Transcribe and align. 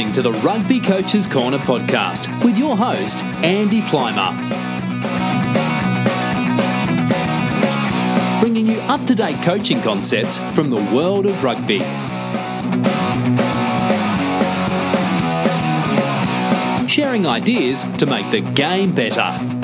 listening 0.00 0.14
to 0.14 0.22
the 0.22 0.32
Rugby 0.40 0.80
Coaches 0.80 1.26
Corner 1.26 1.58
podcast 1.58 2.42
with 2.42 2.56
your 2.56 2.74
host, 2.74 3.22
Andy 3.44 3.82
Plimer. 3.82 4.32
Bringing 8.40 8.66
you 8.66 8.78
up 8.82 9.04
to 9.06 9.14
date 9.14 9.42
coaching 9.42 9.82
concepts 9.82 10.38
from 10.54 10.70
the 10.70 10.82
world 10.94 11.26
of 11.26 11.44
rugby. 11.44 11.80
Sharing 16.88 17.26
ideas 17.26 17.84
to 17.98 18.06
make 18.06 18.30
the 18.30 18.40
game 18.54 18.94
better. 18.94 19.59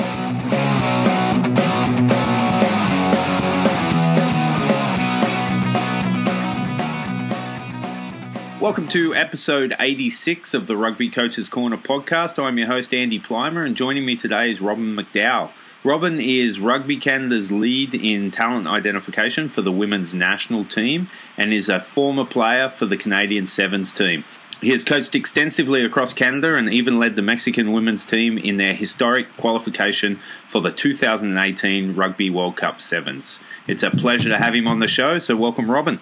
Welcome 8.59 8.87
to 8.87 9.13
episode 9.13 9.75
86 9.79 10.55
of 10.55 10.65
the 10.65 10.75
Rugby 10.75 11.11
Coaches 11.11 11.47
Corner 11.47 11.77
podcast. 11.77 12.43
I'm 12.43 12.57
your 12.57 12.65
host, 12.65 12.91
Andy 12.91 13.19
Plimer, 13.19 13.63
and 13.63 13.75
joining 13.75 14.03
me 14.03 14.15
today 14.15 14.49
is 14.49 14.59
Robin 14.59 14.95
MacDowell. 14.95 15.51
Robin 15.83 16.19
is 16.19 16.59
Rugby 16.59 16.97
Canada's 16.97 17.51
lead 17.51 17.93
in 17.93 18.31
talent 18.31 18.65
identification 18.65 19.47
for 19.47 19.61
the 19.61 19.71
women's 19.71 20.15
national 20.15 20.65
team 20.65 21.07
and 21.37 21.53
is 21.53 21.69
a 21.69 21.79
former 21.79 22.25
player 22.25 22.67
for 22.67 22.87
the 22.87 22.97
Canadian 22.97 23.45
Sevens 23.45 23.93
team. 23.93 24.25
He 24.59 24.71
has 24.71 24.83
coached 24.83 25.13
extensively 25.13 25.85
across 25.85 26.11
Canada 26.11 26.55
and 26.55 26.73
even 26.73 26.97
led 26.97 27.15
the 27.15 27.21
Mexican 27.21 27.73
women's 27.73 28.05
team 28.05 28.39
in 28.39 28.57
their 28.57 28.73
historic 28.73 29.37
qualification 29.37 30.19
for 30.47 30.61
the 30.61 30.71
2018 30.71 31.93
Rugby 31.93 32.31
World 32.31 32.55
Cup 32.55 32.81
Sevens. 32.81 33.39
It's 33.67 33.83
a 33.83 33.91
pleasure 33.91 34.29
to 34.29 34.39
have 34.39 34.55
him 34.55 34.67
on 34.67 34.79
the 34.79 34.87
show, 34.87 35.19
so 35.19 35.35
welcome, 35.35 35.69
Robin. 35.69 35.99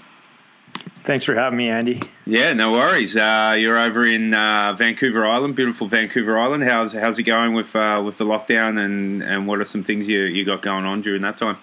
Thanks 1.04 1.24
for 1.24 1.36
having 1.36 1.58
me, 1.58 1.70
Andy. 1.70 2.02
Yeah, 2.26 2.54
no 2.54 2.72
worries. 2.72 3.16
Uh, 3.16 3.56
you're 3.60 3.78
over 3.78 4.06
in 4.06 4.34
uh, 4.34 4.74
Vancouver 4.78 5.26
Island, 5.26 5.56
beautiful 5.56 5.88
Vancouver 5.88 6.38
Island. 6.38 6.64
How's 6.64 6.94
how's 6.94 7.20
it 7.20 7.24
going 7.24 7.54
with 7.54 7.76
uh, 7.76 8.02
with 8.04 8.18
the 8.18 8.26
lockdown, 8.26 8.84
and, 8.84 9.22
and 9.22 9.48
what 9.48 9.60
are 9.60 9.66
some 9.66 9.84
things 9.84 10.10
you 10.10 10.22
you 10.22 10.46
got 10.46 10.62
going 10.62 10.86
on 10.86 11.02
during 11.02 11.22
that 11.22 11.38
time? 11.38 11.58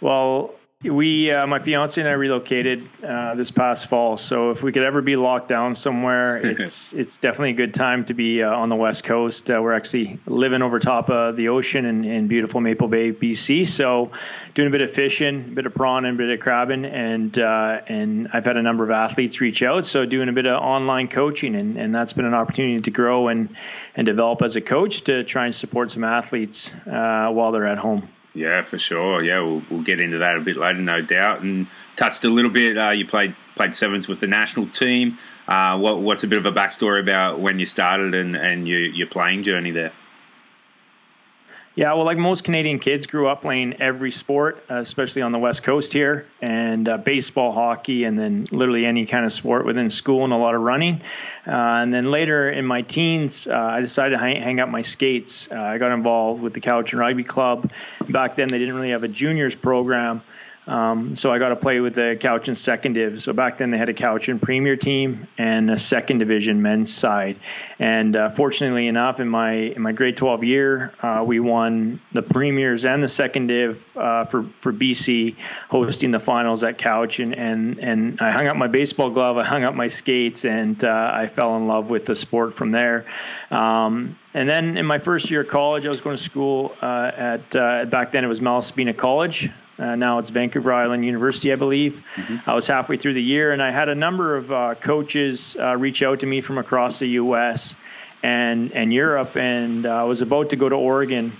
Well, 0.00 0.54
we, 0.82 1.30
uh, 1.30 1.46
my 1.46 1.58
fiance 1.58 2.00
and 2.00 2.08
I 2.08 2.12
relocated 2.12 2.88
uh, 3.04 3.34
this 3.34 3.50
past 3.50 3.88
fall. 3.88 4.16
So 4.16 4.50
if 4.50 4.62
we 4.62 4.72
could 4.72 4.82
ever 4.82 5.02
be 5.02 5.14
locked 5.14 5.46
down 5.46 5.74
somewhere, 5.74 6.38
it's 6.42 6.94
it's 6.94 7.18
definitely 7.18 7.50
a 7.50 7.54
good 7.54 7.74
time 7.74 8.06
to 8.06 8.14
be 8.14 8.42
uh, 8.42 8.50
on 8.50 8.70
the 8.70 8.76
west 8.76 9.04
coast. 9.04 9.50
Uh, 9.50 9.60
we're 9.62 9.74
actually 9.74 10.18
living 10.24 10.62
over 10.62 10.78
top 10.78 11.10
of 11.10 11.36
the 11.36 11.48
ocean 11.48 11.84
in, 11.84 12.04
in 12.04 12.28
beautiful 12.28 12.62
Maple 12.62 12.88
Bay, 12.88 13.12
BC. 13.12 13.68
So 13.68 14.10
doing 14.54 14.68
a 14.68 14.70
bit 14.70 14.80
of 14.80 14.90
fishing, 14.90 15.36
a 15.36 15.54
bit 15.54 15.66
of 15.66 15.74
prawn, 15.74 16.06
and 16.06 16.14
a 16.14 16.18
bit 16.18 16.30
of 16.30 16.40
crabbing, 16.40 16.86
and 16.86 17.38
uh, 17.38 17.82
and 17.86 18.28
I've 18.32 18.46
had 18.46 18.56
a 18.56 18.62
number 18.62 18.82
of 18.82 18.90
athletes 18.90 19.42
reach 19.42 19.62
out. 19.62 19.84
So 19.84 20.06
doing 20.06 20.30
a 20.30 20.32
bit 20.32 20.46
of 20.46 20.62
online 20.62 21.08
coaching, 21.08 21.56
and, 21.56 21.76
and 21.76 21.94
that's 21.94 22.14
been 22.14 22.24
an 22.24 22.34
opportunity 22.34 22.80
to 22.80 22.90
grow 22.90 23.28
and 23.28 23.54
and 23.96 24.06
develop 24.06 24.40
as 24.40 24.56
a 24.56 24.62
coach 24.62 25.02
to 25.02 25.24
try 25.24 25.44
and 25.44 25.54
support 25.54 25.90
some 25.90 26.04
athletes 26.04 26.72
uh, 26.86 27.28
while 27.30 27.52
they're 27.52 27.66
at 27.66 27.76
home. 27.76 28.08
Yeah, 28.32 28.62
for 28.62 28.78
sure. 28.78 29.22
Yeah, 29.22 29.40
we'll, 29.40 29.62
we'll 29.70 29.82
get 29.82 30.00
into 30.00 30.18
that 30.18 30.36
a 30.36 30.40
bit 30.40 30.56
later, 30.56 30.78
no 30.78 31.00
doubt. 31.00 31.40
And 31.40 31.66
touched 31.96 32.24
a 32.24 32.28
little 32.28 32.50
bit. 32.50 32.78
Uh, 32.78 32.90
you 32.90 33.06
played 33.06 33.34
played 33.56 33.74
sevens 33.74 34.08
with 34.08 34.20
the 34.20 34.26
national 34.26 34.68
team. 34.68 35.18
Uh, 35.48 35.76
what, 35.78 36.00
what's 36.00 36.22
a 36.22 36.26
bit 36.26 36.38
of 36.38 36.46
a 36.46 36.52
backstory 36.52 37.00
about 37.00 37.40
when 37.40 37.58
you 37.58 37.66
started 37.66 38.14
and, 38.14 38.36
and 38.36 38.66
your, 38.66 38.80
your 38.80 39.06
playing 39.06 39.42
journey 39.42 39.70
there? 39.70 39.92
Yeah, 41.76 41.92
well, 41.92 42.04
like 42.04 42.18
most 42.18 42.42
Canadian 42.42 42.80
kids, 42.80 43.06
grew 43.06 43.28
up 43.28 43.42
playing 43.42 43.80
every 43.80 44.10
sport, 44.10 44.64
uh, 44.68 44.80
especially 44.80 45.22
on 45.22 45.30
the 45.30 45.38
West 45.38 45.62
Coast 45.62 45.92
here, 45.92 46.26
and 46.42 46.88
uh, 46.88 46.98
baseball, 46.98 47.52
hockey, 47.52 48.02
and 48.02 48.18
then 48.18 48.44
literally 48.50 48.84
any 48.84 49.06
kind 49.06 49.24
of 49.24 49.32
sport 49.32 49.64
within 49.64 49.88
school, 49.88 50.24
and 50.24 50.32
a 50.32 50.36
lot 50.36 50.56
of 50.56 50.62
running. 50.62 51.00
Uh, 51.46 51.52
and 51.52 51.92
then 51.92 52.02
later 52.02 52.50
in 52.50 52.66
my 52.66 52.82
teens, 52.82 53.46
uh, 53.46 53.54
I 53.54 53.80
decided 53.80 54.16
to 54.16 54.18
hang, 54.18 54.42
hang 54.42 54.58
up 54.58 54.68
my 54.68 54.82
skates. 54.82 55.48
Uh, 55.48 55.60
I 55.60 55.78
got 55.78 55.92
involved 55.92 56.42
with 56.42 56.54
the 56.54 56.60
Cowichan 56.60 56.98
Rugby 56.98 57.22
Club. 57.22 57.70
Back 58.08 58.34
then, 58.34 58.48
they 58.48 58.58
didn't 58.58 58.74
really 58.74 58.90
have 58.90 59.04
a 59.04 59.08
juniors 59.08 59.54
program. 59.54 60.22
Um, 60.66 61.16
so 61.16 61.32
I 61.32 61.38
got 61.38 61.48
to 61.48 61.56
play 61.56 61.80
with 61.80 61.94
the 61.94 62.16
Cowichan 62.20 62.56
second 62.56 62.92
div. 62.92 63.20
So 63.20 63.32
back 63.32 63.58
then 63.58 63.70
they 63.70 63.78
had 63.78 63.88
a 63.88 63.94
Cowichan 63.94 64.40
premier 64.40 64.76
team 64.76 65.26
and 65.38 65.70
a 65.70 65.78
second 65.78 66.18
division 66.18 66.60
men's 66.60 66.92
side. 66.92 67.40
And 67.78 68.14
uh, 68.14 68.28
fortunately 68.28 68.86
enough, 68.86 69.20
in 69.20 69.28
my 69.28 69.52
in 69.52 69.82
my 69.82 69.92
grade 69.92 70.16
12 70.16 70.44
year, 70.44 70.92
uh, 71.02 71.24
we 71.26 71.40
won 71.40 72.00
the 72.12 72.22
premiers 72.22 72.84
and 72.84 73.02
the 73.02 73.08
second 73.08 73.48
div 73.48 73.86
uh, 73.96 74.26
for 74.26 74.44
for 74.60 74.72
BC, 74.72 75.36
hosting 75.70 76.10
the 76.10 76.20
finals 76.20 76.62
at 76.62 76.78
Cowichan. 76.78 77.36
And 77.36 77.78
and 77.78 78.20
I 78.20 78.30
hung 78.30 78.46
up 78.46 78.56
my 78.56 78.68
baseball 78.68 79.10
glove, 79.10 79.38
I 79.38 79.44
hung 79.44 79.64
up 79.64 79.74
my 79.74 79.88
skates, 79.88 80.44
and 80.44 80.82
uh, 80.84 81.10
I 81.12 81.26
fell 81.26 81.56
in 81.56 81.66
love 81.68 81.90
with 81.90 82.04
the 82.04 82.14
sport 82.14 82.54
from 82.54 82.70
there. 82.70 83.06
Um, 83.50 84.18
and 84.34 84.48
then 84.48 84.76
in 84.76 84.86
my 84.86 84.98
first 84.98 85.30
year 85.30 85.40
of 85.40 85.48
college, 85.48 85.86
I 85.86 85.88
was 85.88 86.00
going 86.00 86.16
to 86.16 86.22
school 86.22 86.76
uh, 86.82 87.10
at 87.16 87.56
uh, 87.56 87.86
back 87.86 88.12
then 88.12 88.24
it 88.24 88.28
was 88.28 88.40
Malaspina 88.40 88.96
College. 88.96 89.50
Uh, 89.80 89.96
now 89.96 90.18
it's 90.18 90.28
Vancouver 90.28 90.72
Island 90.72 91.04
University, 91.04 91.52
I 91.52 91.56
believe. 91.56 92.02
Mm-hmm. 92.14 92.50
I 92.50 92.54
was 92.54 92.66
halfway 92.66 92.98
through 92.98 93.14
the 93.14 93.22
year, 93.22 93.52
and 93.52 93.62
I 93.62 93.70
had 93.70 93.88
a 93.88 93.94
number 93.94 94.36
of 94.36 94.52
uh, 94.52 94.74
coaches 94.74 95.56
uh, 95.58 95.74
reach 95.76 96.02
out 96.02 96.20
to 96.20 96.26
me 96.26 96.42
from 96.42 96.58
across 96.58 96.98
the 96.98 97.06
U.S. 97.08 97.74
and 98.22 98.72
and 98.72 98.92
Europe, 98.92 99.36
and 99.36 99.86
uh, 99.86 99.90
I 99.90 100.04
was 100.04 100.20
about 100.20 100.50
to 100.50 100.56
go 100.56 100.68
to 100.68 100.76
Oregon, 100.76 101.32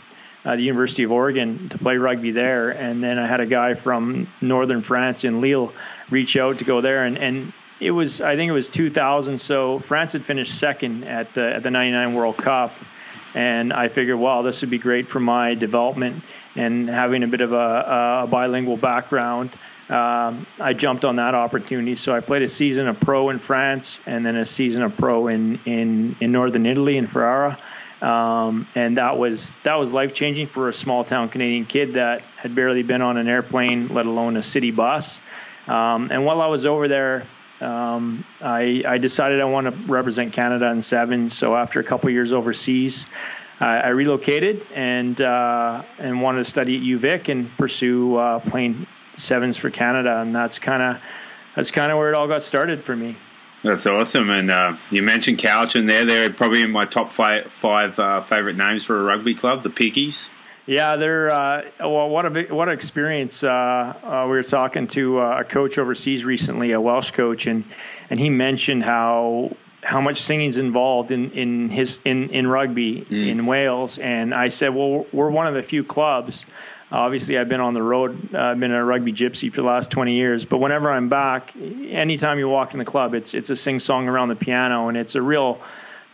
uh, 0.46 0.56
the 0.56 0.62
University 0.62 1.02
of 1.02 1.12
Oregon, 1.12 1.68
to 1.68 1.76
play 1.76 1.98
rugby 1.98 2.30
there. 2.30 2.70
And 2.70 3.04
then 3.04 3.18
I 3.18 3.26
had 3.26 3.40
a 3.40 3.46
guy 3.46 3.74
from 3.74 4.26
northern 4.40 4.80
France 4.80 5.24
in 5.24 5.42
Lille 5.42 5.74
reach 6.08 6.38
out 6.38 6.60
to 6.60 6.64
go 6.64 6.80
there, 6.80 7.04
and 7.04 7.18
and 7.18 7.52
it 7.78 7.90
was 7.90 8.22
I 8.22 8.36
think 8.36 8.48
it 8.48 8.54
was 8.54 8.70
2000. 8.70 9.36
So 9.36 9.80
France 9.80 10.14
had 10.14 10.24
finished 10.24 10.58
second 10.58 11.04
at 11.04 11.34
the 11.34 11.56
at 11.56 11.62
the 11.62 11.70
99 11.70 12.14
World 12.14 12.38
Cup 12.38 12.72
and 13.34 13.72
I 13.72 13.88
figured, 13.88 14.18
wow, 14.18 14.42
this 14.42 14.60
would 14.60 14.70
be 14.70 14.78
great 14.78 15.08
for 15.08 15.20
my 15.20 15.54
development 15.54 16.24
and 16.56 16.88
having 16.88 17.22
a 17.22 17.26
bit 17.26 17.40
of 17.40 17.52
a, 17.52 18.22
a 18.24 18.26
bilingual 18.28 18.76
background. 18.76 19.56
Um, 19.88 20.46
I 20.60 20.72
jumped 20.72 21.04
on 21.04 21.16
that 21.16 21.34
opportunity. 21.34 21.96
So 21.96 22.14
I 22.14 22.20
played 22.20 22.42
a 22.42 22.48
season 22.48 22.86
of 22.86 23.00
pro 23.00 23.30
in 23.30 23.38
France 23.38 23.98
and 24.06 24.24
then 24.24 24.36
a 24.36 24.46
season 24.46 24.82
of 24.82 24.96
pro 24.96 25.26
in 25.28 25.60
in, 25.64 26.16
in 26.20 26.32
northern 26.32 26.66
Italy 26.66 26.96
in 26.96 27.06
Ferrara. 27.06 27.58
Um, 28.00 28.66
and 28.74 28.96
that 28.96 29.18
was 29.18 29.54
that 29.62 29.74
was 29.74 29.92
life 29.92 30.14
changing 30.14 30.46
for 30.46 30.68
a 30.68 30.72
small 30.72 31.04
town 31.04 31.28
Canadian 31.28 31.66
kid 31.66 31.94
that 31.94 32.22
had 32.36 32.54
barely 32.54 32.82
been 32.82 33.02
on 33.02 33.16
an 33.16 33.28
airplane, 33.28 33.88
let 33.88 34.06
alone 34.06 34.36
a 34.36 34.42
city 34.42 34.70
bus. 34.70 35.20
Um, 35.66 36.10
and 36.10 36.24
while 36.24 36.40
I 36.40 36.46
was 36.46 36.64
over 36.66 36.88
there, 36.88 37.26
um, 37.60 38.24
I, 38.40 38.82
I, 38.88 38.98
decided 38.98 39.40
I 39.40 39.44
want 39.44 39.66
to 39.66 39.92
represent 39.92 40.32
Canada 40.32 40.70
in 40.70 40.80
seven. 40.80 41.28
So 41.28 41.54
after 41.54 41.78
a 41.78 41.84
couple 41.84 42.08
years 42.10 42.32
overseas, 42.32 43.06
I 43.60 43.88
relocated 43.88 44.66
and 44.74 45.20
uh, 45.20 45.82
and 45.98 46.22
wanted 46.22 46.38
to 46.38 46.44
study 46.44 46.76
at 46.76 46.82
UVic 46.82 47.28
and 47.28 47.50
pursue 47.58 48.16
uh, 48.16 48.38
playing 48.40 48.86
sevens 49.14 49.56
for 49.56 49.70
Canada, 49.70 50.20
and 50.20 50.34
that's 50.34 50.58
kind 50.58 50.82
of 50.82 51.02
that's 51.54 51.70
kind 51.70 51.92
of 51.92 51.98
where 51.98 52.08
it 52.08 52.14
all 52.14 52.26
got 52.26 52.42
started 52.42 52.82
for 52.82 52.96
me. 52.96 53.16
That's 53.62 53.84
awesome, 53.84 54.30
and 54.30 54.50
uh, 54.50 54.76
you 54.90 55.02
mentioned 55.02 55.38
Cowichan 55.38 55.86
there. 55.86 56.06
They're 56.06 56.32
probably 56.32 56.62
in 56.62 56.70
my 56.70 56.86
top 56.86 57.12
five, 57.12 57.52
five 57.52 57.98
uh, 57.98 58.22
favorite 58.22 58.56
names 58.56 58.84
for 58.84 58.98
a 58.98 59.02
rugby 59.02 59.34
club, 59.34 59.62
the 59.62 59.68
Piggies. 59.68 60.30
Yeah, 60.64 60.96
they're 60.96 61.30
uh, 61.30 61.62
well. 61.80 62.08
What 62.08 62.24
a 62.24 62.54
what 62.54 62.68
an 62.68 62.74
experience! 62.74 63.44
Uh, 63.44 63.50
uh, 63.50 64.22
we 64.26 64.32
were 64.32 64.42
talking 64.42 64.86
to 64.88 65.20
uh, 65.20 65.40
a 65.40 65.44
coach 65.44 65.76
overseas 65.76 66.24
recently, 66.24 66.72
a 66.72 66.80
Welsh 66.80 67.10
coach, 67.10 67.46
and 67.46 67.64
and 68.08 68.18
he 68.18 68.30
mentioned 68.30 68.84
how 68.84 69.54
how 69.82 70.00
much 70.00 70.20
singing's 70.20 70.58
involved 70.58 71.10
in 71.10 71.30
in 71.32 71.70
his 71.70 72.00
in 72.04 72.30
in 72.30 72.46
rugby 72.46 73.02
mm. 73.02 73.28
in 73.28 73.46
Wales. 73.46 73.98
And 73.98 74.34
I 74.34 74.48
said, 74.48 74.74
well, 74.74 75.06
we're 75.12 75.30
one 75.30 75.46
of 75.46 75.54
the 75.54 75.62
few 75.62 75.84
clubs. 75.84 76.44
Obviously, 76.92 77.38
I've 77.38 77.48
been 77.48 77.60
on 77.60 77.72
the 77.72 77.82
road. 77.82 78.34
Uh, 78.34 78.38
I've 78.38 78.60
been 78.60 78.72
a 78.72 78.84
rugby 78.84 79.12
gypsy 79.12 79.52
for 79.52 79.60
the 79.60 79.66
last 79.66 79.92
20 79.92 80.14
years. 80.14 80.44
But 80.44 80.58
whenever 80.58 80.90
I'm 80.90 81.08
back, 81.08 81.54
anytime 81.56 82.38
you 82.40 82.48
walk 82.48 82.72
in 82.72 82.78
the 82.78 82.84
club, 82.84 83.14
it's 83.14 83.32
it's 83.32 83.48
a 83.50 83.56
sing 83.56 83.78
song 83.78 84.08
around 84.08 84.28
the 84.28 84.36
piano, 84.36 84.88
and 84.88 84.96
it's 84.96 85.14
a 85.14 85.22
real 85.22 85.60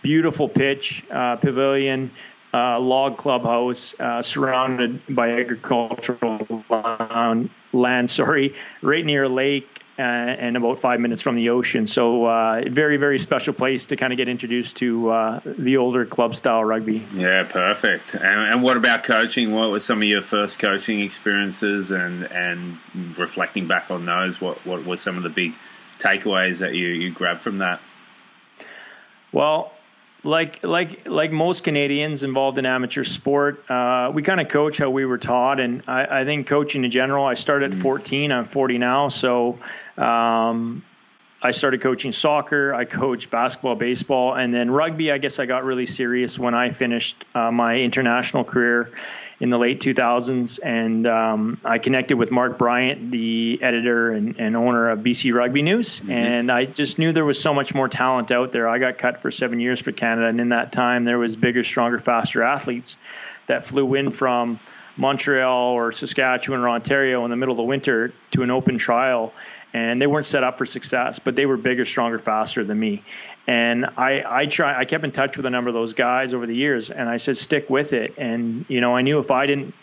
beautiful 0.02 0.48
pitch, 0.48 1.02
uh, 1.10 1.36
pavilion, 1.36 2.10
uh, 2.52 2.78
log 2.78 3.16
clubhouse 3.16 3.94
uh, 3.98 4.22
surrounded 4.22 5.00
by 5.08 5.30
agricultural 5.40 6.64
land, 6.68 7.50
land, 7.72 8.10
sorry, 8.10 8.54
right 8.82 9.04
near 9.04 9.24
a 9.24 9.28
lake 9.28 9.82
and 9.98 10.56
about 10.56 10.80
five 10.80 11.00
minutes 11.00 11.22
from 11.22 11.36
the 11.36 11.48
ocean. 11.50 11.86
So, 11.86 12.26
uh, 12.26 12.62
very, 12.68 12.96
very 12.96 13.18
special 13.18 13.54
place 13.54 13.86
to 13.86 13.96
kind 13.96 14.12
of 14.12 14.16
get 14.16 14.28
introduced 14.28 14.76
to 14.76 15.10
uh, 15.10 15.40
the 15.44 15.76
older 15.78 16.04
club 16.04 16.34
style 16.34 16.64
rugby. 16.64 17.06
Yeah, 17.14 17.44
perfect. 17.44 18.14
And, 18.14 18.24
and, 18.24 18.62
what 18.62 18.76
about 18.76 19.04
coaching? 19.04 19.52
What 19.52 19.70
were 19.70 19.80
some 19.80 20.02
of 20.02 20.08
your 20.08 20.22
first 20.22 20.58
coaching 20.58 21.00
experiences 21.00 21.90
and, 21.90 22.24
and 22.24 22.78
reflecting 23.16 23.66
back 23.66 23.90
on 23.90 24.04
those? 24.04 24.40
What, 24.40 24.64
what 24.66 24.84
were 24.84 24.96
some 24.96 25.16
of 25.16 25.22
the 25.22 25.30
big 25.30 25.54
takeaways 25.98 26.58
that 26.58 26.74
you, 26.74 26.88
you 26.88 27.10
grabbed 27.12 27.42
from 27.42 27.58
that? 27.58 27.80
Well, 29.32 29.72
like 30.26 30.64
like 30.64 31.06
like 31.08 31.30
most 31.30 31.62
Canadians 31.62 32.22
involved 32.22 32.58
in 32.58 32.66
amateur 32.66 33.04
sport, 33.04 33.68
uh, 33.70 34.10
we 34.12 34.22
kind 34.22 34.40
of 34.40 34.48
coach 34.48 34.78
how 34.78 34.90
we 34.90 35.06
were 35.06 35.18
taught, 35.18 35.60
and 35.60 35.82
I, 35.86 36.20
I, 36.20 36.24
think 36.24 36.46
coaching 36.46 36.84
in 36.84 36.90
general. 36.90 37.24
I 37.26 37.34
started 37.34 37.72
at 37.72 37.78
mm. 37.78 37.82
14. 37.82 38.32
I'm 38.32 38.48
40 38.48 38.78
now, 38.78 39.08
so 39.08 39.58
um, 39.98 40.82
I 41.42 41.50
started 41.50 41.80
coaching 41.80 42.12
soccer. 42.12 42.74
I 42.74 42.86
coached 42.86 43.30
basketball, 43.30 43.74
baseball, 43.74 44.34
and 44.34 44.52
then 44.52 44.70
rugby. 44.70 45.12
I 45.12 45.18
guess 45.18 45.38
I 45.38 45.46
got 45.46 45.64
really 45.64 45.86
serious 45.86 46.38
when 46.38 46.54
I 46.54 46.70
finished 46.70 47.24
uh, 47.34 47.52
my 47.52 47.76
international 47.76 48.42
career 48.42 48.90
in 49.38 49.50
the 49.50 49.58
late 49.58 49.80
2000s, 49.80 50.58
and 50.62 51.06
um, 51.06 51.60
I 51.62 51.76
connected 51.78 52.16
with 52.16 52.30
Mark 52.30 52.56
Bryant, 52.56 53.10
the 53.10 53.58
editor 53.62 54.12
and, 54.12 54.40
and 54.40 54.56
owner 54.56 54.88
of 54.88 55.00
BC 55.00 55.34
Rugby 55.34 55.60
News, 55.60 56.00
mm-hmm. 56.00 56.10
and 56.10 56.50
I 56.50 56.64
just 56.64 56.98
knew 56.98 57.12
there 57.12 57.24
was 57.24 57.40
so 57.40 57.52
much 57.52 57.74
more 57.74 57.88
talent 57.88 58.30
out 58.30 58.52
there. 58.52 58.66
I 58.66 58.78
got 58.78 58.96
cut 58.96 59.20
for 59.20 59.30
seven 59.30 59.60
years 59.60 59.78
for 59.78 59.92
Canada, 59.92 60.28
and 60.28 60.40
in 60.40 60.48
that 60.48 60.72
time, 60.72 61.04
there 61.04 61.18
was 61.18 61.36
bigger, 61.36 61.62
stronger, 61.62 61.98
faster 61.98 62.42
athletes 62.42 62.96
that 63.46 63.66
flew 63.66 63.94
in 63.94 64.10
from 64.10 64.58
Montreal 64.96 65.76
or 65.78 65.92
Saskatchewan 65.92 66.60
or 66.60 66.70
Ontario 66.70 67.24
in 67.24 67.30
the 67.30 67.36
middle 67.36 67.52
of 67.52 67.58
the 67.58 67.62
winter 67.62 68.14
to 68.30 68.42
an 68.42 68.50
open 68.50 68.78
trial 68.78 69.34
and 69.76 70.00
they 70.00 70.06
weren't 70.06 70.24
set 70.24 70.42
up 70.42 70.56
for 70.56 70.64
success, 70.64 71.18
but 71.18 71.36
they 71.36 71.44
were 71.44 71.58
bigger, 71.58 71.84
stronger, 71.84 72.18
faster 72.18 72.64
than 72.64 72.78
me. 72.78 73.02
And 73.46 73.84
I, 73.84 74.22
I 74.26 74.46
try, 74.46 74.80
I 74.80 74.86
kept 74.86 75.04
in 75.04 75.12
touch 75.12 75.36
with 75.36 75.44
a 75.44 75.50
number 75.50 75.68
of 75.68 75.74
those 75.74 75.92
guys 75.92 76.32
over 76.32 76.46
the 76.46 76.56
years, 76.56 76.90
and 76.90 77.10
I 77.10 77.18
said, 77.18 77.36
stick 77.36 77.68
with 77.68 77.92
it. 77.92 78.14
And 78.16 78.64
you 78.68 78.80
know, 78.80 78.96
I 78.96 79.02
knew 79.02 79.18
if 79.18 79.30
I 79.30 79.44
didn't, 79.44 79.74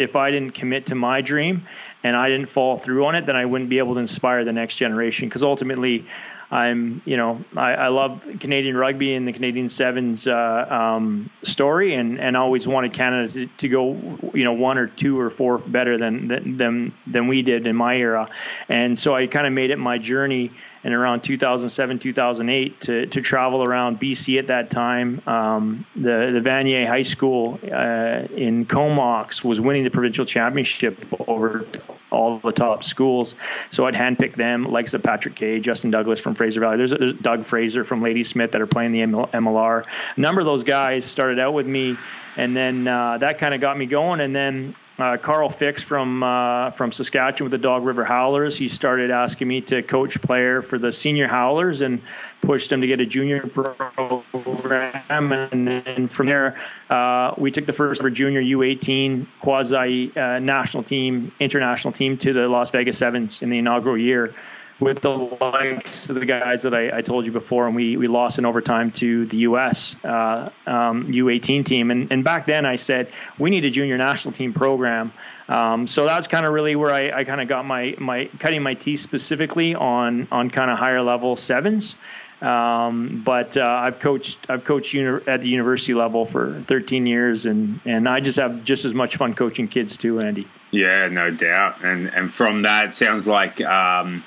if 0.00 0.16
I 0.16 0.30
didn't 0.30 0.54
commit 0.54 0.86
to 0.86 0.94
my 0.94 1.20
dream, 1.20 1.66
and 2.02 2.16
I 2.16 2.28
didn't 2.28 2.48
fall 2.48 2.78
through 2.78 3.04
on 3.06 3.14
it, 3.14 3.26
then 3.26 3.36
I 3.36 3.44
wouldn't 3.44 3.70
be 3.70 3.78
able 3.78 3.94
to 3.94 4.00
inspire 4.00 4.44
the 4.44 4.52
next 4.52 4.76
generation. 4.76 5.28
Because 5.28 5.42
ultimately, 5.42 6.06
I'm, 6.50 7.02
you 7.04 7.16
know, 7.16 7.44
I, 7.56 7.74
I, 7.74 7.88
love 7.88 8.26
Canadian 8.40 8.76
rugby 8.76 9.14
and 9.14 9.28
the 9.28 9.32
Canadian 9.32 9.68
Sevens 9.68 10.26
uh, 10.26 10.66
um, 10.68 11.30
story, 11.42 11.94
and, 11.94 12.18
and 12.18 12.36
always 12.36 12.66
wanted 12.66 12.92
Canada 12.92 13.32
to, 13.32 13.46
to, 13.46 13.68
go, 13.68 13.92
you 14.34 14.44
know, 14.44 14.54
one 14.54 14.78
or 14.78 14.88
two 14.88 15.20
or 15.20 15.30
four 15.30 15.58
better 15.58 15.96
than 15.96 16.56
than 16.56 16.92
than 17.06 17.28
we 17.28 17.42
did 17.42 17.66
in 17.66 17.76
my 17.76 17.96
era, 17.96 18.28
and 18.68 18.98
so 18.98 19.14
I 19.14 19.28
kind 19.28 19.46
of 19.46 19.52
made 19.52 19.70
it 19.70 19.78
my 19.78 19.98
journey 19.98 20.50
in 20.82 20.92
around 20.92 21.22
2007, 21.22 21.98
2008 21.98 22.80
to, 22.80 23.06
to 23.06 23.20
travel 23.20 23.62
around 23.62 24.00
BC 24.00 24.38
at 24.38 24.46
that 24.46 24.70
time. 24.70 25.20
Um, 25.26 25.86
the, 25.94 26.30
the 26.32 26.40
Vanier 26.40 26.86
High 26.86 27.02
School 27.02 27.58
uh, 27.64 28.26
in 28.34 28.64
Comox 28.64 29.44
was 29.44 29.60
winning 29.60 29.84
the 29.84 29.90
provincial 29.90 30.24
championship 30.24 31.06
over 31.28 31.66
all 32.10 32.38
the 32.38 32.52
top 32.52 32.82
schools. 32.82 33.34
So 33.70 33.86
I'd 33.86 33.94
handpick 33.94 34.34
them, 34.36 34.64
likes 34.64 34.94
of 34.94 35.02
Patrick 35.02 35.36
Kay, 35.36 35.60
Justin 35.60 35.90
Douglas 35.90 36.18
from 36.18 36.34
Fraser 36.34 36.60
Valley. 36.60 36.78
There's, 36.78 36.90
there's 36.90 37.12
Doug 37.14 37.44
Fraser 37.44 37.84
from 37.84 38.02
Ladysmith 38.02 38.52
that 38.52 38.60
are 38.60 38.66
playing 38.66 38.92
the 38.92 39.00
MLR. 39.00 39.84
A 40.16 40.20
number 40.20 40.40
of 40.40 40.46
those 40.46 40.64
guys 40.64 41.04
started 41.04 41.38
out 41.38 41.54
with 41.54 41.66
me, 41.66 41.96
and 42.36 42.56
then 42.56 42.88
uh, 42.88 43.18
that 43.18 43.38
kind 43.38 43.54
of 43.54 43.60
got 43.60 43.76
me 43.76 43.86
going. 43.86 44.20
And 44.20 44.34
then 44.34 44.74
uh, 45.02 45.16
Carl 45.16 45.50
Fix 45.50 45.82
from 45.82 46.22
uh, 46.22 46.70
from 46.72 46.92
Saskatchewan 46.92 47.50
with 47.50 47.52
the 47.52 47.62
Dog 47.62 47.84
River 47.84 48.04
Howlers. 48.04 48.56
He 48.56 48.68
started 48.68 49.10
asking 49.10 49.48
me 49.48 49.60
to 49.62 49.82
coach 49.82 50.20
player 50.20 50.62
for 50.62 50.78
the 50.78 50.92
senior 50.92 51.26
Howlers 51.26 51.80
and 51.80 52.02
pushed 52.40 52.70
him 52.70 52.80
to 52.80 52.86
get 52.86 53.00
a 53.00 53.06
junior 53.06 53.46
program. 53.46 55.32
And 55.32 55.66
then 55.66 56.08
from 56.08 56.26
there, 56.26 56.56
uh, 56.88 57.34
we 57.36 57.50
took 57.50 57.66
the 57.66 57.72
first 57.72 58.00
ever 58.00 58.10
junior 58.10 58.42
U18 58.42 59.26
quasi 59.40 60.12
uh, 60.16 60.38
national 60.38 60.82
team, 60.82 61.32
international 61.40 61.92
team 61.92 62.16
to 62.18 62.32
the 62.32 62.46
Las 62.46 62.70
Vegas 62.70 62.98
Sevens 62.98 63.42
in 63.42 63.50
the 63.50 63.58
inaugural 63.58 63.98
year 63.98 64.34
with 64.80 65.00
the 65.00 65.10
likes 65.10 66.08
of 66.08 66.16
the 66.16 66.24
guys 66.24 66.62
that 66.62 66.74
I, 66.74 66.98
I, 66.98 67.02
told 67.02 67.26
you 67.26 67.32
before, 67.32 67.66
and 67.66 67.76
we, 67.76 67.98
we 67.98 68.06
lost 68.06 68.38
in 68.38 68.46
overtime 68.46 68.90
to 68.92 69.26
the 69.26 69.38
U.S. 69.38 69.94
Uh, 70.02 70.50
um, 70.66 71.08
U18 71.12 71.64
team. 71.66 71.90
And, 71.90 72.10
and 72.10 72.24
back 72.24 72.46
then 72.46 72.64
I 72.64 72.76
said 72.76 73.12
we 73.38 73.50
need 73.50 73.64
a 73.66 73.70
junior 73.70 73.98
national 73.98 74.32
team 74.32 74.54
program. 74.54 75.12
Um, 75.48 75.86
so 75.86 76.06
that's 76.06 76.28
kind 76.28 76.46
of 76.46 76.52
really 76.52 76.76
where 76.76 76.92
I, 76.92 77.20
I 77.20 77.24
kind 77.24 77.40
of 77.40 77.48
got 77.48 77.66
my, 77.66 77.94
my 77.98 78.30
cutting 78.38 78.62
my 78.62 78.74
teeth 78.74 79.00
specifically 79.00 79.74
on 79.74 80.28
on 80.30 80.50
kind 80.50 80.70
of 80.70 80.78
higher 80.78 81.02
level 81.02 81.36
sevens. 81.36 81.94
Um, 82.40 83.22
but 83.24 83.56
uh, 83.56 83.64
I've 83.68 83.98
coached 83.98 84.48
I've 84.48 84.64
coached 84.64 84.94
uni- 84.94 85.22
at 85.26 85.42
the 85.42 85.48
university 85.48 85.92
level 85.92 86.24
for 86.24 86.62
13 86.66 87.06
years, 87.06 87.44
and 87.44 87.80
and 87.84 88.08
I 88.08 88.20
just 88.20 88.38
have 88.38 88.64
just 88.64 88.84
as 88.86 88.94
much 88.94 89.16
fun 89.16 89.34
coaching 89.34 89.68
kids 89.68 89.98
too, 89.98 90.20
Andy. 90.20 90.48
Yeah, 90.70 91.08
no 91.08 91.30
doubt. 91.30 91.84
And 91.84 92.06
and 92.08 92.32
from 92.32 92.62
that, 92.62 92.94
sounds 92.94 93.28
like 93.28 93.60
um, 93.60 94.24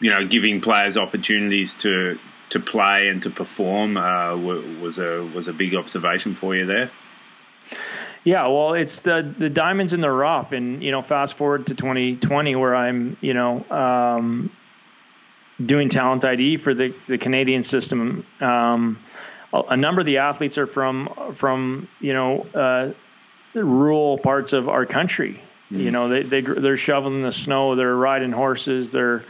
you 0.00 0.10
know, 0.10 0.26
giving 0.26 0.60
players 0.60 0.96
opportunities 0.96 1.74
to 1.76 2.18
to 2.50 2.60
play 2.60 3.08
and 3.08 3.22
to 3.22 3.30
perform 3.30 3.96
uh, 3.96 4.36
was 4.36 4.98
a 4.98 5.24
was 5.34 5.48
a 5.48 5.52
big 5.52 5.74
observation 5.74 6.34
for 6.34 6.54
you 6.54 6.66
there. 6.66 6.90
Yeah, 8.24 8.46
well, 8.48 8.74
it's 8.74 9.00
the 9.00 9.34
the 9.38 9.50
diamonds 9.50 9.92
in 9.92 10.00
the 10.00 10.10
rough, 10.10 10.52
and 10.52 10.82
you 10.82 10.90
know, 10.90 11.02
fast 11.02 11.34
forward 11.36 11.66
to 11.68 11.74
2020, 11.74 12.56
where 12.56 12.74
I'm, 12.74 13.16
you 13.20 13.34
know, 13.34 13.64
um, 13.70 14.50
doing 15.64 15.88
talent 15.88 16.24
ID 16.24 16.56
for 16.58 16.74
the 16.74 16.94
the 17.06 17.18
Canadian 17.18 17.62
system. 17.62 18.26
Um, 18.40 18.98
a, 19.52 19.60
a 19.70 19.76
number 19.76 20.00
of 20.00 20.06
the 20.06 20.18
athletes 20.18 20.58
are 20.58 20.66
from 20.66 21.32
from 21.34 21.88
you 22.00 22.12
know 22.12 22.46
uh, 22.54 22.92
rural 23.54 24.18
parts 24.18 24.52
of 24.52 24.68
our 24.68 24.84
country. 24.84 25.42
Mm. 25.70 25.80
You 25.80 25.90
know, 25.90 26.08
they 26.08 26.22
they 26.22 26.40
they're 26.40 26.76
shoveling 26.76 27.22
the 27.22 27.32
snow, 27.32 27.76
they're 27.76 27.94
riding 27.94 28.32
horses, 28.32 28.90
they're 28.90 29.24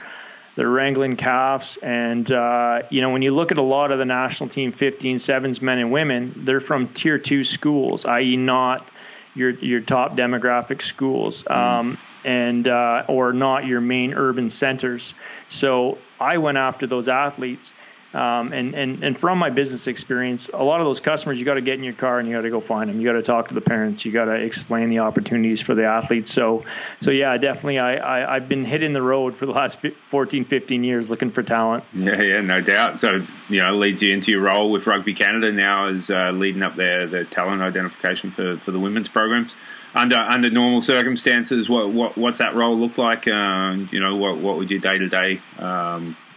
they're 0.59 0.69
wrangling 0.69 1.15
calves. 1.15 1.79
And, 1.81 2.29
uh, 2.33 2.83
you 2.91 3.01
know, 3.01 3.11
when 3.11 3.23
you 3.23 3.31
look 3.31 3.53
at 3.53 3.59
a 3.59 3.63
lot 3.63 3.93
of 3.93 4.01
the 4.01 4.05
national 4.05 4.49
team 4.49 4.73
15 4.73 5.21
sevens 5.21 5.63
men 5.63 5.79
and 5.79 5.93
women, 5.93 6.33
they're 6.45 6.59
from 6.59 6.89
tier 6.89 7.17
two 7.17 7.45
schools, 7.45 8.05
i.e., 8.05 8.37
not 8.37 8.91
your, 9.37 9.51
your 9.51 9.81
top 9.81 10.17
demographic 10.17 10.83
schools. 10.83 11.45
Mm. 11.45 11.57
Um, 11.57 11.99
and 12.25 12.67
uh, 12.67 13.05
or 13.07 13.33
not 13.33 13.67
your 13.67 13.81
main 13.81 14.15
urban 14.15 14.51
centers. 14.51 15.15
So 15.47 15.99
I 16.19 16.39
went 16.39 16.59
after 16.59 16.89
those 16.89 17.07
athletes 17.07 17.73
um, 18.15 18.55
and, 18.55 18.75
and, 18.75 19.05
and 19.05 19.19
from 19.19 19.37
my 19.37 19.51
business 19.51 19.87
experience, 19.87 20.49
a 20.53 20.65
lot 20.65 20.81
of 20.81 20.87
those 20.87 21.01
customers, 21.01 21.39
you 21.39 21.45
got 21.45 21.55
to 21.55 21.61
get 21.61 21.75
in 21.75 21.85
your 21.85 21.93
car 21.93 22.19
and 22.19 22.27
you 22.27 22.35
got 22.35 22.41
to 22.41 22.51
go 22.51 22.61
find 22.61 22.89
them. 22.89 23.01
You 23.01 23.07
got 23.07 23.13
to 23.13 23.23
talk 23.23 23.49
to 23.49 23.55
the 23.55 23.61
parents. 23.61 24.05
You 24.05 24.13
got 24.13 24.27
to 24.27 24.35
explain 24.35 24.89
the 24.89 25.01
opportunities 25.01 25.61
for 25.61 25.75
the 25.75 25.85
athletes. 25.85 26.33
So, 26.33 26.65
so 27.01 27.11
yeah, 27.11 27.37
definitely. 27.37 27.79
I, 27.79 27.97
I, 27.97 28.37
I've 28.37 28.49
been 28.49 28.65
hitting 28.65 28.95
the 28.95 29.03
road 29.03 29.37
for 29.37 29.45
the 29.45 29.53
last 29.53 29.81
14, 30.07 30.47
15 30.47 30.85
years 30.85 31.11
looking 31.11 31.31
for 31.31 31.43
talent. 31.43 31.85
Yeah, 31.93 32.23
yeah, 32.23 32.41
no 32.41 32.63
doubt. 32.63 32.99
So, 32.99 33.23
you 33.51 33.61
know, 33.61 33.75
leads 33.75 34.03
you 34.03 34.15
into 34.15 34.31
your 34.33 34.41
role 34.41 34.71
with 34.73 34.87
Rugby 34.87 35.13
Canada 35.13 35.53
now 35.53 35.89
as 35.89 36.11
uh, 36.11 36.31
leading 36.31 36.63
up 36.63 36.77
their, 36.77 37.07
the 37.07 37.27
talent 37.27 37.61
identification 37.61 38.31
for, 38.31 38.57
for 38.57 38.71
the 38.71 38.81
women's 38.81 39.09
programs. 39.09 39.55
Under 39.95 40.17
under 40.17 40.51
normal 40.51 40.83
circumstances, 40.83 41.71
what, 41.71 41.91
what 41.91 42.17
what's 42.19 42.41
that 42.41 42.55
role 42.55 42.77
look 42.77 42.99
like? 42.99 43.27
Uh, 43.27 43.75
you 43.91 43.99
know, 43.99 44.17
what 44.17 44.37
what 44.37 44.59
would 44.59 44.71
your 44.71 44.81
day 44.81 44.99
to 44.99 45.09
day 45.09 45.41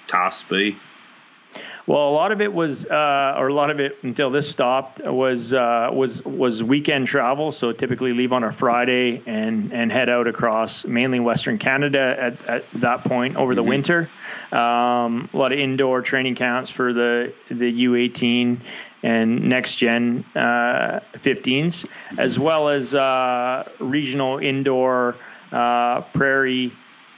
tasks 0.07 0.47
be? 0.49 0.77
Well, 1.88 2.09
a 2.09 2.11
lot 2.11 2.31
of 2.31 2.41
it 2.41 2.53
was, 2.53 2.85
uh, 2.85 3.35
or 3.38 3.47
a 3.47 3.53
lot 3.53 3.69
of 3.69 3.79
it 3.79 3.97
until 4.03 4.29
this 4.29 4.50
stopped 4.50 5.01
was 5.03 5.53
uh, 5.53 5.89
was 5.91 6.23
was 6.23 6.63
weekend 6.63 7.07
travel. 7.07 7.51
So 7.51 7.71
typically 7.71 8.13
leave 8.13 8.33
on 8.33 8.43
a 8.43 8.51
Friday 8.51 9.21
and 9.25 9.73
and 9.73 9.91
head 9.91 10.09
out 10.09 10.27
across 10.27 10.85
mainly 10.85 11.19
Western 11.19 11.57
Canada 11.57 12.15
at, 12.19 12.45
at 12.45 12.71
that 12.75 13.03
point 13.03 13.35
over 13.35 13.55
the 13.55 13.61
mm-hmm. 13.61 13.69
winter. 13.69 14.09
Um, 14.51 15.29
a 15.33 15.38
lot 15.38 15.51
of 15.51 15.59
indoor 15.59 16.01
training 16.01 16.35
camps 16.35 16.69
for 16.69 16.93
the 16.93 17.33
the 17.50 17.85
U18 17.85 18.59
and 19.03 19.50
next 19.50 19.77
gen 19.77 20.23
uh, 20.35 21.00
15s, 21.15 21.88
as 22.17 22.38
well 22.38 22.69
as 22.69 22.93
uh, 22.93 23.67
regional 23.79 24.38
indoor 24.38 25.15
uh, 25.51 26.01
prairie 26.13 26.71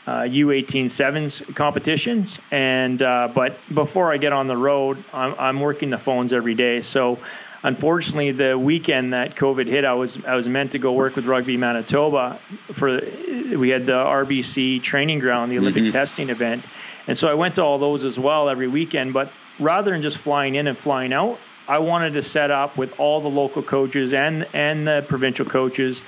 uh, 0.05 0.22
U18 0.22 0.91
sevens 0.91 1.41
competitions. 1.55 2.39
And 2.51 3.01
uh, 3.01 3.29
but 3.33 3.57
before 3.74 4.12
I 4.12 4.17
get 4.17 4.33
on 4.33 4.48
the 4.48 4.57
road, 4.57 5.03
I'm, 5.13 5.36
I'm, 5.38 5.60
working 5.60 5.89
the 5.89 5.98
phones 5.98 6.33
every 6.33 6.55
day. 6.55 6.81
So 6.81 7.19
unfortunately, 7.62 8.31
the 8.31 8.57
weekend 8.57 9.13
that 9.13 9.36
COVID 9.36 9.67
hit, 9.67 9.86
I 9.86 9.93
was 9.93 10.17
I 10.25 10.36
was 10.36 10.50
meant 10.50 10.74
to 10.74 10.79
go 10.79 10.91
work 10.91 11.15
with 11.15 11.25
Rugby 11.25 11.57
Manitoba 11.57 12.39
for 12.74 13.00
we 13.00 13.69
had 13.69 13.86
the 13.86 13.93
RBC 13.93 14.83
training 14.83 15.19
ground, 15.19 15.51
the 15.51 15.60
Olympic 15.60 15.83
mm-hmm. 15.83 15.93
testing 15.93 16.29
event, 16.29 16.65
and 17.07 17.17
so 17.17 17.29
I 17.29 17.36
went 17.36 17.55
to 17.55 17.63
all 17.63 17.77
those 17.77 18.03
as 18.03 18.19
well 18.19 18.50
every 18.50 18.67
weekend. 18.67 19.13
But 19.13 19.31
rather 19.60 19.91
than 19.91 20.01
just 20.01 20.17
flying 20.17 20.55
in 20.55 20.67
and 20.67 20.77
flying 20.77 21.13
out, 21.13 21.39
I 21.65 21.79
wanted 21.79 22.13
to 22.13 22.24
set 22.24 22.51
up 22.51 22.77
with 22.77 23.00
all 23.00 23.22
the 23.22 23.29
local 23.29 23.63
coaches 23.63 24.12
and 24.12 24.48
and 24.53 24.86
the 24.86 25.05
provincial 25.07 25.45
coaches 25.45 26.03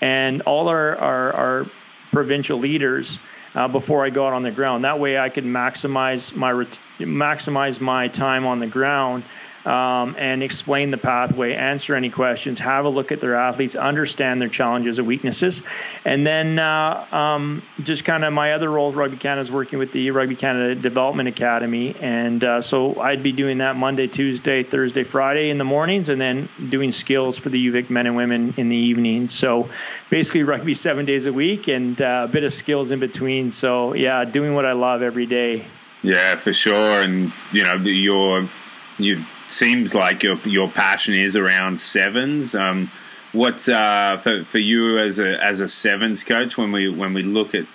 and 0.00 0.42
all 0.42 0.68
our, 0.68 0.96
our, 0.96 1.32
our 1.32 1.66
provincial 2.12 2.58
leaders 2.58 3.18
uh, 3.56 3.66
before 3.66 4.04
I 4.04 4.10
go 4.10 4.26
out 4.26 4.34
on 4.34 4.42
the 4.42 4.50
ground. 4.50 4.84
That 4.84 5.00
way, 5.00 5.18
I 5.18 5.30
can 5.30 5.46
maximize 5.46 6.34
my 6.34 6.52
maximize 7.00 7.80
my 7.80 8.06
time 8.08 8.46
on 8.46 8.58
the 8.58 8.66
ground 8.66 9.24
um, 9.66 10.14
and 10.16 10.42
explain 10.42 10.90
the 10.90 10.96
pathway, 10.96 11.54
answer 11.54 11.96
any 11.96 12.08
questions, 12.08 12.60
have 12.60 12.84
a 12.84 12.88
look 12.88 13.10
at 13.10 13.20
their 13.20 13.34
athletes, 13.34 13.74
understand 13.74 14.40
their 14.40 14.48
challenges 14.48 15.00
and 15.00 15.08
weaknesses, 15.08 15.62
and 16.04 16.24
then 16.24 16.58
uh, 16.58 17.06
um, 17.10 17.62
just 17.80 18.04
kind 18.04 18.24
of 18.24 18.32
my 18.32 18.52
other 18.52 18.70
role, 18.70 18.92
Rugby 18.92 19.16
Canada, 19.16 19.40
is 19.40 19.50
working 19.50 19.80
with 19.80 19.90
the 19.90 20.12
Rugby 20.12 20.36
Canada 20.36 20.74
Development 20.76 21.28
Academy, 21.28 21.96
and 22.00 22.44
uh, 22.44 22.60
so 22.60 23.00
I'd 23.00 23.24
be 23.24 23.32
doing 23.32 23.58
that 23.58 23.76
Monday, 23.76 24.06
Tuesday, 24.06 24.62
Thursday, 24.62 25.02
Friday 25.02 25.50
in 25.50 25.58
the 25.58 25.64
mornings, 25.64 26.08
and 26.08 26.20
then 26.20 26.48
doing 26.68 26.92
skills 26.92 27.36
for 27.36 27.48
the 27.48 27.66
UVic 27.66 27.90
men 27.90 28.06
and 28.06 28.14
women 28.14 28.54
in 28.56 28.68
the 28.68 28.76
evenings. 28.76 29.34
So 29.34 29.68
basically, 30.10 30.44
rugby 30.44 30.74
seven 30.74 31.06
days 31.06 31.26
a 31.26 31.32
week, 31.32 31.66
and 31.66 32.00
uh, 32.00 32.26
a 32.28 32.32
bit 32.32 32.44
of 32.44 32.52
skills 32.52 32.92
in 32.92 33.00
between. 33.00 33.50
So 33.50 33.94
yeah, 33.94 34.24
doing 34.24 34.54
what 34.54 34.64
I 34.64 34.72
love 34.72 35.02
every 35.02 35.26
day. 35.26 35.66
Yeah, 36.02 36.36
for 36.36 36.52
sure. 36.52 37.02
And 37.02 37.32
you 37.50 37.64
know, 37.64 37.74
you're, 37.74 38.48
you 38.98 39.24
seems 39.48 39.94
like 39.94 40.22
your 40.22 40.36
your 40.44 40.70
passion 40.70 41.14
is 41.14 41.36
around 41.36 41.80
sevens. 41.80 42.54
Um, 42.54 42.90
uh, 43.34 44.16
for 44.16 44.44
for 44.44 44.58
you 44.58 44.98
as 44.98 45.18
a 45.18 45.42
as 45.44 45.60
a 45.60 45.68
sevens 45.68 46.24
coach 46.24 46.56
when 46.56 46.72
we 46.72 46.88
when 46.88 47.12
we 47.12 47.22
look 47.22 47.54
at 47.54 47.66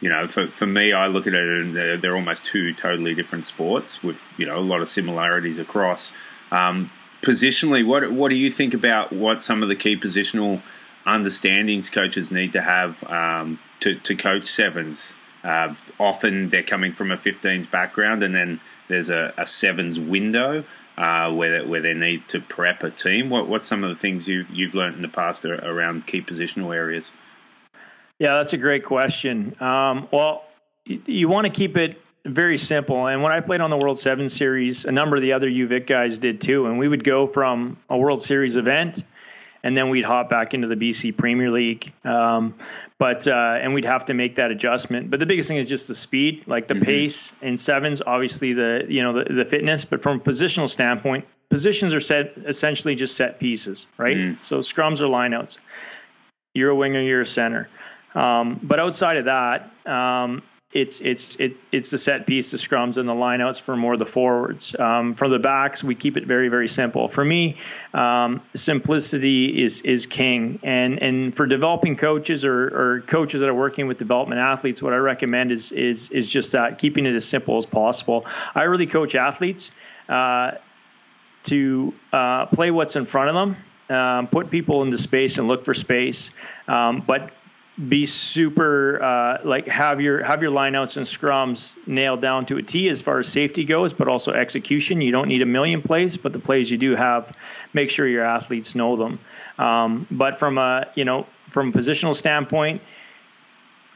you 0.00 0.08
know, 0.08 0.26
for, 0.26 0.48
for 0.48 0.66
me, 0.66 0.92
I 0.92 1.06
look 1.08 1.26
at 1.26 1.34
it 1.34 1.46
and 1.46 1.76
they're, 1.76 1.96
they're, 1.98 2.16
almost 2.16 2.44
two 2.44 2.72
totally 2.72 3.14
different 3.14 3.44
sports 3.44 4.02
with, 4.02 4.24
you 4.38 4.46
know, 4.46 4.56
a 4.56 4.60
lot 4.60 4.80
of 4.80 4.88
similarities 4.88 5.58
across. 5.58 6.12
Um, 6.50 6.90
positionally, 7.22 7.86
what 7.86 8.10
what 8.10 8.30
do 8.30 8.36
you 8.36 8.50
think 8.50 8.74
about 8.74 9.12
what 9.12 9.44
some 9.44 9.62
of 9.62 9.68
the 9.68 9.76
key 9.76 9.96
positional 9.96 10.62
understandings 11.06 11.90
coaches 11.90 12.30
need 12.30 12.52
to 12.52 12.62
have 12.62 13.04
um, 13.04 13.60
to, 13.80 13.94
to 13.96 14.16
coach 14.16 14.46
sevens? 14.46 15.14
Uh, 15.44 15.74
often 15.98 16.48
they're 16.50 16.62
coming 16.62 16.92
from 16.92 17.10
a 17.10 17.16
15s 17.16 17.70
background, 17.70 18.22
and 18.22 18.34
then 18.34 18.60
there's 18.88 19.10
a, 19.10 19.32
a 19.36 19.46
sevens 19.46 19.98
window 20.00 20.64
uh, 21.00 21.32
where 21.32 21.66
where 21.66 21.80
they 21.80 21.94
need 21.94 22.28
to 22.28 22.40
prep 22.40 22.82
a 22.82 22.90
team. 22.90 23.30
What 23.30 23.48
what's 23.48 23.66
some 23.66 23.82
of 23.82 23.88
the 23.88 23.96
things 23.96 24.28
you've 24.28 24.50
you've 24.50 24.74
learned 24.74 24.96
in 24.96 25.02
the 25.02 25.08
past 25.08 25.46
around 25.46 26.06
key 26.06 26.20
positional 26.20 26.74
areas? 26.74 27.10
Yeah, 28.18 28.36
that's 28.36 28.52
a 28.52 28.58
great 28.58 28.84
question. 28.84 29.56
Um, 29.60 30.08
well, 30.12 30.44
you, 30.84 31.00
you 31.06 31.28
want 31.28 31.46
to 31.46 31.52
keep 31.52 31.78
it 31.78 32.02
very 32.26 32.58
simple. 32.58 33.06
And 33.06 33.22
when 33.22 33.32
I 33.32 33.40
played 33.40 33.62
on 33.62 33.70
the 33.70 33.78
World 33.78 33.98
Seven 33.98 34.28
Series, 34.28 34.84
a 34.84 34.92
number 34.92 35.16
of 35.16 35.22
the 35.22 35.32
other 35.32 35.48
UVic 35.48 35.86
guys 35.86 36.18
did 36.18 36.38
too. 36.42 36.66
And 36.66 36.78
we 36.78 36.86
would 36.86 37.02
go 37.02 37.26
from 37.26 37.78
a 37.88 37.96
World 37.96 38.22
Series 38.22 38.58
event, 38.58 39.02
and 39.62 39.76
then 39.76 39.90
we'd 39.90 40.04
hop 40.04 40.30
back 40.30 40.54
into 40.54 40.68
the 40.68 40.76
BC 40.76 41.16
Premier 41.16 41.50
League. 41.50 41.92
Um, 42.04 42.54
but 42.98 43.26
uh, 43.26 43.58
and 43.60 43.74
we'd 43.74 43.84
have 43.84 44.06
to 44.06 44.14
make 44.14 44.36
that 44.36 44.50
adjustment. 44.50 45.10
But 45.10 45.20
the 45.20 45.26
biggest 45.26 45.48
thing 45.48 45.56
is 45.56 45.66
just 45.66 45.88
the 45.88 45.94
speed, 45.94 46.46
like 46.46 46.68
the 46.68 46.74
mm-hmm. 46.74 46.84
pace 46.84 47.32
in 47.40 47.58
sevens. 47.58 48.02
Obviously, 48.06 48.52
the 48.52 48.84
you 48.88 49.02
know 49.02 49.12
the, 49.22 49.32
the 49.32 49.44
fitness. 49.44 49.84
But 49.84 50.02
from 50.02 50.18
a 50.18 50.20
positional 50.20 50.68
standpoint, 50.68 51.26
positions 51.48 51.94
are 51.94 52.00
set 52.00 52.34
essentially 52.46 52.94
just 52.94 53.16
set 53.16 53.38
pieces, 53.38 53.86
right? 53.96 54.16
Mm. 54.16 54.42
So 54.44 54.58
scrums 54.58 55.00
are 55.00 55.06
lineouts. 55.06 55.58
You're 56.54 56.70
a 56.70 56.76
winger, 56.76 57.00
you're 57.00 57.22
a 57.22 57.26
center. 57.26 57.68
Um, 58.14 58.58
but 58.62 58.80
outside 58.80 59.16
of 59.16 59.26
that, 59.26 59.70
um, 59.86 60.42
it's 60.72 61.00
it's 61.00 61.34
it's 61.40 61.66
it's 61.72 61.90
the 61.90 61.98
set 61.98 62.26
piece, 62.26 62.52
the 62.52 62.56
scrums, 62.56 62.96
and 62.96 63.08
the 63.08 63.12
lineouts 63.12 63.60
for 63.60 63.76
more 63.76 63.94
of 63.94 63.98
the 63.98 64.06
forwards. 64.06 64.78
Um, 64.78 65.16
for 65.16 65.28
the 65.28 65.40
backs, 65.40 65.82
we 65.82 65.96
keep 65.96 66.16
it 66.16 66.26
very 66.26 66.48
very 66.48 66.68
simple. 66.68 67.08
For 67.08 67.24
me, 67.24 67.56
um, 67.92 68.40
simplicity 68.54 69.64
is 69.64 69.80
is 69.80 70.06
king. 70.06 70.60
And 70.62 71.02
and 71.02 71.36
for 71.36 71.46
developing 71.46 71.96
coaches 71.96 72.44
or, 72.44 72.68
or 72.68 73.00
coaches 73.00 73.40
that 73.40 73.48
are 73.48 73.54
working 73.54 73.88
with 73.88 73.98
development 73.98 74.40
athletes, 74.40 74.80
what 74.80 74.92
I 74.92 74.98
recommend 74.98 75.50
is 75.50 75.72
is 75.72 76.08
is 76.10 76.28
just 76.28 76.52
that 76.52 76.78
keeping 76.78 77.04
it 77.04 77.16
as 77.16 77.24
simple 77.24 77.56
as 77.56 77.66
possible. 77.66 78.24
I 78.54 78.64
really 78.64 78.86
coach 78.86 79.16
athletes 79.16 79.72
uh, 80.08 80.52
to 81.44 81.92
uh, 82.12 82.46
play 82.46 82.70
what's 82.70 82.94
in 82.94 83.06
front 83.06 83.28
of 83.28 83.34
them. 83.34 83.56
Um, 83.88 84.28
put 84.28 84.50
people 84.50 84.84
into 84.84 84.98
space 84.98 85.38
and 85.38 85.48
look 85.48 85.64
for 85.64 85.74
space, 85.74 86.30
um, 86.68 87.02
but 87.04 87.32
be 87.88 88.04
super 88.04 89.02
uh, 89.02 89.38
like 89.42 89.66
have 89.68 90.00
your 90.00 90.22
have 90.22 90.42
your 90.42 90.50
lineouts 90.50 90.96
and 90.96 91.06
scrums 91.06 91.74
nailed 91.86 92.20
down 92.20 92.44
to 92.46 92.58
a 92.58 92.62
T 92.62 92.88
as 92.88 93.00
far 93.00 93.18
as 93.18 93.28
safety 93.28 93.64
goes, 93.64 93.92
but 93.92 94.08
also 94.08 94.32
execution. 94.32 95.00
You 95.00 95.12
don't 95.12 95.28
need 95.28 95.40
a 95.40 95.46
million 95.46 95.80
plays, 95.80 96.16
but 96.16 96.32
the 96.32 96.40
plays 96.40 96.70
you 96.70 96.76
do 96.76 96.94
have, 96.94 97.34
make 97.72 97.88
sure 97.88 98.06
your 98.06 98.24
athletes 98.24 98.74
know 98.74 98.96
them. 98.96 99.18
Um, 99.58 100.06
but 100.10 100.38
from 100.38 100.58
a 100.58 100.88
you 100.94 101.04
know 101.04 101.26
from 101.50 101.68
a 101.68 101.72
positional 101.72 102.14
standpoint, 102.14 102.82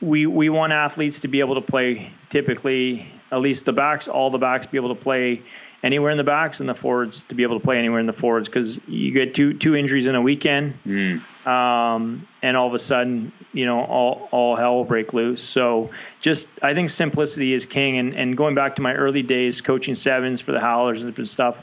we 0.01 0.27
we 0.27 0.49
want 0.49 0.73
athletes 0.73 1.21
to 1.21 1.29
be 1.29 1.41
able 1.41 1.57
to 1.57 1.61
play 1.61 2.11
typically 2.31 3.07
at 3.33 3.41
least 3.41 3.65
the 3.65 3.73
backs, 3.73 4.09
all 4.09 4.31
the 4.31 4.39
backs 4.39 4.67
be 4.67 4.79
able 4.79 4.95
to 4.95 5.01
play 5.01 5.43
anywhere 5.85 6.11
in 6.11 6.17
the 6.17 6.25
backs 6.25 6.61
and 6.61 6.69
the 6.69 6.75
forwards 6.75 7.25
to 7.25 7.35
be 7.35 7.43
able 7.43 7.61
to 7.61 7.63
play 7.63 7.79
anywhere 7.79 8.01
in 8.01 8.07
the 8.07 8.13
forwards 8.13 8.49
because 8.49 8.81
you 8.89 9.13
get 9.13 9.35
two 9.35 9.53
two 9.53 9.77
injuries 9.77 10.07
in 10.07 10.15
a 10.15 10.23
weekend, 10.23 10.75
mm. 10.85 11.47
um, 11.47 12.27
and 12.43 12.57
all 12.57 12.67
of 12.67 12.75
a 12.75 12.79
sudden, 12.79 13.31
you 13.53 13.67
know, 13.67 13.85
all 13.85 14.29
all 14.33 14.57
hell 14.57 14.77
will 14.77 14.85
break 14.85 15.13
loose. 15.13 15.43
So 15.43 15.91
just 16.21 16.49
I 16.63 16.75
think 16.75 16.89
simplicity 16.89 17.53
is 17.53 17.67
king. 17.67 17.99
And 17.99 18.15
and 18.15 18.37
going 18.37 18.55
back 18.55 18.77
to 18.77 18.83
my 18.83 18.95
early 18.95 19.23
days 19.23 19.61
coaching 19.61 19.95
sevens 19.95 20.41
for 20.41 20.53
the 20.53 20.61
Howlers 20.61 21.05
and 21.05 21.29
stuff, 21.29 21.61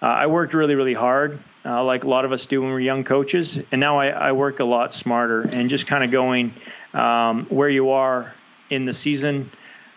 uh, 0.00 0.06
I 0.06 0.28
worked 0.28 0.54
really 0.54 0.76
really 0.76 0.94
hard. 0.94 1.40
Uh, 1.66 1.82
like 1.82 2.04
a 2.04 2.08
lot 2.08 2.26
of 2.26 2.32
us 2.32 2.46
do 2.46 2.60
when 2.60 2.70
we're 2.70 2.80
young 2.80 3.04
coaches, 3.04 3.58
and 3.72 3.80
now 3.80 3.98
I, 3.98 4.08
I 4.08 4.32
work 4.32 4.60
a 4.60 4.64
lot 4.64 4.92
smarter 4.92 5.40
and 5.40 5.68
just 5.68 5.86
kind 5.86 6.04
of 6.04 6.10
going 6.10 6.52
um, 6.92 7.46
where 7.48 7.70
you 7.70 7.90
are 7.90 8.34
in 8.68 8.84
the 8.84 8.92
season, 8.92 9.50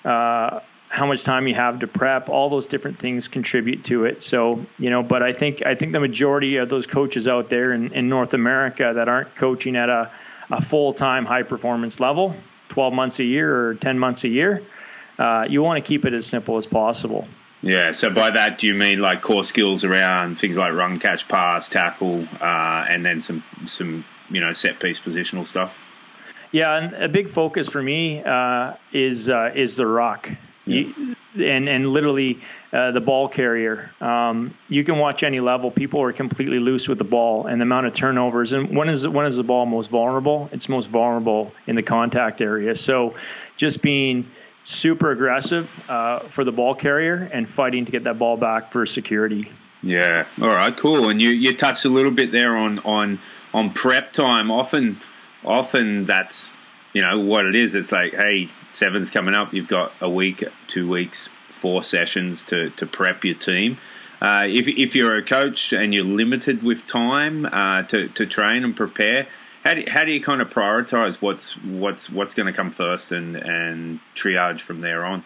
uh, 0.05 0.61
how 0.89 1.05
much 1.05 1.23
time 1.23 1.47
you 1.47 1.55
have 1.55 1.79
to 1.79 1.87
prep, 1.87 2.29
all 2.29 2.49
those 2.49 2.67
different 2.67 2.97
things 2.97 3.27
contribute 3.27 3.83
to 3.85 4.05
it. 4.05 4.21
So, 4.21 4.65
you 4.79 4.89
know, 4.89 5.03
but 5.03 5.21
I 5.21 5.33
think 5.33 5.65
I 5.65 5.75
think 5.75 5.93
the 5.93 5.99
majority 5.99 6.57
of 6.57 6.69
those 6.69 6.87
coaches 6.87 7.27
out 7.27 7.49
there 7.49 7.73
in, 7.73 7.93
in 7.93 8.07
North 8.09 8.33
America 8.33 8.93
that 8.95 9.09
aren't 9.09 9.35
coaching 9.35 9.75
at 9.75 9.89
a, 9.89 10.11
a 10.49 10.61
full 10.61 10.93
time 10.93 11.25
high 11.25 11.43
performance 11.43 11.99
level, 11.99 12.35
12 12.69 12.93
months 12.93 13.19
a 13.19 13.23
year 13.23 13.69
or 13.69 13.75
10 13.75 13.99
months 13.99 14.23
a 14.23 14.29
year, 14.29 14.63
uh, 15.19 15.45
you 15.49 15.61
want 15.61 15.83
to 15.83 15.87
keep 15.87 16.05
it 16.05 16.13
as 16.13 16.25
simple 16.25 16.57
as 16.57 16.65
possible. 16.65 17.27
Yeah. 17.61 17.91
So 17.91 18.09
by 18.09 18.31
that, 18.31 18.59
do 18.59 18.67
you 18.67 18.73
mean 18.73 18.99
like 18.99 19.21
core 19.21 19.43
skills 19.43 19.83
around 19.83 20.39
things 20.39 20.57
like 20.57 20.73
run, 20.73 20.99
catch, 20.99 21.27
pass, 21.27 21.67
tackle, 21.67 22.27
uh, 22.39 22.85
and 22.87 23.05
then 23.05 23.19
some 23.19 23.43
some 23.65 24.05
you 24.29 24.39
know 24.39 24.51
set 24.51 24.79
piece 24.79 24.99
positional 24.99 25.45
stuff? 25.45 25.77
Yeah, 26.51 26.77
and 26.77 26.95
a 26.95 27.09
big 27.09 27.29
focus 27.29 27.67
for 27.67 27.83
me 27.83 28.23
uh, 28.23 28.73
is 28.93 29.29
uh, 29.29 29.51
is 29.53 29.75
the 29.75 29.85
ruck. 29.85 30.29
You, 30.67 31.15
and 31.35 31.69
and 31.69 31.85
literally 31.85 32.41
uh, 32.73 32.91
the 32.91 33.01
ball 33.01 33.27
carrier. 33.27 33.91
Um, 34.01 34.55
you 34.69 34.83
can 34.83 34.97
watch 34.97 35.23
any 35.23 35.39
level; 35.39 35.71
people 35.71 36.01
are 36.01 36.13
completely 36.13 36.59
loose 36.59 36.87
with 36.87 36.97
the 36.97 37.03
ball, 37.03 37.47
and 37.47 37.61
the 37.61 37.63
amount 37.63 37.87
of 37.87 37.93
turnovers. 37.93 38.53
And 38.53 38.75
when 38.75 38.89
is 38.89 39.07
when 39.07 39.25
is 39.25 39.37
the 39.37 39.43
ball 39.43 39.65
most 39.65 39.89
vulnerable? 39.89 40.49
It's 40.51 40.69
most 40.69 40.87
vulnerable 40.87 41.53
in 41.67 41.75
the 41.75 41.83
contact 41.83 42.41
area. 42.41 42.75
So, 42.75 43.15
just 43.55 43.81
being 43.81 44.29
super 44.63 45.11
aggressive 45.11 45.73
uh, 45.89 46.27
for 46.27 46.43
the 46.43 46.51
ball 46.51 46.75
carrier 46.75 47.29
and 47.31 47.49
fighting 47.49 47.85
to 47.85 47.91
get 47.91 48.03
that 48.03 48.19
ball 48.19 48.35
back 48.35 48.71
for 48.71 48.85
security. 48.85 49.49
Yeah. 49.81 50.27
All 50.41 50.47
right. 50.47 50.75
Cool. 50.75 51.09
And 51.09 51.21
you 51.21 51.29
you 51.29 51.55
touched 51.55 51.85
a 51.85 51.89
little 51.89 52.11
bit 52.11 52.31
there 52.31 52.57
on 52.57 52.79
on 52.79 53.19
on 53.53 53.71
prep 53.71 54.11
time. 54.11 54.51
Often, 54.51 54.99
often 55.45 56.05
that's 56.05 56.53
you 56.97 57.03
know 57.03 57.19
what 57.19 57.45
it 57.45 57.53
is. 57.53 57.75
It's 57.75 57.91
like, 57.91 58.15
hey, 58.15 58.49
seven's 58.71 59.11
coming 59.11 59.35
up. 59.35 59.53
You've 59.53 59.67
got 59.67 59.91
a 60.01 60.09
week, 60.09 60.43
two 60.65 60.89
weeks, 60.89 61.29
four 61.47 61.83
sessions 61.83 62.43
to 62.45 62.71
to 62.71 62.87
prep 62.87 63.23
your 63.23 63.35
team. 63.35 63.77
Uh, 64.19 64.47
if 64.49 64.67
if 64.67 64.95
you're 64.95 65.15
a 65.15 65.23
coach 65.23 65.73
and 65.73 65.93
you're 65.93 66.03
limited 66.03 66.63
with 66.63 66.87
time 66.87 67.45
uh, 67.45 67.83
to 67.83 68.07
to 68.07 68.25
train 68.25 68.63
and 68.63 68.75
prepare, 68.75 69.27
how 69.63 69.75
do, 69.75 69.83
how 69.87 70.05
do 70.05 70.11
you 70.11 70.19
kind 70.19 70.41
of 70.41 70.49
prioritize 70.49 71.21
what's 71.21 71.55
what's 71.63 72.09
what's 72.09 72.33
going 72.33 72.47
to 72.47 72.53
come 72.53 72.71
first 72.71 73.11
and 73.11 73.35
and 73.35 73.99
triage 74.15 74.61
from 74.61 74.81
there 74.81 75.05
on? 75.05 75.23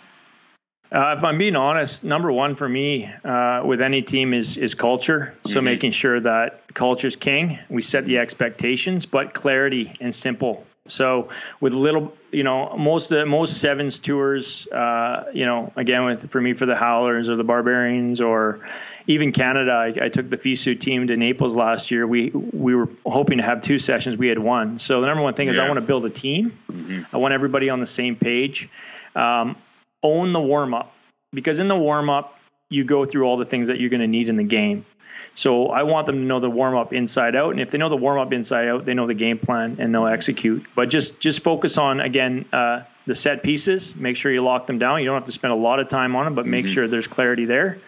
Uh, 0.91 1.15
if 1.17 1.23
I'm 1.23 1.37
being 1.37 1.55
honest, 1.55 2.03
number 2.03 2.33
one 2.33 2.55
for 2.55 2.67
me 2.67 3.09
uh, 3.23 3.61
with 3.63 3.79
any 3.79 4.01
team 4.01 4.33
is 4.33 4.57
is 4.57 4.75
culture. 4.75 5.37
So 5.45 5.51
mm-hmm. 5.51 5.63
making 5.63 5.91
sure 5.91 6.19
that 6.19 6.73
culture 6.73 7.07
is 7.07 7.15
king. 7.15 7.59
We 7.69 7.81
set 7.81 8.03
the 8.03 8.17
expectations, 8.17 9.05
but 9.05 9.33
clarity 9.33 9.93
and 10.01 10.13
simple 10.13 10.65
so 10.87 11.29
with 11.59 11.73
little, 11.73 12.13
you 12.31 12.43
know, 12.43 12.75
most 12.75 13.09
the 13.09 13.25
most 13.25 13.59
sevens 13.59 13.99
tours, 13.99 14.67
uh, 14.67 15.25
you 15.33 15.45
know, 15.45 15.71
again 15.75 16.05
with 16.05 16.31
for 16.31 16.41
me 16.41 16.53
for 16.53 16.65
the 16.65 16.75
Howlers 16.75 17.29
or 17.29 17.35
the 17.35 17.43
Barbarians 17.43 18.19
or 18.19 18.59
even 19.05 19.31
Canada, 19.31 19.71
I, 19.71 20.05
I, 20.05 20.09
took 20.09 20.29
the 20.29 20.37
FISU 20.37 20.79
team 20.79 21.07
to 21.07 21.17
Naples 21.17 21.55
last 21.55 21.91
year. 21.91 22.07
We 22.07 22.31
we 22.31 22.73
were 22.73 22.89
hoping 23.05 23.37
to 23.37 23.43
have 23.43 23.61
two 23.61 23.77
sessions. 23.77 24.17
We 24.17 24.27
had 24.27 24.39
one. 24.39 24.79
So 24.79 25.01
the 25.01 25.07
number 25.07 25.21
one 25.21 25.35
thing 25.35 25.47
yeah. 25.47 25.51
is 25.51 25.57
I 25.59 25.67
want 25.67 25.79
to 25.79 25.85
build 25.85 26.05
a 26.05 26.09
team. 26.09 26.57
Mm-hmm. 26.71 27.15
I 27.15 27.17
want 27.17 27.33
everybody 27.35 27.69
on 27.69 27.79
the 27.79 27.87
same 27.87 28.15
page. 28.15 28.67
Um, 29.15 29.57
own 30.01 30.33
the 30.33 30.41
warm 30.41 30.73
up 30.73 30.93
because 31.31 31.59
in 31.59 31.67
the 31.67 31.77
warm 31.77 32.09
up 32.09 32.39
you 32.71 32.83
go 32.83 33.05
through 33.05 33.25
all 33.25 33.37
the 33.37 33.45
things 33.45 33.67
that 33.67 33.79
you're 33.79 33.89
going 33.89 34.01
to 34.01 34.07
need 34.07 34.29
in 34.29 34.37
the 34.37 34.43
game. 34.43 34.85
So 35.33 35.67
I 35.67 35.83
want 35.83 36.07
them 36.07 36.15
to 36.15 36.21
know 36.21 36.39
the 36.39 36.49
warm 36.49 36.75
up 36.75 36.93
inside 36.93 37.35
out, 37.35 37.51
and 37.51 37.59
if 37.61 37.71
they 37.71 37.77
know 37.77 37.89
the 37.89 37.97
warm 37.97 38.19
up 38.19 38.33
inside 38.33 38.67
out, 38.67 38.85
they 38.85 38.93
know 38.93 39.07
the 39.07 39.13
game 39.13 39.39
plan 39.39 39.77
and 39.79 39.93
they'll 39.93 40.07
execute. 40.07 40.65
But 40.75 40.89
just 40.89 41.19
just 41.19 41.43
focus 41.43 41.77
on 41.77 41.99
again 42.01 42.45
uh, 42.51 42.81
the 43.05 43.15
set 43.15 43.43
pieces. 43.43 43.95
Make 43.95 44.17
sure 44.17 44.31
you 44.31 44.41
lock 44.41 44.67
them 44.67 44.79
down. 44.79 44.99
You 44.99 45.05
don't 45.05 45.15
have 45.15 45.25
to 45.25 45.31
spend 45.31 45.53
a 45.53 45.55
lot 45.57 45.79
of 45.79 45.87
time 45.87 46.15
on 46.15 46.25
them, 46.25 46.35
but 46.35 46.45
make 46.45 46.65
mm-hmm. 46.65 46.73
sure 46.73 46.87
there's 46.87 47.07
clarity 47.07 47.45
there. 47.45 47.79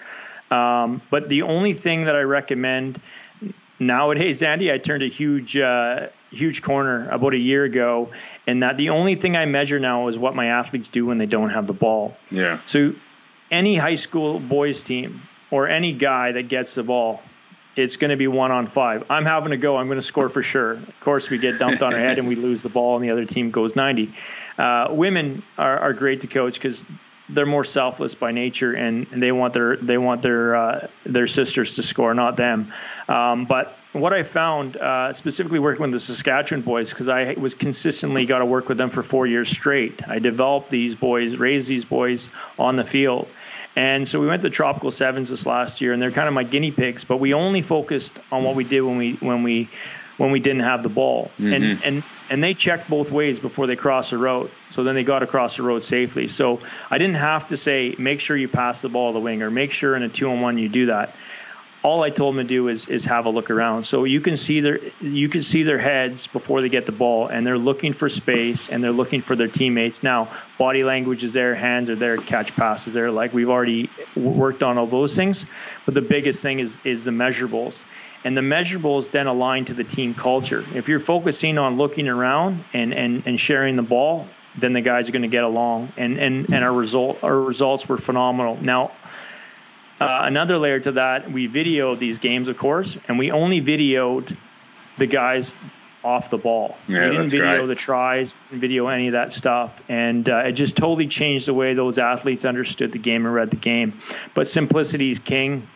Um, 0.51 1.01
but 1.09 1.27
the 1.29 1.41
only 1.41 1.73
thing 1.73 2.05
that 2.05 2.15
I 2.15 2.21
recommend 2.21 3.01
nowadays, 3.79 4.41
Andy, 4.41 4.71
I 4.71 4.77
turned 4.77 5.03
a 5.03 5.09
huge 5.09 5.57
uh, 5.57 6.07
huge 6.31 6.61
corner 6.61 7.09
about 7.09 7.33
a 7.33 7.37
year 7.37 7.63
ago, 7.63 8.11
and 8.47 8.63
that 8.63 8.77
the 8.77 8.89
only 8.89 9.15
thing 9.15 9.35
I 9.35 9.45
measure 9.45 9.79
now 9.79 10.07
is 10.07 10.17
what 10.17 10.35
my 10.35 10.47
athletes 10.47 10.89
do 10.89 11.05
when 11.05 11.17
they 11.17 11.25
don't 11.25 11.49
have 11.49 11.67
the 11.67 11.73
ball. 11.73 12.15
Yeah. 12.31 12.59
So 12.65 12.93
any 13.53 13.75
high 13.75 13.95
school 13.95 14.39
boys 14.39 14.81
team 14.81 15.21
or 15.51 15.69
any 15.69 15.93
guy 15.93 16.31
that 16.31 16.49
gets 16.49 16.73
the 16.73 16.83
ball, 16.83 17.21
it's 17.75 17.97
going 17.97 18.09
to 18.09 18.17
be 18.17 18.27
one 18.27 18.51
on 18.51 18.67
five. 18.67 19.03
I'm 19.09 19.25
having 19.25 19.51
to 19.51 19.57
go. 19.57 19.77
I'm 19.77 19.87
going 19.87 19.99
to 19.99 20.05
score 20.05 20.27
for 20.27 20.41
sure. 20.41 20.73
Of 20.73 20.99
course, 20.99 21.29
we 21.29 21.37
get 21.37 21.59
dumped 21.59 21.81
on 21.81 21.93
our 21.93 21.99
head 21.99 22.19
and 22.19 22.27
we 22.27 22.35
lose 22.35 22.63
the 22.63 22.69
ball, 22.69 22.95
and 22.95 23.05
the 23.05 23.11
other 23.11 23.25
team 23.25 23.51
goes 23.51 23.75
90. 23.75 24.13
Uh, 24.57 24.87
women 24.89 25.43
are, 25.57 25.79
are 25.79 25.93
great 25.93 26.21
to 26.21 26.27
coach 26.27 26.55
because 26.55 26.85
they're 27.29 27.45
more 27.45 27.63
selfless 27.63 28.15
by 28.15 28.31
nature, 28.31 28.73
and, 28.73 29.07
and 29.11 29.23
they 29.23 29.31
want 29.31 29.53
their 29.53 29.77
they 29.77 29.97
want 29.97 30.21
their 30.21 30.55
uh, 30.55 30.87
their 31.05 31.27
sisters 31.27 31.75
to 31.75 31.83
score, 31.83 32.13
not 32.13 32.35
them. 32.35 32.73
Um, 33.07 33.45
but 33.45 33.77
what 33.93 34.11
I 34.11 34.23
found, 34.23 34.75
uh, 34.77 35.13
specifically 35.13 35.59
working 35.59 35.83
with 35.83 35.91
the 35.91 35.99
Saskatchewan 35.99 36.63
boys, 36.63 36.89
because 36.89 37.07
I 37.07 37.33
was 37.33 37.53
consistently 37.53 38.25
got 38.25 38.39
to 38.39 38.45
work 38.45 38.67
with 38.67 38.77
them 38.77 38.89
for 38.89 39.03
four 39.03 39.27
years 39.27 39.49
straight. 39.49 40.01
I 40.07 40.19
developed 40.19 40.71
these 40.71 40.95
boys, 40.95 41.37
raised 41.37 41.67
these 41.69 41.85
boys 41.85 42.29
on 42.57 42.75
the 42.75 42.85
field. 42.85 43.27
And 43.75 44.07
so 44.07 44.19
we 44.19 44.27
went 44.27 44.41
to 44.41 44.49
Tropical 44.49 44.91
Sevens 44.91 45.29
this 45.29 45.45
last 45.45 45.79
year, 45.79 45.93
and 45.93 46.01
they're 46.01 46.11
kind 46.11 46.27
of 46.27 46.33
my 46.33 46.43
guinea 46.43 46.71
pigs. 46.71 47.03
But 47.03 47.17
we 47.17 47.33
only 47.33 47.61
focused 47.61 48.13
on 48.31 48.43
what 48.43 48.55
we 48.55 48.63
did 48.63 48.81
when 48.81 48.97
we 48.97 49.13
when 49.13 49.43
we 49.43 49.69
when 50.17 50.31
we 50.31 50.39
didn't 50.39 50.61
have 50.61 50.83
the 50.83 50.89
ball, 50.89 51.31
mm-hmm. 51.39 51.53
and 51.53 51.83
and 51.83 52.03
and 52.29 52.43
they 52.43 52.53
checked 52.53 52.89
both 52.89 53.11
ways 53.11 53.39
before 53.39 53.67
they 53.67 53.75
crossed 53.75 54.11
the 54.11 54.17
road. 54.17 54.51
So 54.67 54.83
then 54.83 54.95
they 54.95 55.03
got 55.03 55.23
across 55.23 55.57
the 55.57 55.63
road 55.63 55.83
safely. 55.83 56.27
So 56.27 56.61
I 56.89 56.97
didn't 56.97 57.15
have 57.15 57.47
to 57.47 57.57
say 57.57 57.95
make 57.97 58.19
sure 58.19 58.37
you 58.37 58.47
pass 58.47 58.81
the 58.81 58.89
ball 58.89 59.11
to 59.11 59.13
the 59.13 59.19
wing 59.19 59.41
or 59.41 59.51
make 59.51 59.71
sure 59.71 59.95
in 59.95 60.03
a 60.03 60.09
two 60.09 60.29
on 60.29 60.41
one 60.41 60.57
you 60.57 60.69
do 60.69 60.87
that 60.87 61.15
all 61.83 62.01
I 62.01 62.09
told 62.09 62.35
them 62.35 62.45
to 62.45 62.47
do 62.47 62.69
is 62.69 62.87
is 62.87 63.05
have 63.05 63.25
a 63.25 63.29
look 63.29 63.51
around. 63.51 63.83
So 63.83 64.05
you 64.05 64.21
can 64.21 64.37
see 64.37 64.61
their 64.61 64.79
you 65.01 65.27
can 65.27 65.41
see 65.41 65.63
their 65.63 65.77
heads 65.77 66.27
before 66.27 66.61
they 66.61 66.69
get 66.69 66.85
the 66.85 66.93
ball, 66.93 67.27
and 67.27 67.45
they're 67.45 67.57
looking 67.57 67.91
for 67.91 68.07
space 68.07 68.69
and 68.69 68.83
they're 68.83 68.93
looking 68.93 69.21
for 69.21 69.35
their 69.35 69.49
teammates. 69.49 70.01
Now, 70.01 70.31
body 70.57 70.83
language 70.83 71.23
is 71.23 71.33
there, 71.33 71.53
hands 71.53 71.89
are 71.89 71.95
there, 71.95 72.17
catch 72.17 72.55
passes 72.55 72.93
there. 72.93 73.11
Like 73.11 73.33
we've 73.33 73.49
already 73.49 73.89
worked 74.15 74.63
on 74.63 74.77
all 74.77 74.87
those 74.87 75.15
things, 75.15 75.45
but 75.85 75.93
the 75.93 76.01
biggest 76.01 76.41
thing 76.41 76.59
is 76.59 76.79
is 76.85 77.03
the 77.03 77.11
measurables. 77.11 77.83
And 78.25 78.37
the 78.37 78.41
measurables 78.41 79.11
then 79.11 79.27
align 79.27 79.65
to 79.65 79.73
the 79.73 79.83
team 79.83 80.13
culture. 80.13 80.65
If 80.73 80.87
you're 80.87 80.99
focusing 80.99 81.57
on 81.57 81.77
looking 81.77 82.07
around 82.07 82.63
and, 82.71 82.93
and, 82.93 83.23
and 83.25 83.37
sharing 83.37 83.75
the 83.75 83.83
ball, 83.83 84.29
then 84.57 84.71
the 84.71 84.79
guys 84.79 85.09
are 85.09 85.11
going 85.11 85.23
to 85.23 85.27
get 85.27 85.43
along. 85.43 85.91
And, 85.97 86.17
and, 86.17 86.45
and 86.53 86.63
our 86.63 86.71
result 86.71 87.21
our 87.21 87.37
results 87.37 87.89
were 87.89 87.97
phenomenal. 87.97 88.57
Now, 88.61 88.91
uh, 89.99 90.19
another 90.23 90.57
layer 90.57 90.79
to 90.79 90.93
that, 90.93 91.31
we 91.31 91.47
videoed 91.47 91.99
these 91.99 92.17
games, 92.17 92.49
of 92.49 92.57
course, 92.57 92.97
and 93.07 93.17
we 93.17 93.31
only 93.31 93.61
videoed 93.61 94.35
the 94.97 95.05
guys 95.05 95.55
off 96.03 96.29
the 96.29 96.37
ball. 96.37 96.75
Yeah, 96.87 97.09
we 97.09 97.15
didn't 97.15 97.29
video 97.29 97.65
the 97.65 97.75
tries, 97.75 98.35
video 98.51 98.87
any 98.87 99.07
of 99.07 99.13
that 99.13 99.31
stuff, 99.31 99.81
and 99.87 100.27
uh, 100.27 100.39
it 100.39 100.53
just 100.53 100.75
totally 100.75 101.07
changed 101.07 101.47
the 101.47 101.53
way 101.53 101.73
those 101.73 101.97
athletes 101.97 102.45
understood 102.45 102.91
the 102.91 102.99
game 102.99 103.25
and 103.25 103.33
read 103.33 103.51
the 103.51 103.57
game. 103.57 103.97
But 104.33 104.47
simplicity 104.47 105.11
is 105.11 105.19
king. 105.19 105.67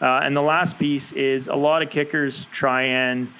Uh, 0.00 0.20
and 0.22 0.36
the 0.36 0.42
last 0.42 0.78
piece 0.78 1.12
is 1.12 1.48
a 1.48 1.54
lot 1.54 1.82
of 1.82 1.88
kickers 1.88 2.46
try 2.52 2.82
and 2.82 3.32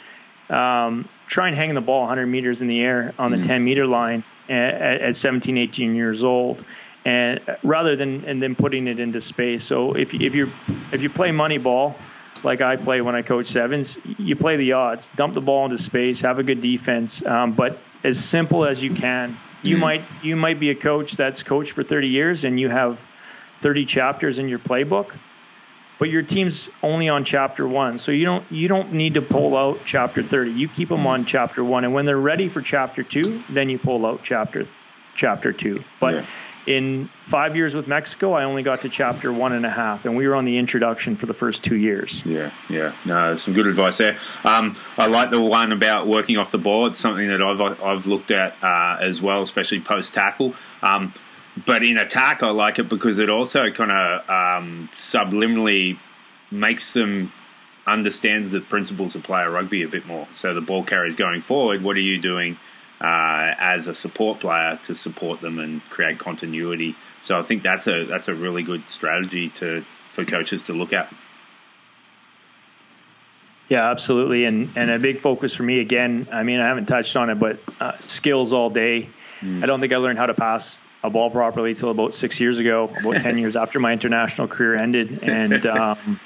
um, 0.49 1.09
try 1.27 1.49
and 1.49 1.57
hang 1.57 1.75
the 1.75 1.81
ball 1.81 2.01
100 2.01 2.27
meters 2.27 2.63
in 2.63 2.67
the 2.67 2.81
air 2.81 3.15
on 3.19 3.31
the 3.31 3.37
mm. 3.37 3.47
10 3.47 3.65
meter 3.65 3.87
line 3.87 4.25
at, 4.49 5.03
at 5.03 5.17
17, 5.17 5.59
18 5.59 5.95
years 5.95 6.25
old 6.25 6.65
and 7.07 7.41
rather 7.63 7.95
than 7.95 8.25
and 8.25 8.43
then 8.43 8.57
putting 8.57 8.89
it 8.89 8.99
into 8.99 9.21
space. 9.21 9.65
So 9.65 9.95
if 9.95 10.13
if 10.13 10.35
you 10.35 10.51
if 10.93 11.03
you 11.03 11.09
play 11.09 11.31
money 11.31 11.57
ball, 11.57 11.95
like 12.43 12.61
I 12.61 12.77
play 12.77 13.01
when 13.01 13.15
I 13.15 13.23
coach 13.23 13.47
sevens, 13.47 13.97
you 14.19 14.35
play 14.35 14.57
the 14.57 14.73
odds, 14.73 15.11
dump 15.15 15.33
the 15.33 15.41
ball 15.41 15.65
into 15.67 15.79
space, 15.79 16.21
have 16.23 16.41
a 16.41 16.43
good 16.43 16.61
defense, 16.61 17.25
um, 17.25 17.53
but 17.53 17.79
as 18.05 18.23
simple 18.23 18.67
as 18.67 18.83
you 18.83 18.93
can. 18.93 19.39
You 19.63 19.77
mm 19.77 19.81
might 19.81 20.05
you 20.23 20.37
might 20.37 20.61
be 20.61 20.71
a 20.71 20.75
coach 20.75 21.13
that's 21.13 21.43
coached 21.43 21.73
for 21.73 21.83
30 21.83 22.09
years 22.09 22.45
and 22.45 22.61
you 22.61 22.69
have 22.69 23.05
30 23.61 23.87
chapters 23.87 24.39
in 24.39 24.49
your 24.49 24.59
playbook, 24.59 25.17
but 25.99 26.11
your 26.11 26.23
team's 26.23 26.69
only 26.83 27.09
on 27.09 27.25
chapter 27.25 27.67
one, 27.67 27.99
so 27.99 28.13
you 28.13 28.27
don't 28.27 28.45
you 28.53 28.69
don't 28.69 28.93
need 28.93 29.15
to 29.15 29.23
pull 29.23 29.57
out 29.57 29.79
chapter 29.85 30.23
30. 30.23 30.53
You 30.53 30.69
keep 30.69 30.89
them 30.89 31.07
on 31.07 31.25
chapter 31.25 31.65
one, 31.65 31.85
and 31.85 31.95
when 31.95 32.05
they're 32.05 32.19
ready 32.19 32.49
for 32.49 32.61
chapter 32.61 33.03
two, 33.03 33.43
then 33.49 33.69
you 33.69 33.79
pull 33.79 34.05
out 34.05 34.21
chapter 34.23 34.67
chapter 35.15 35.53
two. 35.53 35.83
But 36.01 36.15
yeah 36.15 36.27
in 36.67 37.09
five 37.23 37.55
years 37.55 37.75
with 37.75 37.87
Mexico, 37.87 38.33
I 38.33 38.45
only 38.45 38.63
got 38.63 38.83
to 38.83 38.89
chapter 38.89 39.33
one 39.33 39.53
and 39.53 39.65
a 39.65 39.71
half, 39.71 40.05
and 40.05 40.17
we 40.17 40.27
were 40.27 40.35
on 40.35 40.45
the 40.45 40.59
introduction 40.59 41.17
for 41.17 41.27
the 41.27 41.35
first 41.35 41.63
two 41.63 41.77
years. 41.77 42.25
Yeah, 42.27 42.51
yeah, 42.69 42.95
no, 43.05 43.35
some 43.37 43.55
good 43.55 43.67
advice 43.67 43.99
there. 43.99 44.19
Um, 44.45 44.75
I 44.99 45.07
like 45.07 45.31
the 45.31 45.41
one 45.41 45.73
about 45.73 46.07
working 46.07 46.39
off 46.39 46.51
the 46.51 46.59
ball. 46.59 46.87
It's 46.87 46.99
something 46.99 47.29
that 47.29 47.41
I've 47.41 47.61
I've 47.83 48.07
looked 48.07 48.31
at 48.31 48.55
uh, 48.63 48.99
as 49.01 49.23
well, 49.23 49.43
especially 49.43 49.81
post 49.81 50.13
tackle. 50.13 50.55
Um, 50.83 51.13
but 51.65 51.83
in 51.83 51.97
attack, 51.97 52.43
I 52.43 52.51
like 52.51 52.79
it 52.79 52.89
because 52.89 53.19
it 53.19 53.31
also 53.31 53.71
kind 53.71 53.91
of 53.91 54.21
um, 54.29 54.91
subliminally 54.93 55.99
makes 56.51 56.93
them 56.93 57.33
understand 57.87 58.51
the 58.51 58.61
principles 58.61 59.15
of 59.15 59.23
player 59.23 59.51
rugby 59.51 59.83
a 59.83 59.89
bit 59.89 60.07
more. 60.07 60.27
So 60.33 60.53
the 60.53 60.61
ball 60.61 60.85
carries 60.85 61.17
going 61.17 61.41
forward. 61.41 61.83
What 61.83 61.97
are 61.97 62.01
you 62.01 62.21
doing? 62.21 62.59
Uh, 63.01 63.55
as 63.59 63.89
a 63.89 63.95
support 63.95 64.41
player 64.41 64.79
to 64.85 64.95
support 64.95 65.41
them 65.41 65.59
and 65.59 65.83
create 65.85 66.19
continuity. 66.19 66.97
So 67.23 67.39
I 67.39 67.43
think 67.43 67.63
that's 67.63 67.87
a 67.87 68.05
that's 68.05 68.29
a 68.29 68.35
really 68.35 68.63
good 68.63 68.89
strategy 68.89 69.51
to 69.51 69.85
for 70.11 70.25
coaches 70.25 70.63
to 70.63 70.73
look 70.73 70.93
at. 70.93 71.13
Yeah, 73.69 73.91
absolutely, 73.91 74.45
and 74.45 74.73
and 74.77 74.91
a 74.91 74.99
big 74.99 75.21
focus 75.21 75.55
for 75.55 75.63
me 75.63 75.81
again. 75.81 76.29
I 76.33 76.43
mean, 76.43 76.61
I 76.61 76.69
haven't 76.69 76.87
touched 76.87 77.17
on 77.17 77.31
it, 77.31 77.37
but 77.37 77.59
uh, 77.81 77.99
skills 78.01 78.53
all 78.53 78.71
day. 78.71 79.11
Mm. 79.41 79.63
I 79.63 79.67
don't 79.67 79.81
think 79.81 79.93
I 79.93 79.97
learned 79.97 80.19
how 80.19 80.27
to 80.27 80.35
pass 80.35 80.83
a 81.03 81.11
ball 81.11 81.31
properly 81.31 81.75
till 81.75 81.91
about 81.91 82.15
six 82.15 82.41
years 82.41 82.59
ago, 82.59 82.91
about 83.01 83.17
ten 83.23 83.39
years 83.43 83.57
after 83.57 83.81
my 83.81 83.93
international 83.93 84.49
career 84.49 84.77
ended, 84.77 85.23
and. 85.23 85.67
Um, 85.67 86.21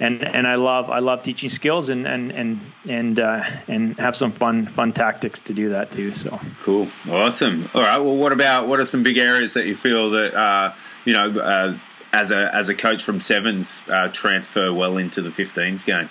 and 0.00 0.24
and 0.24 0.46
I 0.46 0.54
love 0.54 0.90
I 0.90 0.98
love 0.98 1.22
teaching 1.22 1.50
skills 1.50 1.90
and 1.90 2.06
and 2.06 2.32
and 2.32 2.60
and 2.88 3.20
uh, 3.20 3.44
and 3.68 3.98
have 4.00 4.16
some 4.16 4.32
fun 4.32 4.66
fun 4.66 4.92
tactics 4.92 5.42
to 5.42 5.54
do 5.54 5.68
that 5.68 5.92
too. 5.92 6.14
So 6.14 6.40
cool, 6.62 6.88
awesome. 7.08 7.70
All 7.74 7.82
right. 7.82 7.98
Well, 7.98 8.16
what 8.16 8.32
about 8.32 8.66
what 8.66 8.80
are 8.80 8.86
some 8.86 9.02
big 9.02 9.18
areas 9.18 9.54
that 9.54 9.66
you 9.66 9.76
feel 9.76 10.10
that 10.10 10.34
uh, 10.34 10.74
you 11.04 11.12
know 11.12 11.38
uh, 11.38 11.78
as 12.12 12.30
a 12.30 12.54
as 12.54 12.70
a 12.70 12.74
coach 12.74 13.02
from 13.04 13.20
sevens 13.20 13.82
uh, 13.88 14.08
transfer 14.08 14.72
well 14.72 14.96
into 14.96 15.20
the 15.20 15.30
15s 15.30 15.84
game? 15.84 16.08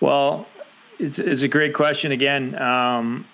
Well, 0.00 0.46
it's 0.98 1.18
it's 1.18 1.42
a 1.42 1.48
great 1.48 1.72
question 1.72 2.12
again. 2.12 2.60
Um, 2.60 3.26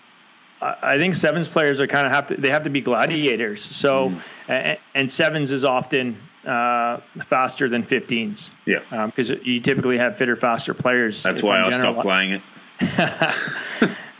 I 0.60 0.98
think 0.98 1.14
sevens 1.14 1.48
players 1.48 1.80
are 1.80 1.86
kind 1.86 2.06
of 2.06 2.12
have 2.12 2.26
to 2.28 2.36
they 2.36 2.50
have 2.50 2.64
to 2.64 2.70
be 2.70 2.80
gladiators. 2.80 3.62
So 3.62 4.10
mm. 4.10 4.22
and, 4.46 4.78
and 4.94 5.10
sevens 5.10 5.50
is 5.50 5.64
often 5.64 6.16
uh, 6.48 7.00
faster 7.24 7.68
than 7.68 7.84
15s. 7.84 8.50
Yeah. 8.66 9.06
Because 9.06 9.30
um, 9.30 9.40
you 9.44 9.60
typically 9.60 9.98
have 9.98 10.16
fitter, 10.16 10.36
faster 10.36 10.74
players. 10.74 11.22
That's 11.22 11.42
why 11.42 11.60
I 11.60 11.70
stopped 11.70 12.00
playing 12.00 12.32
it. 12.32 12.42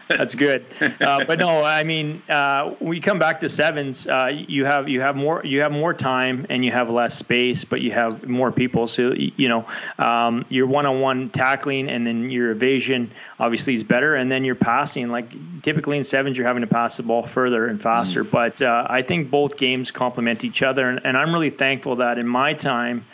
That's 0.09 0.35
good. 0.35 0.65
Uh, 1.01 1.25
but 1.25 1.39
no, 1.39 1.63
I 1.63 1.85
mean, 1.85 2.23
uh, 2.29 2.75
we 2.81 3.01
come 3.01 3.19
back 3.19 3.41
to 3.41 3.49
sevens. 3.49 4.07
Uh, 4.07 4.31
you 4.49 4.65
have 4.65 4.89
you 4.89 5.01
have 5.01 5.17
more 5.17 5.45
you 5.45 5.61
have 5.61 5.73
more 5.73 5.95
time 5.95 6.47
and 6.49 6.65
you 6.65 6.73
have 6.73 6.91
less 6.91 7.17
space, 7.17 7.65
but 7.65 7.81
you 7.81 7.93
have 7.93 8.27
more 8.27 8.51
people. 8.51 8.89
So 8.89 9.13
you 9.13 9.49
know 9.49 9.67
um, 9.99 10.47
your 10.49 10.67
one-on-one 10.67 11.31
tackling 11.31 11.89
and 11.89 12.07
then 12.07 12.31
your 12.31 12.51
evasion 12.51 13.13
obviously 13.39 13.75
is 13.75 13.85
better, 13.85 14.15
and 14.15 14.31
then 14.31 14.45
your 14.45 14.55
passing. 14.55 15.09
Like 15.09 15.31
typically 15.63 15.99
in 15.99 16.05
sevens, 16.05 16.39
you're 16.39 16.47
having 16.47 16.63
to 16.63 16.67
pass 16.67 16.97
the 16.97 17.03
ball 17.03 17.27
further 17.27 17.67
and 17.67 17.81
faster. 17.81 18.25
Mm. 18.25 18.31
But 18.31 18.63
uh, 18.63 18.87
I 18.89 19.03
think 19.03 19.31
both 19.31 19.57
games 19.57 19.91
complement 19.91 20.45
each 20.45 20.63
other, 20.63 20.89
and, 20.89 21.01
and 21.05 21.17
I'm 21.17 21.33
really 21.33 21.51
thankful 21.51 21.97
that 21.97 22.19
in 22.19 22.27
my 22.27 22.55
time, 22.55 23.05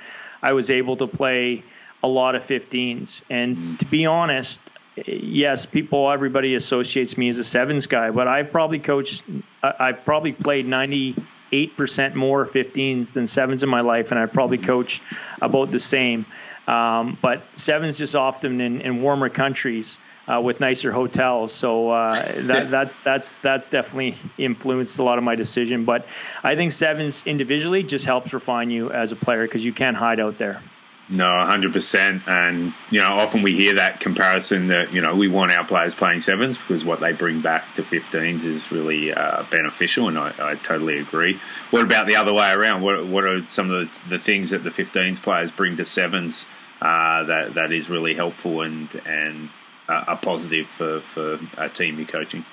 I 0.43 0.53
was 0.53 0.71
able 0.71 0.97
to 0.99 1.07
play 1.07 1.65
a 2.03 2.09
lot 2.09 2.35
of 2.35 2.45
15s. 2.45 3.23
And 3.31 3.57
mm. 3.57 3.79
to 3.79 3.87
be 3.87 4.07
honest, 4.07 4.61
yes, 4.97 5.67
people, 5.67 6.11
everybody 6.11 6.55
associates 6.55 7.19
me 7.19 7.29
as 7.29 7.39
a 7.39 7.45
sevens 7.45 7.87
guy, 7.87 8.11
but 8.11 8.29
I've 8.29 8.51
probably 8.51 8.79
coached, 8.79 9.25
I've 9.63 10.05
probably 10.05 10.33
played 10.33 10.67
98% 10.67 12.15
more 12.15 12.47
15s 12.47 13.13
than 13.13 13.27
sevens 13.27 13.63
in 13.63 13.69
my 13.69 13.81
life, 13.81 14.11
and 14.11 14.21
I've 14.21 14.33
probably 14.33 14.59
coached 14.59 15.03
about 15.41 15.71
the 15.71 15.81
same. 15.81 16.27
Um, 16.67 17.19
but 17.21 17.43
sevens 17.55 17.99
just 17.99 18.15
often 18.15 18.61
in, 18.61 18.81
in 18.81 19.03
warmer 19.03 19.29
countries. 19.29 19.99
Uh, 20.27 20.41
with 20.41 20.59
nicer 20.59 20.91
hotels, 20.91 21.53
so 21.53 21.91
uh, 21.91 22.33
that, 22.47 22.71
that's 22.71 22.97
that's 23.05 23.35
that's 23.43 23.69
definitely 23.69 24.17
influenced 24.39 24.99
a 24.99 25.03
lot 25.03 25.19
of 25.19 25.25
my 25.25 25.35
decision. 25.35 25.85
But 25.85 26.07
I 26.43 26.57
think 26.57 26.73
sevens 26.73 27.23
individually 27.27 27.83
just 27.83 28.07
helps 28.07 28.33
refine 28.33 28.71
you 28.71 28.91
as 28.91 29.13
a 29.13 29.17
player 29.17 29.43
because 29.43 29.67
you 29.67 29.75
can't 29.75 29.99
hide 29.99 30.21
out 30.21 30.39
there. 30.39 30.63
No, 31.09 31.25
100%. 31.25 32.27
And, 32.27 32.73
you 32.91 33.01
know, 33.01 33.13
often 33.13 33.43
we 33.43 33.55
hear 33.55 33.75
that 33.75 34.01
comparison 34.01 34.69
that, 34.69 34.93
you 34.93 35.03
know, 35.03 35.15
we 35.15 35.29
want 35.29 35.53
our 35.53 35.65
players 35.65 35.95
playing 35.95 36.23
sevens 36.23 36.57
because 36.57 36.85
what 36.85 37.01
they 37.01 37.13
bring 37.13 37.43
back 37.43 37.75
to 37.75 37.83
15s 37.83 38.45
is 38.45 38.73
really 38.73 39.13
uh, 39.13 39.45
beneficial. 39.51 40.09
And 40.09 40.19
I, 40.19 40.33
I, 40.39 40.55
totally 40.55 40.99
agree. 40.99 41.39
What 41.71 41.83
about 41.83 42.07
the 42.07 42.17
other 42.17 42.33
way 42.33 42.53
around? 42.53 42.83
What, 42.83 43.07
what 43.07 43.25
are 43.25 43.47
some 43.47 43.71
of 43.71 43.93
the, 43.93 44.01
the 44.09 44.19
things 44.19 44.51
that 44.51 44.65
the 44.65 44.71
15s 44.71 45.23
players 45.23 45.51
bring 45.51 45.77
to 45.77 45.85
sevens 45.85 46.47
uh, 46.81 47.25
that, 47.25 47.55
that 47.55 47.71
is 47.71 47.91
really 47.91 48.15
helpful 48.15 48.63
and, 48.63 48.95
and 49.05 49.51
uh, 49.89 50.05
a 50.09 50.17
positive 50.17 50.69
for, 50.69 51.03
for 51.03 51.39
a 51.59 51.69
team 51.69 51.99
you're 51.99 52.07
coaching? 52.07 52.47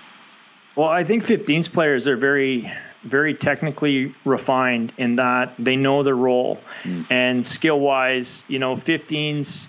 Well, 0.76 0.90
I 0.90 1.06
think 1.06 1.24
15s 1.24 1.72
players 1.72 2.06
are 2.06 2.18
very 2.18 2.70
very 3.04 3.34
technically 3.34 4.14
refined 4.26 4.94
in 4.98 5.16
that 5.16 5.54
they 5.58 5.76
know 5.76 6.04
their 6.04 6.16
role 6.16 6.60
mm. 6.84 7.06
and 7.10 7.46
skill 7.46 7.80
wise, 7.80 8.44
you 8.48 8.60
know, 8.60 8.76
15s 8.76 9.68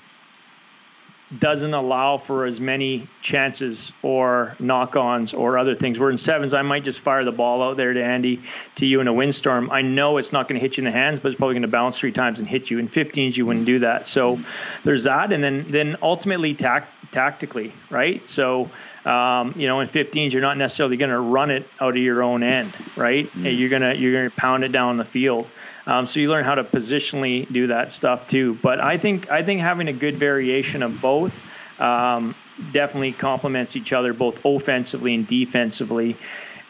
doesn't 1.38 1.74
allow 1.74 2.18
for 2.18 2.44
as 2.46 2.60
many 2.60 3.08
chances 3.20 3.92
or 4.02 4.56
knock-ons 4.58 5.34
or 5.34 5.58
other 5.58 5.74
things. 5.74 5.98
We're 5.98 6.10
in 6.10 6.18
sevens, 6.18 6.54
I 6.54 6.62
might 6.62 6.84
just 6.84 7.00
fire 7.00 7.24
the 7.24 7.32
ball 7.32 7.62
out 7.62 7.76
there 7.76 7.92
to 7.92 8.02
Andy, 8.02 8.42
to 8.76 8.86
you 8.86 9.00
in 9.00 9.08
a 9.08 9.12
windstorm. 9.12 9.70
I 9.70 9.82
know 9.82 10.18
it's 10.18 10.32
not 10.32 10.48
going 10.48 10.60
to 10.60 10.60
hit 10.60 10.76
you 10.76 10.82
in 10.82 10.92
the 10.92 10.96
hands, 10.96 11.20
but 11.20 11.28
it's 11.28 11.38
probably 11.38 11.54
going 11.54 11.62
to 11.62 11.68
bounce 11.68 11.98
three 11.98 12.12
times 12.12 12.38
and 12.38 12.48
hit 12.48 12.70
you. 12.70 12.78
In 12.78 12.88
15s, 12.88 13.36
you 13.36 13.46
wouldn't 13.46 13.66
do 13.66 13.78
that. 13.80 14.06
So 14.06 14.40
there's 14.84 15.04
that, 15.04 15.32
and 15.32 15.42
then 15.42 15.66
then 15.70 15.96
ultimately 16.02 16.54
tact- 16.54 17.12
tactically, 17.12 17.72
right? 17.90 18.26
So 18.26 18.70
um, 19.04 19.54
you 19.56 19.66
know, 19.66 19.80
in 19.80 19.88
15s, 19.88 20.32
you're 20.32 20.42
not 20.42 20.56
necessarily 20.56 20.96
going 20.96 21.10
to 21.10 21.18
run 21.18 21.50
it 21.50 21.66
out 21.80 21.96
of 21.96 22.02
your 22.02 22.22
own 22.22 22.42
end, 22.42 22.72
right? 22.96 23.26
Mm-hmm. 23.26 23.46
You're 23.46 23.70
gonna 23.70 23.94
you're 23.94 24.12
gonna 24.12 24.30
pound 24.30 24.64
it 24.64 24.68
down 24.68 24.96
the 24.96 25.04
field. 25.04 25.48
Um, 25.86 26.06
so 26.06 26.20
you 26.20 26.30
learn 26.30 26.44
how 26.44 26.54
to 26.54 26.64
positionally 26.64 27.50
do 27.52 27.68
that 27.68 27.90
stuff 27.90 28.26
too. 28.26 28.58
But 28.62 28.80
I 28.80 28.98
think 28.98 29.30
I 29.30 29.42
think 29.42 29.60
having 29.60 29.88
a 29.88 29.92
good 29.92 30.18
variation 30.18 30.82
of 30.82 31.00
both 31.00 31.40
um, 31.78 32.34
definitely 32.72 33.12
complements 33.12 33.76
each 33.76 33.92
other 33.92 34.12
both 34.12 34.44
offensively 34.44 35.14
and 35.14 35.26
defensively. 35.26 36.16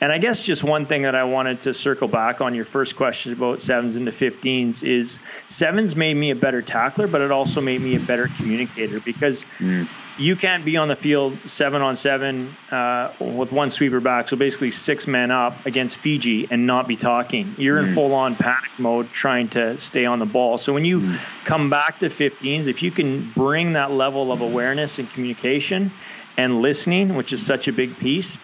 And 0.02 0.10
I 0.10 0.18
guess 0.18 0.42
just 0.42 0.64
one 0.64 0.86
thing 0.86 1.02
that 1.02 1.14
I 1.14 1.22
wanted 1.22 1.60
to 1.60 1.72
circle 1.72 2.08
back 2.08 2.40
on 2.40 2.56
your 2.56 2.64
first 2.64 2.96
question 2.96 3.32
about 3.32 3.60
sevens 3.60 3.94
into 3.94 4.10
15s 4.10 4.82
is 4.82 5.20
sevens 5.46 5.94
made 5.94 6.14
me 6.14 6.30
a 6.30 6.34
better 6.34 6.60
tackler, 6.60 7.06
but 7.06 7.20
it 7.20 7.30
also 7.30 7.60
made 7.60 7.80
me 7.80 7.94
a 7.94 8.00
better 8.00 8.28
communicator 8.36 8.98
because 8.98 9.46
mm 9.58 9.88
you 10.18 10.36
can't 10.36 10.64
be 10.64 10.76
on 10.76 10.88
the 10.88 10.96
field 10.96 11.38
seven 11.44 11.80
on 11.80 11.96
seven 11.96 12.54
uh, 12.70 13.12
with 13.18 13.50
one 13.52 13.70
sweeper 13.70 14.00
back, 14.00 14.28
so 14.28 14.36
basically 14.36 14.70
six 14.70 15.06
men 15.06 15.30
up 15.30 15.64
against 15.64 15.98
Fiji 15.98 16.46
and 16.50 16.66
not 16.66 16.86
be 16.86 16.96
talking. 16.96 17.54
You're 17.58 17.78
mm. 17.78 17.88
in 17.88 17.94
full 17.94 18.12
on 18.14 18.36
panic 18.36 18.70
mode 18.78 19.10
trying 19.10 19.48
to 19.50 19.78
stay 19.78 20.04
on 20.04 20.18
the 20.18 20.26
ball. 20.26 20.58
So 20.58 20.72
when 20.72 20.84
you 20.84 21.00
mm. 21.00 21.18
come 21.44 21.70
back 21.70 21.98
to 22.00 22.06
15s, 22.06 22.68
if 22.68 22.82
you 22.82 22.90
can 22.90 23.32
bring 23.32 23.72
that 23.72 23.90
level 23.90 24.32
of 24.32 24.42
awareness 24.42 24.98
and 24.98 25.10
communication 25.10 25.92
and 26.36 26.60
listening, 26.60 27.14
which 27.14 27.32
is 27.32 27.44
such 27.44 27.68
a 27.68 27.72
big 27.72 27.96
piece, 27.98 28.38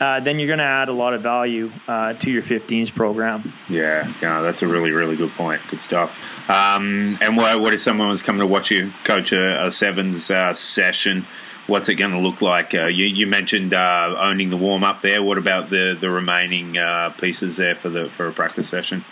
uh, 0.00 0.18
then 0.20 0.38
you're 0.38 0.46
going 0.46 0.58
to 0.58 0.64
add 0.64 0.88
a 0.88 0.92
lot 0.92 1.12
of 1.12 1.22
value 1.22 1.70
uh, 1.86 2.14
to 2.14 2.30
your 2.30 2.42
15s 2.42 2.94
program. 2.94 3.52
Yeah, 3.68 4.12
yeah, 4.22 4.40
that's 4.40 4.62
a 4.62 4.66
really, 4.66 4.92
really 4.92 5.14
good 5.14 5.30
point. 5.32 5.60
Good 5.68 5.80
stuff. 5.80 6.18
Um, 6.48 7.14
and 7.20 7.36
what, 7.36 7.60
what 7.60 7.74
if 7.74 7.82
someone 7.82 8.08
was 8.08 8.22
coming 8.22 8.40
to 8.40 8.46
watch 8.46 8.70
you 8.70 8.92
coach 9.04 9.32
a, 9.32 9.66
a 9.66 9.70
sevens 9.70 10.30
uh, 10.30 10.54
session? 10.54 11.26
What's 11.66 11.88
it 11.90 11.96
going 11.96 12.12
to 12.12 12.18
look 12.18 12.40
like? 12.40 12.74
Uh, 12.74 12.86
you, 12.86 13.06
you, 13.06 13.26
mentioned 13.26 13.74
uh, 13.74 14.16
owning 14.18 14.48
the 14.48 14.56
warm 14.56 14.82
up 14.82 15.02
there. 15.02 15.22
What 15.22 15.38
about 15.38 15.70
the 15.70 15.96
the 16.00 16.10
remaining 16.10 16.76
uh, 16.76 17.10
pieces 17.10 17.58
there 17.58 17.76
for 17.76 17.90
the 17.90 18.10
for 18.10 18.26
a 18.26 18.32
practice 18.32 18.68
session? 18.68 19.04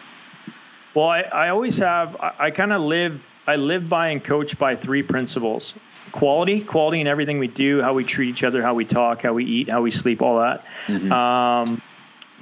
Well, 0.95 1.07
I, 1.07 1.21
I 1.21 1.49
always 1.51 1.77
have. 1.79 2.17
I, 2.17 2.35
I 2.39 2.51
kind 2.51 2.73
of 2.73 2.81
live. 2.81 3.25
I 3.49 3.57
live 3.57 3.89
by 3.89 4.09
and 4.09 4.23
coach 4.23 4.59
by 4.59 4.77
three 4.77 5.03
principles 5.03 5.75
quality, 6.13 6.63
quality 6.63 7.01
in 7.01 7.07
everything 7.07 7.39
we 7.39 7.49
do, 7.49 7.81
how 7.81 7.95
we 7.95 8.05
treat 8.05 8.29
each 8.29 8.45
other, 8.45 8.63
how 8.63 8.75
we 8.75 8.85
talk, 8.85 9.23
how 9.23 9.33
we 9.33 9.45
eat, 9.45 9.71
how 9.71 9.83
we 9.83 9.91
sleep, 9.91 10.23
all 10.23 10.41
that. 10.41 10.65
Mm-hmm. 10.87 11.13
Um, 11.13 11.83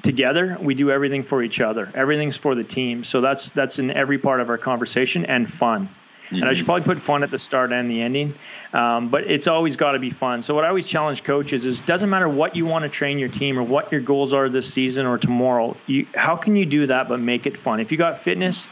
together, 0.02 0.58
we 0.60 0.74
do 0.74 0.90
everything 0.90 1.22
for 1.22 1.42
each 1.42 1.60
other. 1.60 1.90
Everything's 1.94 2.36
for 2.36 2.56
the 2.56 2.64
team. 2.64 3.04
So 3.04 3.20
that's 3.20 3.50
that's 3.50 3.78
in 3.78 3.90
every 3.90 4.18
part 4.18 4.40
of 4.40 4.50
our 4.50 4.58
conversation 4.58 5.24
and 5.26 5.52
fun. 5.52 5.88
Mm-hmm. 6.26 6.34
And 6.36 6.44
I 6.44 6.54
should 6.54 6.62
mm-hmm. 6.62 6.66
probably 6.66 6.94
put 6.94 7.02
fun 7.02 7.22
at 7.22 7.30
the 7.30 7.38
start 7.38 7.72
and 7.72 7.88
the 7.88 8.02
ending, 8.02 8.34
um, 8.72 9.08
but 9.10 9.30
it's 9.30 9.46
always 9.46 9.76
got 9.76 9.92
to 9.92 10.00
be 10.00 10.10
fun. 10.10 10.42
So 10.42 10.56
what 10.56 10.64
I 10.64 10.68
always 10.68 10.86
challenge 10.86 11.22
coaches 11.22 11.66
is 11.66 11.80
doesn't 11.80 12.10
matter 12.10 12.28
what 12.28 12.56
you 12.56 12.66
want 12.66 12.82
to 12.82 12.88
train 12.88 13.20
your 13.20 13.28
team 13.28 13.56
or 13.56 13.62
what 13.62 13.92
your 13.92 14.00
goals 14.00 14.34
are 14.34 14.48
this 14.48 14.72
season 14.72 15.06
or 15.06 15.18
tomorrow. 15.18 15.76
You, 15.86 16.06
how 16.16 16.34
can 16.34 16.56
you 16.56 16.66
do 16.66 16.88
that 16.88 17.08
but 17.08 17.20
make 17.20 17.46
it 17.46 17.56
fun? 17.56 17.78
If 17.78 17.92
you 17.92 17.98
got 17.98 18.18
fitness, 18.18 18.66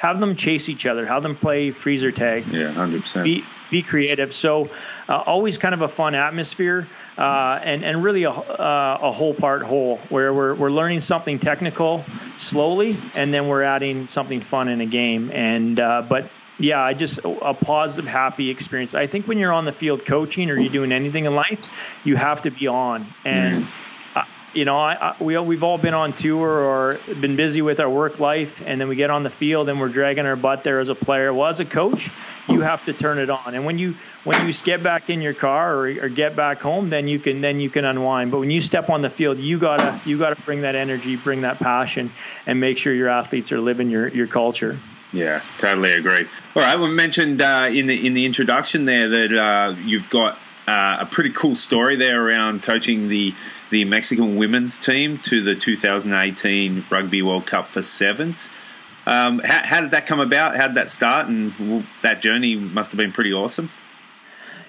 have 0.00 0.18
them 0.18 0.34
chase 0.34 0.70
each 0.70 0.86
other, 0.86 1.04
have 1.04 1.22
them 1.22 1.36
play 1.36 1.70
freezer 1.70 2.10
tag. 2.10 2.46
Yeah, 2.48 2.72
hundred 2.72 3.02
percent. 3.02 3.24
Be 3.24 3.44
be 3.70 3.82
creative. 3.82 4.32
So 4.32 4.70
uh, 5.10 5.18
always 5.26 5.58
kind 5.58 5.74
of 5.74 5.82
a 5.82 5.88
fun 5.88 6.14
atmosphere, 6.14 6.88
uh, 7.18 7.60
and 7.62 7.84
and 7.84 8.02
really 8.02 8.24
a, 8.24 8.30
uh, 8.30 8.98
a 9.02 9.12
whole 9.12 9.34
part 9.34 9.62
whole 9.62 9.98
where 10.08 10.32
we're 10.32 10.54
we're 10.54 10.70
learning 10.70 11.00
something 11.00 11.38
technical 11.38 12.02
slowly, 12.38 12.98
and 13.14 13.32
then 13.32 13.46
we're 13.46 13.62
adding 13.62 14.06
something 14.06 14.40
fun 14.40 14.68
in 14.68 14.80
a 14.80 14.86
game. 14.86 15.30
And 15.32 15.78
uh, 15.78 16.06
but 16.08 16.30
yeah, 16.58 16.80
I 16.80 16.94
just 16.94 17.20
a 17.22 17.52
positive, 17.52 18.08
happy 18.08 18.48
experience. 18.48 18.94
I 18.94 19.06
think 19.06 19.28
when 19.28 19.36
you're 19.36 19.52
on 19.52 19.66
the 19.66 19.72
field 19.72 20.06
coaching 20.06 20.50
or 20.50 20.58
you're 20.58 20.72
doing 20.72 20.92
anything 20.92 21.26
in 21.26 21.34
life, 21.34 21.60
you 22.04 22.16
have 22.16 22.40
to 22.42 22.50
be 22.50 22.68
on 22.68 23.06
and. 23.26 23.64
Mm 23.64 23.68
you 24.52 24.64
know, 24.64 24.76
I, 24.78 25.10
I, 25.10 25.22
we 25.22 25.38
we've 25.38 25.62
all 25.62 25.78
been 25.78 25.94
on 25.94 26.12
tour 26.12 26.48
or 26.48 26.98
been 27.20 27.36
busy 27.36 27.62
with 27.62 27.78
our 27.80 27.88
work 27.88 28.18
life, 28.18 28.60
and 28.64 28.80
then 28.80 28.88
we 28.88 28.96
get 28.96 29.10
on 29.10 29.22
the 29.22 29.30
field 29.30 29.68
and 29.68 29.80
we're 29.80 29.88
dragging 29.88 30.26
our 30.26 30.36
butt 30.36 30.64
there 30.64 30.80
as 30.80 30.88
a 30.88 30.94
player. 30.94 31.32
Well, 31.32 31.48
as 31.48 31.60
a 31.60 31.64
coach, 31.64 32.10
you 32.48 32.60
have 32.60 32.84
to 32.84 32.92
turn 32.92 33.18
it 33.18 33.30
on. 33.30 33.54
And 33.54 33.64
when 33.64 33.78
you 33.78 33.94
when 34.24 34.46
you 34.46 34.52
get 34.52 34.82
back 34.82 35.08
in 35.08 35.22
your 35.22 35.34
car 35.34 35.74
or, 35.76 35.86
or 35.86 36.08
get 36.08 36.34
back 36.34 36.60
home, 36.60 36.90
then 36.90 37.06
you 37.06 37.18
can 37.18 37.40
then 37.40 37.60
you 37.60 37.70
can 37.70 37.84
unwind. 37.84 38.30
But 38.30 38.40
when 38.40 38.50
you 38.50 38.60
step 38.60 38.90
on 38.90 39.02
the 39.02 39.10
field, 39.10 39.38
you 39.38 39.58
gotta 39.58 40.00
you 40.04 40.18
gotta 40.18 40.40
bring 40.42 40.62
that 40.62 40.74
energy, 40.74 41.16
bring 41.16 41.42
that 41.42 41.58
passion, 41.58 42.12
and 42.46 42.58
make 42.58 42.78
sure 42.78 42.92
your 42.92 43.08
athletes 43.08 43.52
are 43.52 43.60
living 43.60 43.90
your 43.90 44.08
your 44.08 44.26
culture. 44.26 44.80
Yeah, 45.12 45.42
totally 45.58 45.92
agree. 45.92 46.26
All 46.54 46.62
right, 46.62 46.78
we 46.78 46.88
mentioned 46.88 47.40
uh, 47.40 47.68
in 47.70 47.86
the 47.86 48.06
in 48.06 48.14
the 48.14 48.26
introduction 48.26 48.84
there 48.84 49.08
that 49.08 49.32
uh, 49.32 49.74
you've 49.84 50.10
got 50.10 50.38
uh, 50.66 50.98
a 51.00 51.06
pretty 51.06 51.30
cool 51.30 51.54
story 51.54 51.96
there 51.96 52.26
around 52.26 52.62
coaching 52.62 53.08
the 53.08 53.34
the 53.70 53.84
Mexican 53.84 54.36
women's 54.36 54.78
team 54.78 55.18
to 55.18 55.42
the 55.42 55.54
2018 55.54 56.86
Rugby 56.90 57.22
World 57.22 57.46
Cup 57.46 57.68
for 57.68 57.82
sevens. 57.82 58.50
Um, 59.06 59.40
how, 59.40 59.64
how, 59.64 59.80
did 59.80 59.92
that 59.92 60.06
come 60.06 60.20
about? 60.20 60.56
How 60.56 60.66
did 60.66 60.76
that 60.76 60.90
start? 60.90 61.28
And 61.28 61.86
that 62.02 62.20
journey 62.20 62.54
must 62.54 62.90
have 62.92 62.98
been 62.98 63.12
pretty 63.12 63.32
awesome. 63.32 63.70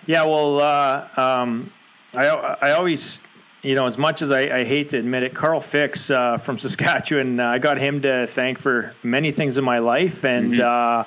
Yeah, 0.05 0.23
well, 0.23 0.59
uh, 0.59 1.07
um, 1.17 1.71
I, 2.13 2.27
I 2.27 2.71
always, 2.71 3.21
you 3.61 3.75
know, 3.75 3.85
as 3.85 3.97
much 3.97 4.21
as 4.21 4.31
I, 4.31 4.59
I 4.59 4.63
hate 4.63 4.89
to 4.89 4.97
admit 4.97 5.23
it, 5.23 5.33
Carl 5.33 5.61
Fix 5.61 6.09
uh, 6.09 6.37
from 6.37 6.57
Saskatchewan, 6.59 7.39
uh, 7.39 7.49
I 7.49 7.59
got 7.59 7.77
him 7.77 8.01
to 8.01 8.25
thank 8.27 8.57
for 8.59 8.95
many 9.03 9.31
things 9.31 9.57
in 9.57 9.63
my 9.63 9.79
life, 9.79 10.23
and 10.23 10.53
mm-hmm. 10.53 10.61
Uh, 10.61 11.03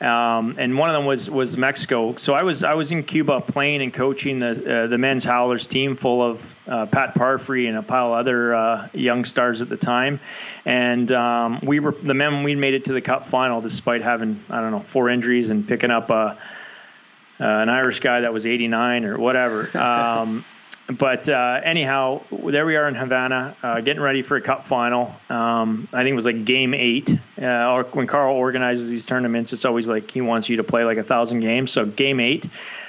um, 0.00 0.56
and 0.58 0.76
one 0.76 0.90
of 0.90 0.94
them 0.94 1.04
was 1.04 1.30
was 1.30 1.56
Mexico. 1.56 2.16
So 2.16 2.34
I 2.34 2.42
was 2.42 2.64
I 2.64 2.74
was 2.74 2.90
in 2.92 3.04
Cuba 3.04 3.40
playing 3.40 3.82
and 3.82 3.92
coaching 3.92 4.38
the 4.38 4.50
uh, 4.50 4.86
the 4.88 4.98
men's 4.98 5.24
howlers 5.24 5.66
team 5.66 5.96
full 5.96 6.22
of 6.22 6.56
uh, 6.66 6.86
Pat 6.86 7.14
Parfrey 7.14 7.68
and 7.68 7.76
a 7.76 7.82
pile 7.82 8.08
of 8.08 8.12
other 8.14 8.54
uh, 8.54 8.88
young 8.92 9.24
stars 9.24 9.62
at 9.62 9.68
the 9.68 9.76
time, 9.76 10.20
and 10.64 11.10
um, 11.12 11.60
we 11.62 11.80
were 11.80 11.94
the 12.02 12.14
men 12.14 12.42
we 12.42 12.54
made 12.54 12.74
it 12.74 12.86
to 12.86 12.92
the 12.92 13.00
Cup 13.00 13.26
final 13.26 13.60
despite 13.60 14.02
having 14.02 14.44
I 14.48 14.60
don't 14.60 14.70
know 14.70 14.80
four 14.80 15.08
injuries 15.10 15.50
and 15.50 15.66
picking 15.66 15.90
up 15.90 16.10
a 16.10 16.38
uh, 17.40 17.44
an 17.44 17.68
Irish 17.68 18.00
guy 18.00 18.20
that 18.20 18.32
was 18.32 18.46
89 18.46 19.04
or 19.04 19.18
whatever. 19.18 19.68
Um, 19.82 20.44
but 20.88 21.28
uh, 21.28 21.60
anyhow, 21.62 22.22
there 22.30 22.66
we 22.66 22.76
are 22.76 22.88
in 22.88 22.94
Havana, 22.94 23.56
uh, 23.62 23.80
getting 23.80 24.02
ready 24.02 24.22
for 24.22 24.36
a 24.36 24.40
cup 24.40 24.66
final. 24.66 25.14
Um, 25.28 25.88
I 25.92 26.02
think 26.02 26.12
it 26.12 26.16
was 26.16 26.26
like 26.26 26.44
game 26.44 26.74
eight. 26.74 27.10
Uh, 27.40 27.82
when 27.92 28.06
Carl 28.06 28.34
organizes 28.34 28.90
these 28.90 29.06
tournaments, 29.06 29.52
it's 29.52 29.64
always 29.64 29.88
like 29.88 30.10
he 30.10 30.20
wants 30.20 30.48
you 30.48 30.56
to 30.56 30.64
play 30.64 30.84
like 30.84 30.98
a 30.98 31.02
thousand 31.02 31.40
games. 31.40 31.70
So 31.70 31.86
game 31.86 32.20
eight, 32.20 32.48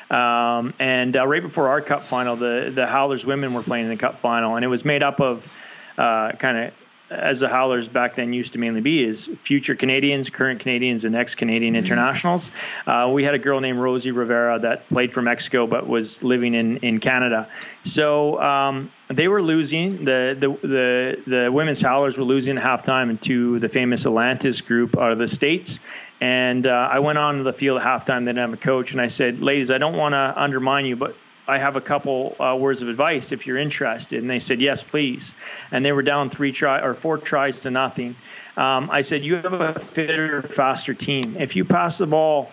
um, 0.10 0.74
and 0.80 1.16
uh, 1.16 1.28
right 1.28 1.42
before 1.42 1.70
our 1.70 1.82
cup 1.82 2.04
final, 2.04 2.36
the 2.36 2.72
the 2.74 2.88
Howlers 2.88 3.26
women 3.26 3.54
were 3.54 3.64
playing 3.64 3.86
in 3.86 3.92
the 3.92 3.98
cup 3.98 4.20
final, 4.20 4.56
and 4.56 4.66
it 4.66 4.70
was 4.70 4.84
made 4.84 5.04
up 5.04 5.22
of 5.22 5.52
uh, 5.98 6.32
kind 6.34 6.58
of 6.58 6.74
as 7.10 7.40
the 7.40 7.48
Howlers 7.48 7.88
back 7.88 8.16
then 8.16 8.34
used 8.34 8.54
to 8.54 8.60
mainly 8.60 8.82
be, 8.82 9.04
is 9.04 9.30
future 9.44 9.76
Canadians, 9.76 10.30
current 10.30 10.60
Canadians, 10.60 11.06
and 11.06 11.16
ex 11.16 11.36
Canadian 11.36 11.74
mm-hmm. 11.74 11.80
internationals. 11.80 12.52
Uh, 12.88 13.10
we 13.14 13.24
had 13.24 13.34
a 13.34 13.40
girl 13.40 13.60
named 13.60 13.80
Rosie 13.80 14.12
Rivera 14.12 14.60
that 14.60 14.88
played 14.90 15.14
for 15.14 15.22
Mexico 15.22 15.68
but 15.68 15.88
was 15.88 16.24
living 16.24 16.54
in, 16.54 16.78
in 16.78 17.00
Canada. 17.00 17.48
So 17.84 18.42
um, 18.42 18.92
they 19.10 19.28
were 19.28 19.42
losing. 19.42 20.06
The, 20.06 20.36
the, 20.40 20.68
the, 20.68 21.24
the 21.28 21.52
women's 21.52 21.82
Howlers 21.82 22.18
were 22.18 22.24
losing 22.24 22.58
at 22.58 22.64
halftime 22.64 23.20
to 23.22 23.60
the 23.60 23.70
famous 23.70 24.06
Atlantis 24.06 24.62
group 24.62 24.98
out 24.98 25.12
of 25.12 25.20
the 25.20 25.28
States. 25.28 25.80
And 26.22 26.66
uh, 26.66 26.90
I 26.92 27.00
went 27.00 27.18
on 27.18 27.38
to 27.38 27.44
the 27.44 27.54
field 27.54 27.82
at 27.82 27.86
halftime. 27.86 28.22
They 28.22 28.32
didn't 28.32 28.50
have 28.50 28.54
a 28.54 28.58
coach. 28.58 28.94
And 28.94 29.02
I 29.02 29.08
said, 29.08 29.40
ladies, 29.40 29.72
I 29.72 29.78
don't 29.78 29.98
want 29.98 30.14
to 30.14 30.34
undermine 30.36 30.86
you, 30.86 30.96
but 30.96 31.16
I 31.48 31.58
have 31.58 31.76
a 31.76 31.82
couple 31.82 32.36
uh, 32.40 32.56
words 32.58 32.82
of 32.82 32.88
advice 32.88 33.32
if 33.32 33.46
you're 33.46 33.58
interested. 33.58 34.22
And 34.22 34.30
they 34.30 34.40
said, 34.40 34.62
yes, 34.62 34.82
please. 34.82 35.36
And 35.72 35.84
they 35.84 35.92
were 35.92 36.02
down 36.02 36.30
three 36.30 36.52
try 36.52 36.80
or 36.80 36.94
four 36.94 37.18
tries 37.18 37.62
to 37.62 37.72
nothing. 37.72 38.16
Um, 38.56 38.90
I 38.92 39.02
said, 39.02 39.24
you 39.24 39.36
have 39.36 39.54
a 39.54 39.80
fitter, 39.80 40.42
faster 40.42 40.94
team. 40.94 41.36
If 41.38 41.56
you 41.56 41.66
pass 41.66 41.98
the 41.98 42.08
ball 42.08 42.52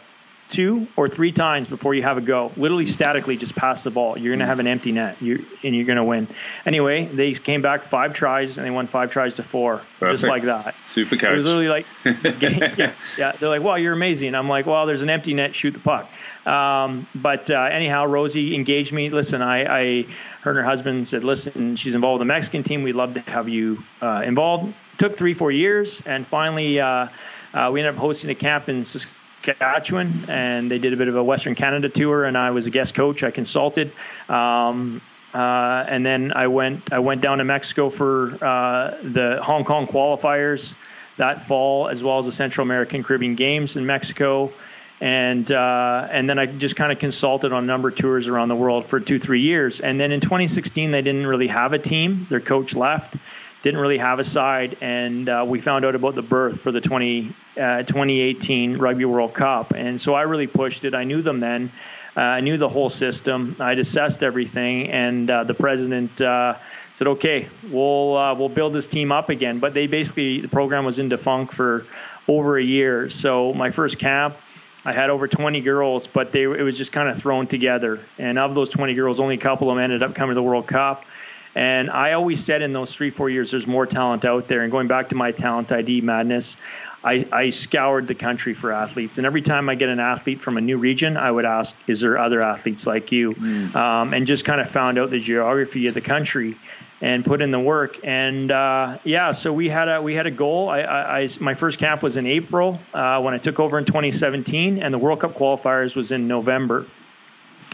two 0.50 0.86
or 0.96 1.08
three 1.08 1.32
times 1.32 1.68
before 1.68 1.94
you 1.94 2.02
have 2.02 2.18
a 2.18 2.20
go. 2.20 2.52
Literally 2.56 2.84
statically 2.84 3.36
just 3.36 3.54
pass 3.54 3.84
the 3.84 3.90
ball. 3.90 4.18
You're 4.18 4.32
going 4.32 4.40
to 4.40 4.46
have 4.46 4.58
an 4.58 4.66
empty 4.66 4.92
net 4.92 5.20
you 5.22 5.46
and 5.62 5.74
you're 5.74 5.84
going 5.84 5.96
to 5.96 6.04
win. 6.04 6.28
Anyway, 6.66 7.06
they 7.06 7.32
came 7.32 7.62
back 7.62 7.84
five 7.84 8.12
tries 8.12 8.58
and 8.58 8.66
they 8.66 8.70
won 8.70 8.86
five 8.86 9.10
tries 9.10 9.36
to 9.36 9.42
four. 9.42 9.82
Perfect. 9.98 10.20
Just 10.20 10.28
like 10.28 10.42
that. 10.44 10.74
Super 10.82 11.16
coach. 11.16 11.32
It 11.32 11.36
was 11.36 11.46
literally 11.46 11.68
like, 11.68 11.86
yeah, 12.04 12.92
yeah, 13.16 13.32
They're 13.38 13.48
like, 13.48 13.62
wow, 13.62 13.76
you're 13.76 13.92
amazing. 13.92 14.34
I'm 14.34 14.48
like, 14.48 14.66
well, 14.66 14.86
there's 14.86 15.02
an 15.02 15.10
empty 15.10 15.32
net, 15.34 15.54
shoot 15.54 15.72
the 15.72 15.80
puck. 15.80 16.10
Um, 16.46 17.06
but 17.14 17.48
uh, 17.48 17.68
anyhow, 17.70 18.06
Rosie 18.06 18.54
engaged 18.54 18.92
me. 18.92 19.08
Listen, 19.08 19.42
I, 19.42 19.64
I, 19.64 20.06
her 20.42 20.50
and 20.50 20.58
her 20.58 20.64
husband 20.64 21.06
said, 21.06 21.22
listen, 21.22 21.76
she's 21.76 21.94
involved 21.94 22.20
in 22.20 22.26
the 22.26 22.32
Mexican 22.34 22.64
team. 22.64 22.82
We'd 22.82 22.96
love 22.96 23.14
to 23.14 23.20
have 23.20 23.48
you 23.48 23.82
uh, 24.02 24.22
involved. 24.24 24.74
Took 24.98 25.16
three, 25.16 25.32
four 25.32 25.52
years. 25.52 26.02
And 26.06 26.26
finally, 26.26 26.80
uh, 26.80 27.08
uh 27.52 27.70
we 27.72 27.80
ended 27.80 27.94
up 27.94 28.00
hosting 28.00 28.30
a 28.30 28.34
camp 28.34 28.68
in 28.68 28.84
Saskatchewan 28.84 29.19
Saskatchewan, 29.44 30.26
and 30.29 30.70
they 30.70 30.79
did 30.79 30.92
a 30.92 30.96
bit 30.96 31.09
of 31.09 31.16
a 31.16 31.24
Western 31.24 31.55
Canada 31.55 31.88
tour, 31.88 32.24
and 32.24 32.37
I 32.37 32.50
was 32.50 32.66
a 32.66 32.70
guest 32.70 32.94
coach. 32.94 33.22
I 33.22 33.31
consulted, 33.31 33.92
um, 34.29 35.00
uh, 35.33 35.85
and 35.88 36.05
then 36.05 36.33
I 36.35 36.48
went 36.48 36.92
I 36.92 36.98
went 36.98 37.20
down 37.20 37.38
to 37.38 37.44
Mexico 37.44 37.90
for 37.90 38.33
uh, 38.44 38.96
the 39.03 39.40
Hong 39.42 39.64
Kong 39.64 39.87
qualifiers 39.87 40.74
that 41.16 41.46
fall, 41.46 41.88
as 41.88 42.03
well 42.03 42.18
as 42.18 42.26
the 42.26 42.33
Central 42.33 42.66
American 42.66 43.03
Caribbean 43.03 43.35
Games 43.35 43.76
in 43.76 43.87
Mexico. 43.87 44.53
And 45.00 45.50
uh, 45.50 46.09
and 46.11 46.29
then 46.29 46.38
I 46.38 46.44
just 46.44 46.76
kind 46.76 46.92
of 46.92 46.98
consulted 46.98 47.53
on 47.53 47.64
number 47.64 47.90
tours 47.90 48.29
around 48.29 48.48
the 48.48 48.57
world 48.57 48.87
for 48.87 49.00
two 49.00 49.18
three 49.18 49.40
years. 49.40 49.81
And 49.81 49.98
then 49.98 50.12
in 50.12 50.20
2016 50.20 50.90
they 50.90 51.00
didn't 51.00 51.26
really 51.26 51.48
have 51.48 51.72
a 51.72 51.79
team. 51.79 52.26
Their 52.29 52.40
coach 52.40 52.74
left, 52.74 53.16
didn't 53.62 53.81
really 53.81 53.99
have 53.99 54.18
a 54.18 54.25
side, 54.25 54.77
and 54.81 55.29
uh, 55.29 55.44
we 55.46 55.61
found 55.61 55.85
out 55.85 55.94
about 55.94 56.14
the 56.14 56.23
berth 56.23 56.61
for 56.62 56.73
the 56.73 56.81
20, 56.81 57.35
uh, 57.61 57.83
2018 57.83 58.79
Rugby 58.79 59.05
World 59.05 59.35
Cup. 59.35 59.73
And 59.73 60.01
so 60.01 60.14
I 60.14 60.23
really 60.23 60.46
pushed 60.46 60.85
it. 60.85 60.94
I 60.94 61.05
knew 61.05 61.20
them 61.20 61.38
then. 61.38 61.70
Uh, 62.16 62.20
I 62.20 62.40
knew 62.40 62.57
the 62.57 62.68
whole 62.68 62.88
system. 62.88 63.57
I'd 63.61 63.79
assessed 63.79 64.23
everything, 64.23 64.90
and 64.90 65.31
uh, 65.31 65.44
the 65.44 65.55
president 65.55 66.20
uh, 66.20 66.57
said, 66.92 67.07
"Okay, 67.07 67.49
we'll 67.70 68.16
uh, 68.16 68.35
we'll 68.35 68.49
build 68.49 68.73
this 68.73 68.88
team 68.88 69.12
up 69.12 69.29
again." 69.29 69.61
But 69.61 69.75
they 69.75 69.87
basically 69.87 70.40
the 70.40 70.49
program 70.49 70.85
was 70.85 70.99
in 70.99 71.09
defunct 71.09 71.55
for 71.55 71.87
over 72.27 72.59
a 72.59 72.64
year. 72.64 73.09
So 73.09 73.53
my 73.55 73.70
first 73.70 73.99
camp. 73.99 74.37
I 74.83 74.94
had 74.94 75.11
over 75.11 75.29
20 75.29 75.61
girls, 75.61 76.07
but 76.07 76.33
they 76.33 76.44
it 76.44 76.62
was 76.62 76.75
just 76.75 76.90
kind 76.90 77.11
of 77.11 77.18
thrown 77.18 77.46
together. 77.46 78.01
And 78.16 78.38
of 78.38 78.55
those 78.55 78.70
20 78.70 78.94
girls, 78.94 79.20
only 79.20 79.35
a 79.35 79.38
couple 79.38 79.70
of 79.70 79.77
them 79.77 79.85
ended 79.85 80.03
up 80.03 80.14
coming 80.14 80.31
to 80.31 80.35
the 80.35 80.42
World 80.42 80.66
Cup. 80.66 81.05
And 81.54 81.90
I 81.90 82.12
always 82.12 82.44
said 82.44 82.62
in 82.62 82.72
those 82.72 82.94
three, 82.94 83.10
four 83.10 83.28
years, 83.28 83.50
there's 83.50 83.66
more 83.66 83.86
talent 83.86 84.24
out 84.24 84.46
there. 84.46 84.62
And 84.62 84.70
going 84.70 84.86
back 84.86 85.08
to 85.08 85.16
my 85.16 85.32
talent 85.32 85.72
ID 85.72 86.00
madness, 86.00 86.56
I, 87.02 87.24
I 87.32 87.50
scoured 87.50 88.06
the 88.06 88.14
country 88.14 88.54
for 88.54 88.72
athletes. 88.72 89.18
And 89.18 89.26
every 89.26 89.42
time 89.42 89.68
I 89.68 89.74
get 89.74 89.88
an 89.88 90.00
athlete 90.00 90.40
from 90.40 90.58
a 90.58 90.60
new 90.60 90.78
region, 90.78 91.16
I 91.16 91.30
would 91.30 91.44
ask, 91.44 91.74
is 91.86 92.00
there 92.00 92.18
other 92.18 92.44
athletes 92.44 92.86
like 92.86 93.10
you? 93.10 93.34
Mm. 93.34 93.74
Um, 93.74 94.14
and 94.14 94.26
just 94.26 94.44
kind 94.44 94.60
of 94.60 94.70
found 94.70 94.98
out 94.98 95.10
the 95.10 95.18
geography 95.18 95.86
of 95.86 95.94
the 95.94 96.00
country 96.00 96.56
and 97.00 97.24
put 97.24 97.40
in 97.40 97.50
the 97.50 97.60
work. 97.60 97.98
And 98.04 98.52
uh, 98.52 98.98
yeah, 99.04 99.30
so 99.32 99.52
we 99.52 99.68
had 99.68 99.88
a 99.88 100.02
we 100.02 100.14
had 100.14 100.26
a 100.26 100.30
goal. 100.30 100.68
I, 100.68 100.80
I, 100.80 101.18
I 101.20 101.28
my 101.40 101.54
first 101.54 101.78
camp 101.78 102.02
was 102.02 102.16
in 102.16 102.26
April 102.26 102.78
uh, 102.92 103.20
when 103.22 103.32
I 103.32 103.38
took 103.38 103.58
over 103.58 103.78
in 103.78 103.86
2017, 103.86 104.82
and 104.82 104.92
the 104.92 104.98
World 104.98 105.20
Cup 105.20 105.34
qualifiers 105.34 105.96
was 105.96 106.12
in 106.12 106.28
November 106.28 106.86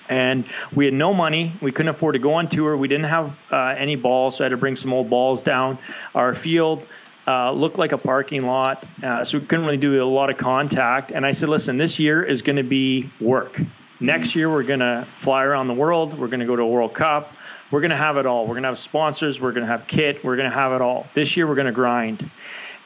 and 0.08 0.44
we 0.74 0.84
had 0.84 0.94
no 0.94 1.12
money. 1.12 1.52
We 1.60 1.72
couldn't 1.72 1.90
afford 1.90 2.14
to 2.14 2.18
go 2.18 2.34
on 2.34 2.48
tour. 2.48 2.76
We 2.76 2.88
didn't 2.88 3.06
have 3.06 3.36
uh, 3.50 3.74
any 3.78 3.96
balls, 3.96 4.36
so 4.36 4.44
I 4.44 4.46
had 4.46 4.50
to 4.50 4.56
bring 4.56 4.76
some 4.76 4.92
old 4.92 5.10
balls 5.10 5.42
down. 5.42 5.78
Our 6.14 6.34
field 6.34 6.86
uh, 7.26 7.52
looked 7.52 7.78
like 7.78 7.92
a 7.92 7.98
parking 7.98 8.44
lot, 8.44 8.86
uh, 9.02 9.24
so 9.24 9.38
we 9.38 9.46
couldn't 9.46 9.64
really 9.64 9.76
do 9.76 10.02
a 10.02 10.04
lot 10.04 10.30
of 10.30 10.36
contact. 10.36 11.10
And 11.10 11.26
I 11.26 11.32
said, 11.32 11.48
listen, 11.48 11.76
this 11.76 11.98
year 11.98 12.22
is 12.22 12.42
going 12.42 12.56
to 12.56 12.62
be 12.62 13.10
work. 13.20 13.60
Next 13.98 14.36
year, 14.36 14.50
we're 14.50 14.62
going 14.62 14.80
to 14.80 15.06
fly 15.14 15.42
around 15.42 15.68
the 15.68 15.74
world. 15.74 16.18
We're 16.18 16.28
going 16.28 16.40
to 16.40 16.46
go 16.46 16.54
to 16.54 16.62
a 16.62 16.68
World 16.68 16.94
Cup. 16.94 17.32
We're 17.70 17.80
going 17.80 17.90
to 17.90 17.96
have 17.96 18.16
it 18.18 18.26
all. 18.26 18.42
We're 18.42 18.54
going 18.54 18.62
to 18.62 18.68
have 18.68 18.78
sponsors. 18.78 19.40
We're 19.40 19.52
going 19.52 19.66
to 19.66 19.72
have 19.72 19.86
kit. 19.86 20.22
We're 20.22 20.36
going 20.36 20.48
to 20.50 20.54
have 20.54 20.72
it 20.72 20.82
all. 20.82 21.06
This 21.14 21.36
year, 21.36 21.46
we're 21.46 21.54
going 21.54 21.66
to 21.66 21.72
grind. 21.72 22.30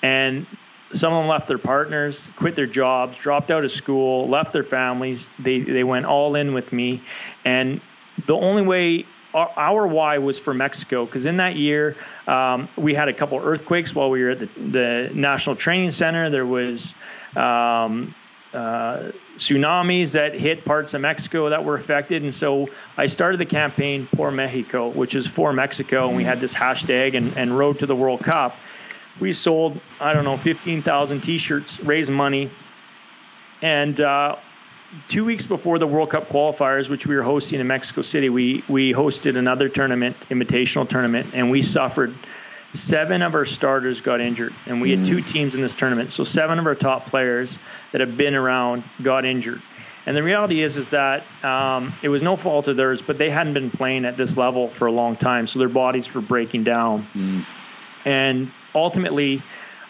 And 0.03 0.47
some 0.93 1.13
of 1.13 1.21
them 1.21 1.29
left 1.29 1.49
their 1.49 1.59
partners, 1.59 2.29
quit 2.37 2.55
their 2.55 2.67
jobs, 2.67 3.19
dropped 3.19 3.51
out 3.51 3.65
of 3.65 3.73
school, 3.73 4.29
left 4.29 4.53
their 4.53 4.65
families. 4.65 5.29
They 5.39 5.61
they 5.61 5.85
went 5.85 6.07
all 6.07 6.35
in 6.35 6.53
with 6.53 6.73
me, 6.73 7.03
and 7.45 7.81
the 8.27 8.37
only 8.37 8.63
way 8.63 9.07
our, 9.35 9.51
our 9.57 9.87
why 9.87 10.19
was 10.19 10.39
for 10.39 10.53
Mexico 10.55 11.05
because 11.07 11.27
in 11.27 11.37
that 11.37 11.57
year 11.57 11.97
um, 12.27 12.69
we 12.77 12.95
had 12.95 13.09
a 13.09 13.13
couple 13.13 13.39
earthquakes 13.39 13.95
while 13.95 14.11
we 14.11 14.23
were 14.23 14.31
at 14.31 14.41
the, 14.41 14.47
the 14.57 15.11
National 15.15 15.57
Training 15.57 15.91
Center. 15.93 16.31
There 16.31 16.47
was 16.47 16.95
um, 17.37 18.15
uh, 18.53 19.13
tsunamis 19.37 20.13
that 20.13 20.35
hit 20.35 20.65
parts 20.65 20.95
of 20.95 21.01
Mexico 21.01 21.51
that 21.51 21.65
were 21.65 21.77
affected. 21.77 22.23
And 22.23 22.35
so 22.35 22.69
I 22.97 23.07
started 23.07 23.39
the 23.39 23.47
campaign 23.47 24.09
Por 24.15 24.31
Mexico, 24.33 24.89
which 24.89 25.15
is 25.15 25.27
for 25.27 25.53
Mexico. 25.53 26.09
And 26.09 26.17
we 26.17 26.25
had 26.25 26.41
this 26.41 26.53
hashtag 26.53 27.17
and, 27.17 27.37
and 27.37 27.57
Road 27.57 27.79
to 27.79 27.87
the 27.87 27.95
World 27.95 28.21
Cup 28.21 28.57
we 29.19 29.33
sold 29.33 29.81
I 30.01 30.13
don't 30.13 30.25
know 30.25 30.37
15,000 30.39 31.21
T-shirts, 31.21 31.81
raised 31.81 32.11
money, 32.11 32.51
and 33.63 34.01
uh, 34.01 34.37
two 35.09 35.25
weeks 35.25 35.47
before 35.47 35.79
the 35.79 35.87
World 35.87 36.11
Cup 36.11 36.29
qualifiers, 36.29 36.89
which 36.89 37.07
we 37.07 37.17
were 37.17 37.23
hosting 37.23 37.61
in 37.61 37.67
Mexico 37.67 38.03
City, 38.03 38.29
we 38.29 38.65
we 38.69 38.93
hosted 38.93 39.37
another 39.37 39.69
tournament, 39.69 40.17
invitational 40.31 40.89
tournament, 40.89 41.31
and 41.35 41.51
we 41.51 41.63
suffered. 41.63 42.15
Seven 42.73 43.23
of 43.23 43.35
our 43.35 43.45
starters 43.45 44.01
got 44.01 44.21
injured, 44.21 44.55
and 44.67 44.81
we 44.81 44.93
had 44.93 45.05
two 45.05 45.17
mm. 45.17 45.27
teams 45.27 45.57
in 45.57 45.61
this 45.61 45.75
tournament. 45.75 46.13
So 46.13 46.23
seven 46.23 46.57
of 46.61 46.67
our 46.67 46.77
top 46.77 47.07
players 47.07 47.59
that 47.91 48.01
have 48.01 48.17
been 48.17 48.37
around 48.37 48.85
got 49.03 49.25
injured. 49.25 49.61
And 50.07 50.17
the 50.17 50.23
reality 50.23 50.63
is, 50.63 50.77
is 50.77 50.91
that 50.91 51.25
um, 51.45 51.93
it 52.01 52.09
was 52.09 52.23
no 52.23 52.37
fault 52.37 52.69
of 52.69 52.77
theirs, 52.77 53.03
but 53.03 53.19
they 53.19 53.29
hadn't 53.29 53.55
been 53.55 53.73
playing 53.73 54.05
at 54.05 54.17
this 54.17 54.37
level 54.37 54.69
for 54.69 54.87
a 54.87 54.93
long 54.93 55.17
time, 55.17 55.49
so 55.49 55.59
their 55.59 55.69
bodies 55.69 56.15
were 56.15 56.21
breaking 56.21 56.63
down. 56.63 57.09
Mm. 57.13 57.47
And 58.05 58.53
ultimately, 58.75 59.43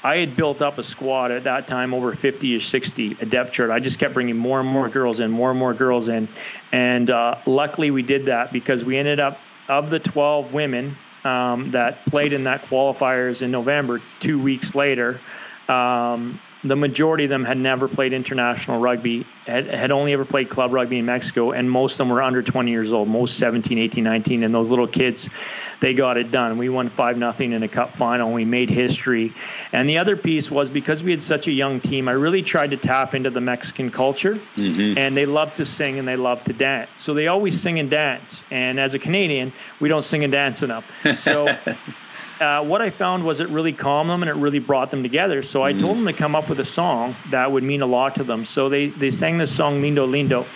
I 0.03 0.17
had 0.17 0.37
built 0.37 0.63
up 0.63 0.79
a 0.79 0.83
squad 0.83 1.31
at 1.31 1.45
that 1.45 1.67
time 1.67 1.93
over 1.93 2.15
50 2.15 2.57
or 2.57 2.61
60, 2.61 3.19
a 3.21 3.27
depth 3.27 3.53
chart. 3.53 3.71
I 3.71 3.81
just 3.81 3.99
kept 3.99 4.15
bringing 4.15 4.37
more 4.37 4.61
and 4.61 4.69
more 4.69 4.89
girls 4.89 5.21
in, 5.21 5.31
more 5.31 5.51
and 5.51 5.59
more 5.59 5.75
girls 5.75 6.09
in. 6.09 6.29
And 6.73 7.11
uh, 7.11 7.37
luckily, 7.47 7.91
we 7.91 8.03
did 8.03 8.27
that 8.27 8.53
because 8.53 8.85
we 8.85 8.97
ended 8.97 9.21
up, 9.21 9.39
of 9.69 9.91
the 9.91 9.99
12 9.99 10.53
women 10.53 10.97
um, 11.25 11.71
that 11.73 12.05
played 12.07 12.33
in 12.33 12.45
that 12.45 12.65
qualifiers 12.65 13.43
in 13.43 13.51
November, 13.51 14.01
two 14.21 14.41
weeks 14.41 14.75
later, 14.75 15.21
um, 15.69 16.41
the 16.63 16.77
majority 16.77 17.25
of 17.25 17.31
them 17.31 17.45
had 17.45 17.57
never 17.57 17.89
played 17.89 18.13
international 18.13 18.81
rugby, 18.81 19.27
had, 19.47 19.67
had 19.67 19.91
only 19.91 20.13
ever 20.13 20.25
played 20.25 20.51
club 20.51 20.73
rugby 20.73 20.99
in 20.99 21.07
Mexico, 21.07 21.53
and 21.53 21.71
most 21.71 21.95
of 21.95 21.99
them 21.99 22.11
were 22.11 22.23
under 22.23 22.43
20 22.43 22.71
years 22.71 22.93
old, 22.93 23.09
most 23.09 23.39
17, 23.39 23.79
18, 23.79 24.05
19. 24.05 24.43
And 24.43 24.55
those 24.55 24.69
little 24.69 24.87
kids, 24.87 25.29
they 25.81 25.95
got 25.95 26.17
it 26.17 26.31
done. 26.31 26.59
We 26.59 26.69
won 26.69 26.91
5 26.91 27.19
nothing 27.19 27.53
in 27.53 27.63
a 27.63 27.69
cup 27.69 27.97
final. 27.97 28.33
We 28.33 28.45
made 28.45 28.71
history. 28.71 29.35
And 29.73 29.89
the 29.89 29.99
other 29.99 30.17
piece 30.17 30.51
was 30.51 30.71
because 30.71 31.03
we 31.03 31.11
had 31.11 31.23
such 31.23 31.49
a 31.49 31.53
young 31.53 31.81
team, 31.81 32.09
I 32.09 32.13
really 32.13 32.43
tried 32.43 32.71
to 32.71 32.77
tap 32.77 33.15
into 33.15 33.31
the 33.31 33.41
Mexican 33.41 33.91
culture. 33.91 34.41
Mm-hmm. 34.57 34.99
And 34.99 35.17
they 35.17 35.27
love 35.27 35.55
to 35.57 35.65
sing 35.65 35.99
and 35.99 36.07
they 36.07 36.17
love 36.17 36.45
to 36.45 36.53
dance. 36.53 36.91
So 36.97 37.15
they 37.15 37.27
always 37.27 37.61
sing 37.61 37.79
and 37.79 37.91
dance. 37.91 38.43
And 38.51 38.79
as 38.79 38.95
a 38.95 38.99
Canadian, 38.99 39.53
we 39.81 39.89
don't 39.89 40.03
sing 40.03 40.25
and 40.25 40.33
dance 40.33 40.63
enough. 40.63 40.85
So. 41.17 41.49
uh, 42.41 42.63
what 42.63 42.81
I 42.81 42.91
found 42.91 43.25
was 43.25 43.41
it 43.41 43.49
really 43.51 43.73
calmed 43.73 44.11
them 44.11 44.23
and 44.23 44.31
it 44.31 44.35
really 44.35 44.59
brought 44.59 44.91
them 44.91 45.03
together. 45.03 45.43
So 45.43 45.63
I 45.63 45.73
mm. 45.73 45.81
told 45.81 45.97
them 45.99 46.07
to 46.07 46.13
come 46.13 46.35
up 46.35 46.49
with 46.49 46.61
a 46.61 46.65
song 46.65 47.15
that 47.31 47.53
would 47.53 47.63
mean 47.63 47.83
a 47.83 47.87
lot 47.87 48.17
to 48.17 48.25
them. 48.25 48.45
So 48.45 48.69
they 48.69 48.89
they 48.89 49.11
sang 49.11 49.37
this 49.37 49.55
song 49.55 49.79
Lindo 49.79 50.09
Lindo, 50.09 50.47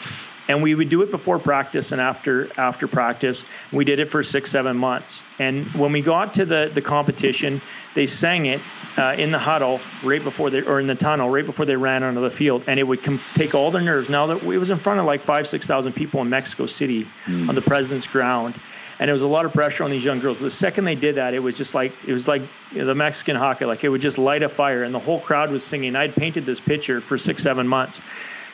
and 0.48 0.62
we 0.62 0.74
would 0.74 0.88
do 0.88 1.02
it 1.02 1.11
before 1.11 1.38
practice 1.38 1.92
and 1.92 2.00
after 2.00 2.50
after 2.59 2.87
practice. 2.87 3.44
We 3.72 3.85
did 3.85 4.00
it 4.00 4.11
for 4.11 4.22
six 4.22 4.50
seven 4.50 4.76
months. 4.76 5.22
And 5.38 5.66
when 5.74 5.92
we 5.92 6.02
got 6.02 6.35
to 6.35 6.44
the 6.44 6.70
the 6.72 6.83
competition, 6.83 7.61
they 7.94 8.07
sang 8.07 8.46
it 8.46 8.61
uh, 8.96 9.14
in 9.18 9.30
the 9.30 9.38
huddle 9.38 9.80
right 10.02 10.22
before 10.22 10.50
they 10.50 10.62
or 10.62 10.80
in 10.80 10.87
the 10.87 10.94
tunnel 10.94 11.30
right 11.30 11.46
before 11.46 11.66
they 11.66 11.76
ran 11.76 12.02
onto 12.02 12.20
the 12.20 12.30
field, 12.30 12.64
and 12.66 12.78
it 12.78 12.85
would 12.85 13.02
com- 13.02 13.20
take 13.35 13.54
all 13.54 13.70
their 13.70 13.83
nerves. 13.83 14.09
Now 14.09 14.26
that 14.26 14.42
it 14.42 14.59
was 14.59 14.70
in 14.70 14.78
front 14.78 15.00
of 15.00 15.07
like 15.07 15.22
five 15.22 15.46
six 15.46 15.66
thousand 15.66 15.92
people 15.94 16.20
in 16.20 16.28
Mexico 16.28 16.66
City 16.66 17.07
mm. 17.26 17.48
on 17.48 17.54
the 17.54 17.62
president's 17.62 18.07
ground 18.07 18.54
and 18.98 19.11
it 19.11 19.12
was 19.12 19.22
a 19.22 19.28
lot 19.28 19.44
of 19.44 19.52
pressure 19.52 19.85
on 19.85 19.90
these 19.90 20.04
young 20.04 20.20
girls. 20.20 20.37
But 20.37 20.44
the 20.44 20.50
second 20.50 20.85
they 20.85 20.94
did 20.94 21.16
that, 21.16 21.35
it 21.35 21.40
was 21.40 21.57
just 21.57 21.74
like 21.74 21.92
it 22.07 22.12
was 22.12 22.28
like 22.28 22.42
you 22.72 22.78
know, 22.78 22.87
the 22.87 22.94
Mexican 22.94 23.37
hockey, 23.37 23.64
like 23.64 23.85
it 23.85 23.88
would 23.88 24.00
just 24.00 24.18
light 24.18 24.42
a 24.42 24.48
fire, 24.48 24.83
and 24.83 24.94
the 24.94 25.00
whole 25.00 25.20
crowd 25.20 25.50
was 25.50 25.64
singing. 25.64 25.96
I'd 25.96 26.14
painted 26.14 26.46
this 26.46 26.61
picture 26.61 27.00
for 27.00 27.18
six, 27.18 27.42
seven 27.42 27.66
months. 27.66 28.00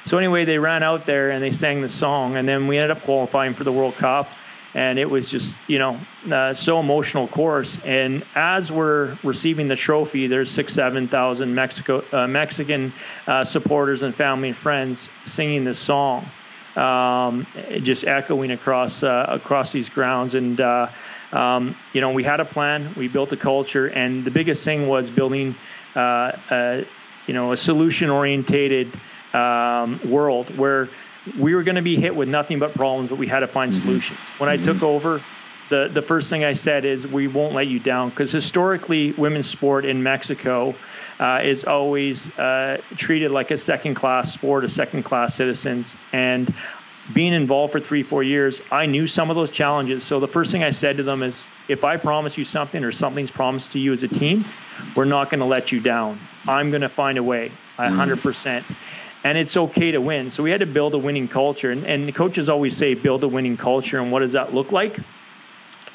So 0.05 0.19
anyway, 0.19 0.45
they 0.45 0.59
ran 0.59 0.83
out 0.83 1.07
there 1.07 1.31
and 1.31 1.43
they 1.43 1.51
sang 1.51 1.81
the 1.81 1.89
song, 1.89 2.37
and 2.37 2.49
then 2.49 2.67
we 2.67 2.77
ended 2.77 2.91
up 2.91 3.03
qualifying 3.03 3.55
for 3.55 3.65
the 3.65 3.73
World 3.73 3.95
Cup, 3.95 4.29
and 4.75 4.99
it 4.99 5.09
was 5.09 5.31
just 5.31 5.59
you 5.67 5.79
know 5.79 6.01
uh, 6.31 6.55
so 6.55 6.81
emotional 6.81 7.29
course. 7.29 7.79
And 7.85 8.25
as 8.35 8.73
we're 8.73 9.19
receiving 9.23 9.69
the 9.69 9.77
trophy, 9.77 10.27
there's 10.27 10.51
six, 10.51 10.73
seven 10.73 11.09
thousand 11.09 11.55
Mexico 11.55 12.03
uh, 12.13 12.27
Mexican 12.27 12.93
uh, 13.27 13.45
supporters 13.45 14.03
and 14.03 14.15
family 14.15 14.49
and 14.49 14.57
friends 14.57 15.09
singing 15.23 15.65
this 15.65 15.79
song 15.79 16.27
um, 16.77 17.47
just 17.83 18.07
echoing 18.07 18.51
across 18.51 19.03
uh, 19.03 19.27
across 19.29 19.73
these 19.73 19.89
grounds. 19.89 20.35
And 20.35 20.61
uh, 20.61 20.89
um, 21.33 21.77
you 21.93 22.01
know, 22.01 22.11
we 22.11 22.25
had 22.25 22.41
a 22.41 22.45
plan, 22.45 22.95
we 22.97 23.09
built 23.09 23.33
a 23.33 23.37
culture, 23.37 23.87
and 23.87 24.25
the 24.25 24.31
biggest 24.31 24.65
thing 24.65 24.89
was 24.89 25.11
building, 25.11 25.55
uh, 25.95 26.83
you 27.27 27.35
know, 27.35 27.53
a 27.53 27.57
solution 27.57 28.11
orientated 28.11 28.99
um, 29.35 30.01
world 30.09 30.57
where 30.57 30.89
we 31.39 31.55
were 31.55 31.63
going 31.63 31.77
to 31.77 31.83
be 31.83 31.97
hit 31.97 32.15
with 32.15 32.29
nothing 32.29 32.59
but 32.59 32.75
problems, 32.75 33.11
but 33.11 33.19
we 33.19 33.27
had 33.27 33.41
to 33.41 33.49
find 33.49 33.73
mm-hmm. 33.73 33.83
solutions. 33.83 34.29
When 34.39 34.51
mm-hmm. 34.51 34.63
I 34.63 34.65
took 34.65 34.83
over, 34.83 35.23
the 35.69 35.89
the 35.93 36.03
first 36.03 36.29
thing 36.29 36.45
I 36.45 36.53
said 36.53 36.85
is 36.85 37.07
we 37.07 37.29
won't 37.29 37.55
let 37.55 37.69
you 37.69 37.79
down 37.79 38.11
because 38.11 38.33
historically 38.33 39.13
women's 39.13 39.49
sport 39.49 39.85
in 39.85 40.03
Mexico 40.03 40.75
uh, 41.19 41.41
is 41.43 41.65
always 41.65 42.29
uh, 42.39 42.81
treated 42.97 43.31
like 43.31 43.51
a 43.51 43.57
second 43.57 43.95
class 43.95 44.33
sport, 44.35 44.65
a 44.65 44.69
second 44.69 45.05
class 45.05 45.35
citizens, 45.37 45.95
and 46.13 46.53
being 47.15 47.33
involved 47.33 47.73
for 47.73 47.81
three 47.81 48.03
four 48.03 48.23
years, 48.23 48.61
I 48.71 48.87
knew 48.87 49.07
some 49.07 49.31
of 49.31 49.37
those 49.37 49.51
challenges. 49.51 50.05
So 50.05 50.21
the 50.21 50.29
first 50.29 50.53
thing 50.53 50.63
I 50.63 50.71
said 50.71 50.97
to 50.99 51.03
them 51.03 51.23
is, 51.23 51.49
if 51.69 51.85
I 51.85 51.97
promise 51.97 52.37
you 52.37 52.45
something 52.45 52.85
or 52.85 52.93
something's 52.93 53.31
promised 53.31 53.73
to 53.73 53.79
you 53.79 53.93
as 53.93 54.03
a 54.03 54.09
team, 54.09 54.41
we're 54.95 55.07
not 55.07 55.31
going 55.31 55.41
to 55.41 55.47
let 55.47 55.73
you 55.73 55.81
down. 55.81 56.21
I'm 56.47 56.71
going 56.71 56.83
to 56.83 56.89
find 56.89 57.19
a 57.19 57.23
way, 57.23 57.53
100 57.77 58.21
percent. 58.21 58.67
And 59.25 59.37
it's 59.37 59.57
okay 59.57 59.91
to 59.91 60.01
win. 60.01 60.31
So 60.31 60.43
we 60.43 60.51
had 60.51 60.61
to 60.61 60.67
build 60.67 60.95
a 60.95 60.99
winning 60.99 61.29
culture. 61.29 61.71
And, 61.71 61.85
and 61.85 62.15
coaches 62.15 62.49
always 62.49 62.77
say, 62.77 62.95
build 62.95 63.25
a 63.25 63.29
winning 63.29 63.57
culture. 63.57 64.01
And 64.01 64.11
what 64.11 64.21
does 64.21 64.33
that 64.33 64.55
look 64.55 64.73
like? 64.73 64.99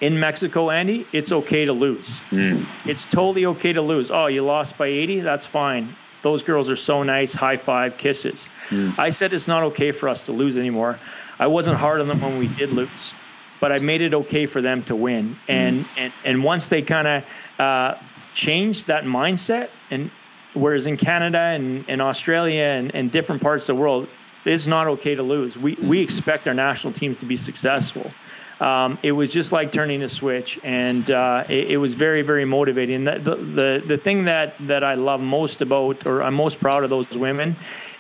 In 0.01 0.19
Mexico, 0.19 0.69
Andy, 0.69 1.07
it's 1.13 1.31
okay 1.31 1.65
to 1.65 1.73
lose. 1.73 2.21
Mm. 2.29 2.67
It's 2.85 3.05
totally 3.05 3.45
okay 3.47 3.73
to 3.73 3.81
lose. 3.81 4.11
Oh, 4.11 4.27
you 4.27 4.43
lost 4.43 4.77
by 4.77 4.87
80? 4.87 5.21
That's 5.21 5.45
fine. 5.45 5.95
Those 6.21 6.43
girls 6.43 6.69
are 6.69 6.75
so 6.75 7.03
nice. 7.03 7.33
High 7.33 7.57
five, 7.57 7.97
kisses. 7.97 8.49
Mm. 8.69 8.97
I 8.99 9.09
said 9.09 9.31
it's 9.31 9.47
not 9.47 9.63
okay 9.63 9.91
for 9.91 10.09
us 10.09 10.25
to 10.25 10.31
lose 10.31 10.57
anymore. 10.57 10.99
I 11.39 11.47
wasn't 11.47 11.77
hard 11.77 12.01
on 12.01 12.07
them 12.07 12.21
when 12.21 12.39
we 12.39 12.47
did 12.47 12.71
lose, 12.71 13.13
but 13.61 13.71
I 13.71 13.77
made 13.83 14.01
it 14.01 14.13
okay 14.13 14.45
for 14.45 14.61
them 14.61 14.83
to 14.85 14.95
win. 14.95 15.37
And 15.47 15.85
mm. 15.85 15.87
and 15.97 16.13
and 16.23 16.43
once 16.43 16.69
they 16.69 16.81
kind 16.81 17.07
of 17.07 17.23
uh, 17.59 17.95
changed 18.33 18.87
that 18.87 19.03
mindset 19.03 19.69
and 19.91 20.09
Whereas 20.55 20.87
in 20.87 20.97
Canada 20.97 21.37
and, 21.37 21.85
and 21.87 22.01
Australia 22.01 22.63
and, 22.63 22.93
and 22.95 23.11
different 23.11 23.41
parts 23.41 23.69
of 23.69 23.75
the 23.75 23.81
world, 23.81 24.07
it's 24.45 24.67
not 24.67 24.87
okay 24.87 25.15
to 25.15 25.23
lose. 25.23 25.57
We, 25.57 25.75
we 25.75 25.99
expect 25.99 26.47
our 26.47 26.53
national 26.53 26.93
teams 26.93 27.17
to 27.17 27.25
be 27.25 27.35
successful. 27.35 28.11
Um, 28.59 28.97
it 29.03 29.11
was 29.11 29.33
just 29.33 29.51
like 29.51 29.71
turning 29.71 30.01
a 30.03 30.09
switch, 30.09 30.57
and 30.63 31.11
uh, 31.11 31.43
it, 31.49 31.71
it, 31.71 31.77
was 31.77 31.93
very, 31.93 32.21
very 32.21 32.45
motivating. 32.45 33.03
The, 33.03 33.19
the, 33.19 33.35
the, 33.35 33.83
the 33.85 33.97
thing 33.97 34.25
that, 34.25 34.55
that 34.61 34.81
I 34.83 34.93
love 34.93 35.19
most 35.19 35.61
about, 35.61 36.07
or 36.07 36.23
I'm 36.23 36.35
most 36.35 36.61
proud 36.61 36.85
of 36.85 36.89
those 36.89 37.17
women, 37.17 37.57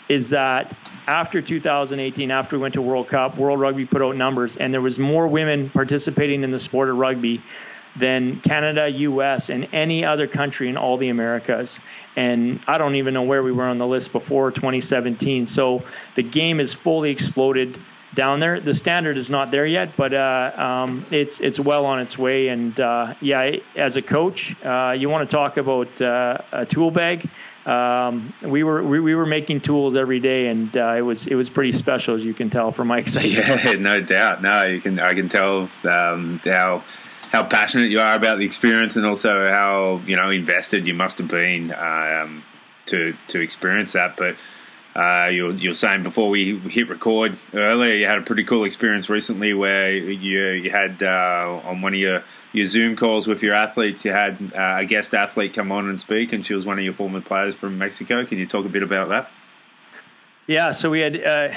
is 0.07 0.29
that 0.29 0.77
after 1.07 1.41
2018, 1.41 2.31
after 2.31 2.57
we 2.57 2.61
went 2.61 2.73
to 2.75 2.81
World 2.81 3.09
Cup, 3.09 3.37
World 3.37 3.59
Rugby 3.59 3.85
put 3.85 4.01
out 4.01 4.15
numbers, 4.15 4.55
and 4.55 4.73
there 4.73 4.81
was 4.81 4.97
more 4.97 5.27
women 5.27 5.69
participating 5.71 6.43
in 6.43 6.51
the 6.51 6.59
sport 6.59 6.89
of 6.89 6.97
rugby 6.97 7.41
than 7.95 8.39
Canada, 8.41 8.89
US, 8.89 9.49
and 9.49 9.67
any 9.71 10.05
other 10.05 10.27
country 10.27 10.69
in 10.69 10.77
all 10.77 10.97
the 10.97 11.09
Americas. 11.09 11.79
And 12.15 12.59
I 12.67 12.77
don't 12.77 12.95
even 12.95 13.13
know 13.13 13.23
where 13.23 13.43
we 13.43 13.51
were 13.51 13.65
on 13.65 13.77
the 13.77 13.87
list 13.87 14.11
before 14.11 14.51
2017. 14.51 15.45
So 15.45 15.83
the 16.15 16.23
game 16.23 16.59
is 16.59 16.73
fully 16.73 17.11
exploded 17.11 17.79
down 18.15 18.39
there. 18.39 18.59
The 18.59 18.73
standard 18.73 19.17
is 19.17 19.29
not 19.29 19.51
there 19.51 19.65
yet, 19.65 19.95
but 19.95 20.13
uh, 20.13 20.51
um, 20.55 21.05
it's 21.11 21.41
it's 21.41 21.59
well 21.59 21.85
on 21.85 21.99
its 21.99 22.17
way. 22.17 22.47
And 22.47 22.79
uh, 22.79 23.13
yeah, 23.21 23.57
as 23.75 23.97
a 23.97 24.01
coach, 24.01 24.55
uh, 24.63 24.95
you 24.97 25.09
want 25.09 25.29
to 25.29 25.35
talk 25.35 25.57
about 25.57 26.01
uh, 26.01 26.37
a 26.51 26.65
tool 26.65 26.91
bag. 26.91 27.29
Um, 27.65 28.33
we 28.43 28.63
were 28.63 28.83
we, 28.83 28.99
we, 28.99 29.15
were 29.15 29.25
making 29.25 29.61
tools 29.61 29.95
every 29.95 30.19
day, 30.19 30.47
and 30.47 30.75
uh, 30.77 30.95
it 30.97 31.01
was 31.01 31.27
it 31.27 31.35
was 31.35 31.49
pretty 31.49 31.71
special, 31.71 32.15
as 32.15 32.25
you 32.25 32.33
can 32.33 32.49
tell 32.49 32.71
from 32.71 32.87
my 32.87 32.99
excitement. 32.99 33.63
Yeah, 33.63 33.73
no 33.73 34.01
doubt. 34.01 34.41
No, 34.41 34.63
you 34.63 34.81
can 34.81 34.99
I 34.99 35.13
can 35.13 35.29
tell 35.29 35.69
um, 35.83 36.39
how 36.45 36.83
how 37.35 37.43
passionate 37.43 37.89
you 37.89 37.99
are 37.99 38.15
about 38.15 38.37
the 38.37 38.45
experience, 38.45 38.95
and 38.95 39.05
also 39.05 39.47
how 39.47 40.01
you 40.07 40.15
know 40.15 40.29
invested 40.29 40.87
you 40.87 40.93
must 40.93 41.17
have 41.17 41.27
been 41.27 41.73
um, 41.73 42.43
to 42.85 43.15
to 43.27 43.41
experience 43.41 43.91
that. 43.91 44.15
But 44.15 44.37
uh, 44.95 45.27
you're, 45.27 45.51
you're 45.51 45.73
saying 45.73 46.03
before 46.03 46.29
we 46.29 46.57
hit 46.59 46.87
record 46.87 47.37
earlier, 47.53 47.93
you 47.93 48.05
had 48.05 48.19
a 48.19 48.21
pretty 48.21 48.45
cool 48.45 48.63
experience 48.63 49.09
recently 49.09 49.53
where 49.53 49.91
you 49.91 50.39
you 50.63 50.69
had 50.71 51.03
uh, 51.03 51.59
on 51.65 51.81
one 51.81 51.93
of 51.93 51.99
your, 51.99 52.23
your 52.53 52.65
Zoom 52.67 52.95
calls 52.95 53.27
with 53.27 53.43
your 53.43 53.53
athletes, 53.53 54.05
you 54.05 54.13
had 54.13 54.53
uh, 54.55 54.77
a 54.79 54.85
guest 54.85 55.13
athlete 55.13 55.53
come 55.53 55.73
on 55.73 55.89
and 55.89 55.99
speak, 55.99 56.31
and 56.31 56.45
she 56.45 56.53
was 56.53 56.65
one 56.65 56.77
of 56.79 56.85
your 56.85 56.93
former 56.93 57.19
players 57.19 57.55
from 57.55 57.77
Mexico. 57.77 58.25
Can 58.25 58.37
you 58.37 58.45
talk 58.45 58.65
a 58.65 58.69
bit 58.69 58.83
about 58.83 59.09
that? 59.09 59.29
Yeah, 60.47 60.71
so 60.71 60.91
we 60.91 60.99
had 60.99 61.23
uh, 61.23 61.49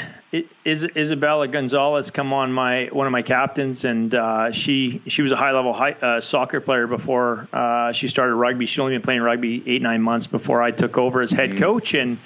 Is- 0.65 0.89
Isabella 0.97 1.47
Gonzalez 1.47 2.11
come 2.11 2.33
on 2.33 2.53
my 2.53 2.87
one 2.87 3.07
of 3.07 3.13
my 3.13 3.21
captains, 3.21 3.85
and 3.85 4.15
uh, 4.15 4.51
she 4.51 5.03
she 5.07 5.21
was 5.21 5.31
a 5.31 5.37
high 5.37 5.53
level 5.53 5.75
high, 5.75 5.93
uh, 5.93 6.21
soccer 6.23 6.61
player 6.61 6.87
before 6.87 7.49
uh, 7.53 7.93
she 7.93 8.09
started 8.09 8.35
rugby. 8.35 8.65
She'd 8.65 8.81
only 8.81 8.95
been 8.95 9.03
playing 9.03 9.21
rugby 9.21 9.63
eight 9.67 9.83
nine 9.83 10.01
months 10.01 10.27
before 10.27 10.63
I 10.63 10.71
took 10.71 10.97
over 10.97 11.21
as 11.21 11.31
head 11.31 11.51
mm-hmm. 11.51 11.59
coach, 11.59 11.93
and 11.93 12.19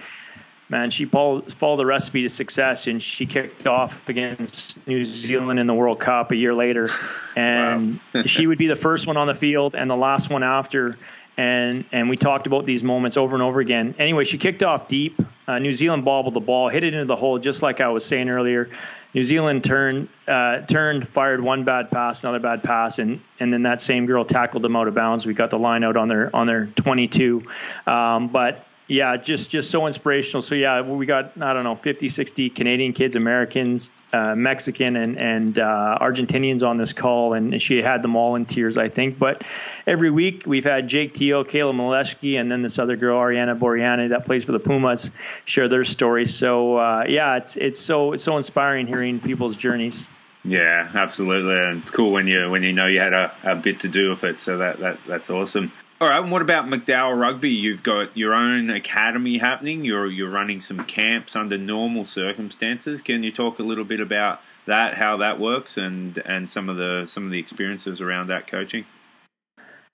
man, 0.69 0.91
she 0.91 1.05
followed, 1.05 1.53
followed 1.55 1.79
the 1.79 1.87
recipe 1.87 2.23
to 2.23 2.29
success, 2.29 2.87
and 2.87 3.03
she 3.03 3.27
kicked 3.27 3.67
off 3.67 4.09
against 4.09 4.87
New 4.87 5.05
Zealand 5.05 5.59
in 5.59 5.67
the 5.67 5.75
World 5.75 5.99
Cup 5.99 6.31
a 6.31 6.37
year 6.37 6.55
later, 6.55 6.89
and 7.37 7.99
she 8.27 8.47
would 8.47 8.59
be 8.59 8.69
the 8.69 8.77
first 8.77 9.09
one 9.09 9.17
on 9.17 9.27
the 9.27 9.35
field 9.35 9.75
and 9.75 9.91
the 9.91 9.97
last 9.97 10.31
one 10.31 10.45
after 10.45 10.97
and 11.37 11.85
and 11.93 12.09
we 12.09 12.17
talked 12.17 12.47
about 12.47 12.65
these 12.65 12.85
moments 12.85 13.17
over 13.17 13.35
and 13.35 13.43
over 13.43 13.61
again. 13.61 13.95
Anyway, 13.99 14.25
she 14.25 14.39
kicked 14.39 14.63
off 14.63 14.89
deep. 14.89 15.21
Uh, 15.53 15.59
New 15.59 15.73
Zealand 15.75 16.03
bobbled 16.03 16.33
the 16.33 16.41
ball, 16.41 16.71
hit 16.71 16.83
it 16.83 16.95
into 16.95 17.05
the 17.05 17.17
hole, 17.17 17.39
just 17.39 17.61
like 17.61 17.83
I 17.83 17.89
was 17.89 18.07
saying 18.07 18.31
earlier. 18.31 18.71
New 19.13 19.23
Zealand 19.23 19.63
turned, 19.63 20.09
uh, 20.27 20.61
turned, 20.61 21.07
fired 21.07 21.43
one 21.43 21.65
bad 21.65 21.91
pass, 21.91 22.23
another 22.23 22.39
bad 22.39 22.63
pass, 22.63 22.99
and 22.99 23.21
and 23.39 23.53
then 23.53 23.65
that 23.65 23.79
same 23.79 24.07
girl 24.07 24.25
tackled 24.25 24.63
them 24.63 24.75
out 24.77 24.89
of 24.89 24.95
bounds. 24.95 25.27
We 25.27 25.35
got 25.35 25.51
the 25.51 25.59
line 25.59 25.85
out 25.85 25.99
on 25.99 26.09
their 26.09 26.35
on 26.35 26.47
their 26.47 26.67
22, 26.67 27.43
um, 27.87 28.29
but 28.29 28.65
yeah, 28.93 29.17
just 29.17 29.51
just 29.51 29.71
so 29.71 29.87
inspirational. 29.87 30.43
So 30.43 30.55
yeah, 30.55 30.83
we 30.83 31.07
got 31.07 31.33
I 31.41 31.55
don't 31.55 31.65
know 31.65 31.75
50, 31.75 32.11
60 32.11 32.51
Canadian 32.51 32.93
kids, 32.93 33.17
Americans, 33.17 33.91
uh, 34.13 34.35
Mexican, 34.35 34.97
and 34.97 35.19
and 35.19 35.59
uh, 35.59 35.97
Argentinians 35.99 36.63
on 36.63 36.77
this 36.77 36.93
call, 36.93 37.33
and 37.33 37.61
she 37.61 37.81
had 37.81 38.03
them 38.03 38.17
all 38.17 38.37
in 38.37 38.45
tears, 38.45 38.77
I 38.77 38.91
think. 38.91 39.19
But 39.19 39.45
every 39.87 40.11
week 40.11 40.45
we've 40.47 40.65
had 40.65 40.89
Jake 40.89 41.15
Teal, 41.15 41.43
Kayla 41.43 41.73
Moleschi, 41.73 42.39
and 42.39 42.53
then 42.53 42.61
this 42.61 42.79
other 42.79 42.97
girl, 42.97 43.19
Ariana 43.19 43.59
Boriani, 43.59 44.11
that 44.11 44.27
plays 44.27 44.45
for 44.45 44.53
the 44.53 44.61
Pumas, 44.61 45.11
share 45.47 45.69
their 45.69 45.85
stories. 45.85 46.35
So 46.35 46.77
uh, 46.77 47.05
yeah, 47.09 47.37
it's 47.37 47.57
it's 47.57 47.81
so 47.81 48.13
it's 48.13 48.25
so 48.25 48.37
inspiring 48.37 48.87
hearing 48.87 49.21
people's 49.21 49.57
journeys. 49.57 50.07
Yeah, 50.45 50.91
absolutely, 50.93 51.57
and 51.57 51.79
it's 51.79 51.91
cool 51.91 52.13
when 52.13 52.27
you 52.27 52.51
when 52.51 52.63
you 52.63 52.75
know 52.75 52.87
you 52.87 52.99
had 52.99 53.15
a, 53.15 53.33
a 53.43 53.57
bit 53.57 53.81
to 53.81 53.89
do 53.89 54.11
with 54.11 54.25
it. 54.25 54.39
So 54.39 54.59
that, 54.59 54.81
that 54.81 54.99
that's 55.07 55.31
awesome. 55.31 55.73
All 56.03 56.09
right. 56.09 56.21
And 56.21 56.33
what 56.33 56.43
about 56.43 56.67
MacDowell 56.67 57.17
Rugby? 57.17 57.51
You've 57.51 57.85
got 57.85 58.17
your 58.17 58.35
own 58.35 58.71
academy 58.71 59.39
happening. 59.39 59.85
You're 59.85 60.09
you're 60.09 60.31
running 60.31 60.61
some 60.61 60.85
camps 60.85 61.37
under 61.37 61.57
normal 61.57 62.05
circumstances. 62.05 63.01
Can 63.01 63.23
you 63.23 63.31
talk 63.31 63.61
a 63.61 63.63
little 63.63 63.85
bit 63.85 64.01
about 64.01 64.41
that, 64.67 64.95
how 64.95 65.19
that 65.19 65.39
works, 65.39 65.77
and 65.77 66.19
and 66.27 66.51
some 66.51 66.69
of 66.69 66.77
the 66.77 67.07
some 67.07 67.25
of 67.25 67.31
the 67.31 67.39
experiences 67.39 68.01
around 68.01 68.27
that 68.31 68.49
coaching? 68.49 68.85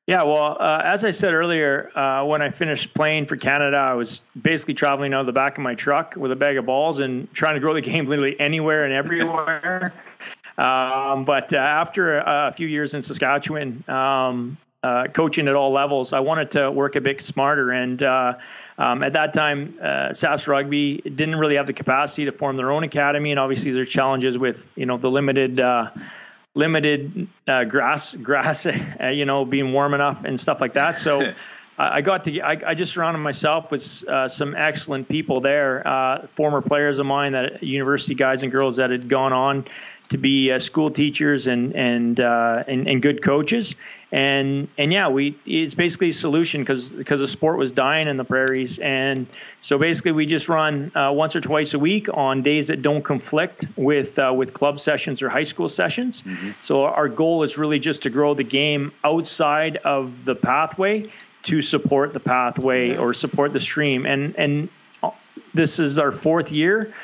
Yeah, 0.07 0.23
well, 0.23 0.57
uh, 0.59 0.81
as 0.83 1.05
I 1.05 1.11
said 1.11 1.35
earlier, 1.35 1.91
uh, 1.95 2.25
when 2.25 2.41
I 2.41 2.53
finished 2.53 2.95
playing 2.95 3.27
for 3.27 3.37
Canada, 3.37 3.77
I 3.77 3.93
was 3.93 4.23
basically 4.41 4.73
traveling 4.73 5.13
out 5.13 5.21
of 5.21 5.27
the 5.27 5.35
back 5.35 5.59
of 5.59 5.63
my 5.63 5.75
truck 5.75 6.17
with 6.17 6.33
a 6.33 6.37
bag 6.37 6.57
of 6.57 6.65
balls 6.65 7.01
and 7.01 7.31
trying 7.35 7.53
to 7.53 7.61
grow 7.61 7.75
the 7.75 7.81
game 7.93 8.07
literally 8.07 8.41
anywhere 8.41 8.87
and 8.87 8.95
everywhere. 8.95 9.93
um, 10.57 11.27
but 11.27 11.53
uh, 11.53 11.59
after 11.59 12.17
a, 12.17 12.49
a, 12.49 12.53
few 12.53 12.67
years 12.67 12.95
in 12.95 13.03
Saskatchewan, 13.03 13.85
um, 13.89 14.57
uh, 14.83 15.09
coaching 15.13 15.49
at 15.49 15.57
all 15.57 15.73
levels, 15.73 16.13
I 16.13 16.21
wanted 16.21 16.53
to 16.53 16.71
work 16.71 16.97
a 16.97 17.01
bit 17.01 17.21
smarter. 17.21 17.73
And 17.73 18.03
uh, 18.03 18.35
um, 18.77 19.03
at 19.03 19.15
that 19.15 19.33
time, 19.33 19.79
uh, 19.83 20.13
SAS 20.13 20.47
Rugby 20.47 20.99
didn't 20.99 21.37
really 21.37 21.57
have 21.57 21.67
the 21.67 21.73
capacity 21.73 22.27
to 22.27 22.33
form 22.33 22.57
their 22.57 22.71
own 22.71 22.85
academy, 22.85 23.33
and 23.33 23.41
obviously 23.41 23.73
there's 23.73 23.89
challenges 23.89 24.39
with 24.39 24.69
you 24.77 24.87
know 24.87 24.97
the 24.97 25.11
limited 25.11 25.59
uh, 25.59 25.91
limited 26.55 27.29
uh, 27.47 27.65
grass 27.65 28.15
grass 28.23 28.67
uh, 28.67 29.07
you 29.13 29.25
know 29.25 29.45
being 29.45 29.73
warm 29.73 29.95
enough 29.95 30.25
and 30.25 30.39
stuff 30.39 30.61
like 30.61 30.75
that. 30.75 30.99
So. 30.99 31.33
I 31.81 32.01
got 32.01 32.25
to. 32.25 32.41
I, 32.41 32.59
I, 32.67 32.75
just 32.75 32.93
surrounded 32.93 33.21
myself 33.21 33.71
with 33.71 34.03
uh, 34.09 34.27
some 34.27 34.57
excellent 34.57 35.09
people 35.09 35.41
there, 35.41 35.87
uh, 35.87 36.27
former 36.35 36.61
players 36.61 36.99
of 36.99 37.07
mine, 37.07 37.35
that 37.35 37.63
university 37.63 38.17
guys 38.17 38.43
and 38.43 38.51
girls 38.51 38.79
that 38.79 38.91
had 38.91 39.09
gone 39.09 39.33
on 39.33 39.65
to 40.09 40.19
be 40.19 40.51
uh, 40.51 40.59
school 40.59 40.91
teachers 40.91 41.47
and 41.47 41.75
and, 41.75 42.21
uh, 42.21 42.65
and, 42.67 42.89
and 42.89 43.03
good 43.03 43.23
coaches. 43.23 43.75
And 44.11 44.69
and 44.79 44.91
yeah, 44.91 45.09
we 45.09 45.39
it's 45.45 45.75
basically 45.75 46.11
a 46.11 46.13
solution 46.15 46.63
because 46.63 46.89
because 46.91 47.21
the 47.21 47.29
sport 47.29 47.59
was 47.59 47.73
dying 47.73 48.09
in 48.09 48.17
the 48.17 48.25
prairies. 48.25 48.79
And 48.79 49.27
so 49.61 49.77
basically, 49.77 50.13
we 50.13 50.25
just 50.25 50.49
run 50.49 50.91
uh, 50.97 51.13
once 51.13 51.37
or 51.37 51.43
twice 51.43 51.75
a 51.75 51.79
week 51.79 52.09
on 52.13 52.41
days 52.41 52.69
that 52.69 52.81
don't 52.81 53.03
conflict 53.03 53.67
with 53.77 54.19
uh, 54.19 54.33
with 54.35 54.55
club 54.55 54.81
sessions 54.81 55.21
or 55.23 55.29
high 55.29 55.43
school 55.45 55.69
sessions. 55.69 56.23
Mm-hmm. 56.23 56.53
So 56.61 56.85
our 56.85 57.09
goal 57.09 57.43
is 57.43 57.59
really 57.59 57.79
just 57.79 58.03
to 58.05 58.11
grow 58.11 58.33
the 58.33 58.45
game 58.45 58.93
outside 59.05 59.77
of 59.79 60.25
the 60.25 60.35
pathway 60.35 61.13
to 61.43 61.61
support 61.61 62.15
the 62.15 62.21
pathway 62.21 62.97
or 62.97 63.13
support 63.13 63.53
the 63.53 63.61
stream. 63.61 64.07
And 64.07 64.35
and 64.37 64.71
uh, 65.03 65.11
this 65.53 65.79
is 65.79 65.99
our 65.99 66.13
fourth 66.13 66.51
year 66.51 66.95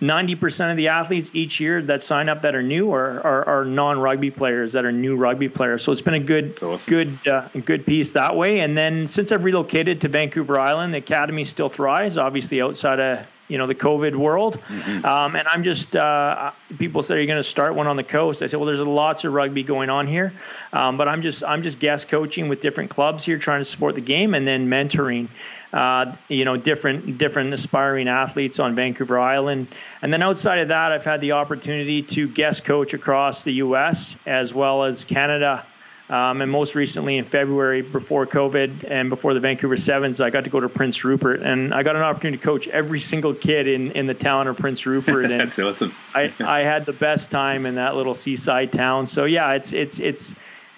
90% 0.00 0.70
of 0.70 0.76
the 0.76 0.88
athletes 0.88 1.30
each 1.34 1.60
year 1.60 1.82
that 1.82 2.02
sign 2.02 2.28
up 2.28 2.40
that 2.40 2.54
are 2.54 2.62
new 2.62 2.92
are, 2.92 3.20
are, 3.20 3.44
are 3.46 3.64
non-rugby 3.64 4.30
players 4.30 4.72
that 4.72 4.84
are 4.84 4.92
new 4.92 5.16
rugby 5.16 5.48
players. 5.48 5.82
So 5.82 5.92
it's 5.92 6.00
been 6.00 6.14
a 6.14 6.20
good, 6.20 6.62
awesome. 6.62 6.90
good, 6.90 7.28
uh, 7.28 7.48
good 7.64 7.84
piece 7.84 8.12
that 8.14 8.34
way. 8.34 8.60
And 8.60 8.76
then 8.76 9.06
since 9.06 9.30
I've 9.30 9.44
relocated 9.44 10.00
to 10.02 10.08
Vancouver 10.08 10.58
Island, 10.58 10.94
the 10.94 10.98
academy 10.98 11.44
still 11.44 11.68
thrives, 11.68 12.16
obviously 12.16 12.62
outside 12.62 12.98
of 12.98 13.26
you 13.50 13.58
know 13.58 13.66
the 13.66 13.74
COVID 13.74 14.14
world. 14.14 14.60
Mm-hmm. 14.68 15.04
Um, 15.04 15.36
and 15.36 15.46
I'm 15.48 15.62
just 15.64 15.96
uh, 15.96 16.52
people 16.78 17.02
say 17.02 17.16
you're 17.16 17.26
going 17.26 17.36
to 17.36 17.42
start 17.42 17.74
one 17.74 17.88
on 17.88 17.96
the 17.96 18.04
coast. 18.04 18.42
I 18.42 18.46
said, 18.46 18.58
well, 18.58 18.66
there's 18.66 18.80
lots 18.80 19.24
of 19.24 19.32
rugby 19.32 19.64
going 19.64 19.90
on 19.90 20.06
here, 20.06 20.32
um, 20.72 20.96
but 20.96 21.08
I'm 21.08 21.20
just 21.20 21.42
I'm 21.44 21.62
just 21.62 21.80
guest 21.80 22.08
coaching 22.08 22.48
with 22.48 22.60
different 22.60 22.90
clubs 22.90 23.24
here, 23.24 23.36
trying 23.38 23.60
to 23.60 23.64
support 23.64 23.96
the 23.96 24.00
game, 24.00 24.34
and 24.34 24.46
then 24.46 24.68
mentoring. 24.68 25.28
Uh, 25.72 26.16
you 26.28 26.44
know, 26.44 26.56
different 26.56 27.16
different 27.16 27.54
aspiring 27.54 28.08
athletes 28.08 28.58
on 28.58 28.74
Vancouver 28.74 29.20
Island, 29.20 29.68
and 30.02 30.12
then 30.12 30.22
outside 30.22 30.58
of 30.58 30.68
that, 30.68 30.90
I've 30.90 31.04
had 31.04 31.20
the 31.20 31.32
opportunity 31.32 32.02
to 32.02 32.26
guest 32.26 32.64
coach 32.64 32.92
across 32.92 33.44
the 33.44 33.52
U.S. 33.54 34.16
as 34.26 34.52
well 34.52 34.82
as 34.82 35.04
Canada 35.04 35.64
Um, 36.10 36.42
and 36.42 36.50
most 36.50 36.74
recently 36.74 37.18
in 37.18 37.24
February, 37.24 37.82
before 37.82 38.26
COVID 38.26 38.90
and 38.90 39.08
before 39.10 39.32
the 39.32 39.38
Vancouver 39.38 39.76
Sevens, 39.76 40.20
I 40.20 40.30
got 40.30 40.42
to 40.42 40.50
go 40.50 40.58
to 40.58 40.68
Prince 40.68 41.04
Rupert, 41.04 41.40
and 41.40 41.72
I 41.72 41.84
got 41.84 41.94
an 41.94 42.02
opportunity 42.02 42.38
to 42.38 42.44
coach 42.44 42.66
every 42.66 42.98
single 42.98 43.32
kid 43.32 43.68
in, 43.68 43.92
in 43.92 44.06
the 44.08 44.14
town 44.14 44.48
of 44.48 44.56
Prince 44.56 44.86
Rupert. 44.86 45.26
And 45.30 45.40
That's 45.40 45.56
awesome. 45.60 45.94
I, 46.12 46.34
I 46.40 46.60
had 46.64 46.84
the 46.84 46.92
best 46.92 47.30
time 47.30 47.64
in 47.64 47.76
that 47.76 47.94
little 47.94 48.14
seaside 48.14 48.72
town. 48.72 49.06
So 49.06 49.24
yeah, 49.24 49.52
it's 49.52 49.72
it's 49.72 50.00
it's 50.00 50.34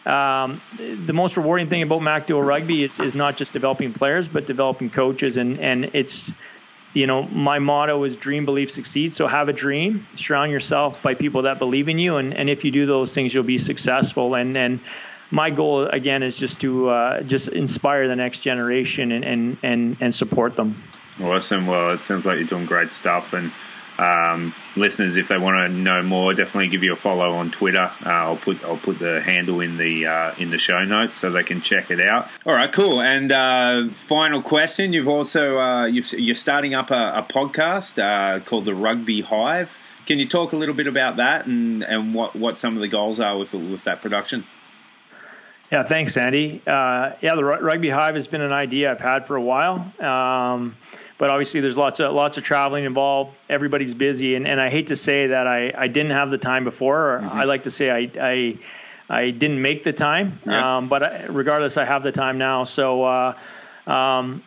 um, 0.06 0.60
the 0.78 1.12
most 1.12 1.36
rewarding 1.36 1.68
thing 1.68 1.82
about 1.82 1.98
MacDowell 1.98 2.46
rugby 2.46 2.84
is, 2.84 2.98
is 3.00 3.14
not 3.14 3.36
just 3.36 3.52
developing 3.52 3.92
players, 3.92 4.28
but 4.28 4.46
developing 4.46 4.90
coaches, 4.90 5.36
and 5.36 5.60
and 5.60 5.90
it's 5.92 6.32
you 6.94 7.06
know, 7.06 7.22
my 7.22 7.58
motto 7.58 8.04
is 8.04 8.16
dream, 8.16 8.44
believe, 8.44 8.70
succeed. 8.70 9.12
So 9.12 9.26
have 9.26 9.48
a 9.48 9.52
dream, 9.52 10.06
surround 10.14 10.52
yourself 10.52 11.02
by 11.02 11.14
people 11.14 11.42
that 11.42 11.58
believe 11.58 11.88
in 11.88 11.98
you. 11.98 12.16
And, 12.16 12.34
and 12.34 12.50
if 12.50 12.64
you 12.64 12.70
do 12.70 12.86
those 12.86 13.14
things, 13.14 13.34
you'll 13.34 13.44
be 13.44 13.58
successful. 13.58 14.34
And, 14.34 14.56
and 14.56 14.80
my 15.30 15.50
goal 15.50 15.86
again 15.86 16.22
is 16.22 16.36
just 16.36 16.60
to 16.60 16.90
uh, 16.90 17.22
just 17.22 17.48
inspire 17.48 18.08
the 18.08 18.16
next 18.16 18.40
generation 18.40 19.12
and, 19.12 19.24
and, 19.24 19.56
and, 19.62 19.96
and 20.00 20.14
support 20.14 20.56
them. 20.56 20.82
Awesome. 21.20 21.66
Well, 21.66 21.90
it 21.90 22.02
sounds 22.02 22.26
like 22.26 22.36
you're 22.36 22.44
doing 22.44 22.66
great 22.66 22.92
stuff. 22.92 23.32
And 23.32 23.52
um, 24.02 24.54
listeners, 24.74 25.16
if 25.16 25.28
they 25.28 25.38
want 25.38 25.56
to 25.58 25.68
know 25.68 26.02
more, 26.02 26.34
definitely 26.34 26.68
give 26.68 26.82
you 26.82 26.92
a 26.92 26.96
follow 26.96 27.34
on 27.34 27.50
Twitter. 27.50 27.90
Uh, 28.04 28.08
I'll 28.08 28.36
put 28.36 28.62
I'll 28.64 28.76
put 28.76 28.98
the 28.98 29.20
handle 29.20 29.60
in 29.60 29.76
the 29.76 30.06
uh, 30.06 30.34
in 30.38 30.50
the 30.50 30.58
show 30.58 30.82
notes 30.84 31.16
so 31.16 31.30
they 31.30 31.44
can 31.44 31.60
check 31.60 31.90
it 31.90 32.00
out. 32.00 32.28
All 32.44 32.54
right, 32.54 32.72
cool. 32.72 33.00
And 33.00 33.30
uh, 33.30 33.90
final 33.92 34.42
question: 34.42 34.92
You've 34.92 35.08
also 35.08 35.58
uh, 35.58 35.86
you 35.86 36.32
are 36.32 36.34
starting 36.34 36.74
up 36.74 36.90
a, 36.90 37.12
a 37.16 37.26
podcast 37.28 38.02
uh, 38.02 38.40
called 38.40 38.64
the 38.64 38.74
Rugby 38.74 39.20
Hive. 39.20 39.78
Can 40.06 40.18
you 40.18 40.26
talk 40.26 40.52
a 40.52 40.56
little 40.56 40.74
bit 40.74 40.88
about 40.88 41.18
that 41.18 41.46
and, 41.46 41.84
and 41.84 42.12
what, 42.12 42.34
what 42.34 42.58
some 42.58 42.74
of 42.74 42.80
the 42.80 42.88
goals 42.88 43.20
are 43.20 43.38
with 43.38 43.52
with 43.52 43.84
that 43.84 44.02
production? 44.02 44.44
Yeah, 45.70 45.84
thanks, 45.84 46.18
Andy. 46.18 46.60
Uh, 46.66 47.12
yeah, 47.22 47.34
the 47.34 47.44
Rugby 47.44 47.88
Hive 47.88 48.14
has 48.14 48.28
been 48.28 48.42
an 48.42 48.52
idea 48.52 48.90
I've 48.90 49.00
had 49.00 49.26
for 49.26 49.36
a 49.36 49.40
while. 49.40 49.90
Um, 50.00 50.76
but 51.18 51.30
obviously 51.30 51.60
there's 51.60 51.76
lots 51.76 52.00
of 52.00 52.12
lots 52.12 52.38
of 52.38 52.44
traveling 52.44 52.84
involved. 52.84 53.34
Everybody's 53.48 53.94
busy, 53.94 54.34
and, 54.34 54.46
and 54.46 54.60
I 54.60 54.70
hate 54.70 54.88
to 54.88 54.96
say 54.96 55.28
that 55.28 55.46
I, 55.46 55.72
I 55.76 55.88
didn't 55.88 56.12
have 56.12 56.30
the 56.30 56.38
time 56.38 56.64
before. 56.64 57.20
Mm-hmm. 57.22 57.38
I 57.38 57.44
like 57.44 57.64
to 57.64 57.70
say 57.70 57.90
I 57.90 58.10
I, 58.20 58.58
I 59.08 59.30
didn't 59.30 59.60
make 59.60 59.84
the 59.84 59.92
time, 59.92 60.40
yeah. 60.46 60.78
um, 60.78 60.88
but 60.88 61.02
I, 61.02 61.24
regardless, 61.26 61.76
I 61.76 61.84
have 61.84 62.02
the 62.02 62.12
time 62.12 62.38
now. 62.38 62.64
So. 62.64 63.04
Uh, 63.04 63.38
um, 63.86 64.42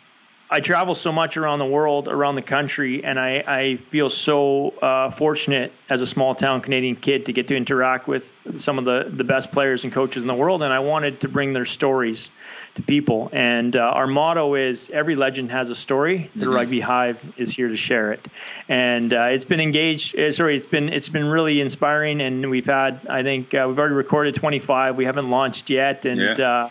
I 0.47 0.59
travel 0.59 0.93
so 0.93 1.11
much 1.11 1.37
around 1.37 1.57
the 1.57 1.65
world, 1.65 2.07
around 2.07 2.35
the 2.35 2.43
country, 2.43 3.03
and 3.03 3.19
I, 3.19 3.43
I 3.47 3.75
feel 3.77 4.11
so 4.11 4.69
uh, 4.69 5.09
fortunate 5.09 5.73
as 5.89 6.01
a 6.01 6.07
small 6.07 6.35
town 6.35 6.61
Canadian 6.61 6.95
kid 6.97 7.25
to 7.25 7.33
get 7.33 7.47
to 7.47 7.57
interact 7.57 8.07
with 8.07 8.37
some 8.57 8.77
of 8.77 8.85
the, 8.85 9.09
the 9.11 9.23
best 9.23 9.51
players 9.51 9.85
and 9.85 9.91
coaches 9.91 10.23
in 10.23 10.27
the 10.27 10.35
world. 10.35 10.61
And 10.61 10.71
I 10.71 10.79
wanted 10.79 11.21
to 11.21 11.27
bring 11.27 11.53
their 11.53 11.65
stories 11.65 12.29
to 12.75 12.81
people. 12.81 13.29
And 13.31 13.75
uh, 13.75 13.79
our 13.79 14.07
motto 14.07 14.55
is 14.55 14.89
every 14.91 15.15
legend 15.15 15.51
has 15.51 15.69
a 15.69 15.75
story. 15.75 16.29
The 16.35 16.45
mm-hmm. 16.45 16.55
Rugby 16.55 16.79
Hive 16.79 17.19
is 17.37 17.51
here 17.51 17.67
to 17.67 17.77
share 17.77 18.11
it. 18.13 18.25
And 18.69 19.13
uh, 19.13 19.29
it's 19.31 19.45
been 19.45 19.59
engaged. 19.59 20.17
Uh, 20.17 20.31
sorry, 20.31 20.55
it's 20.55 20.65
been 20.65 20.89
it's 20.89 21.09
been 21.09 21.25
really 21.25 21.61
inspiring. 21.61 22.21
And 22.21 22.49
we've 22.49 22.65
had, 22.65 23.07
I 23.09 23.23
think, 23.23 23.53
uh, 23.53 23.65
we've 23.67 23.79
already 23.79 23.95
recorded 23.95 24.35
25. 24.35 24.95
We 24.95 25.05
haven't 25.05 25.29
launched 25.29 25.69
yet. 25.69 26.05
And 26.05 26.37
yeah. 26.37 26.69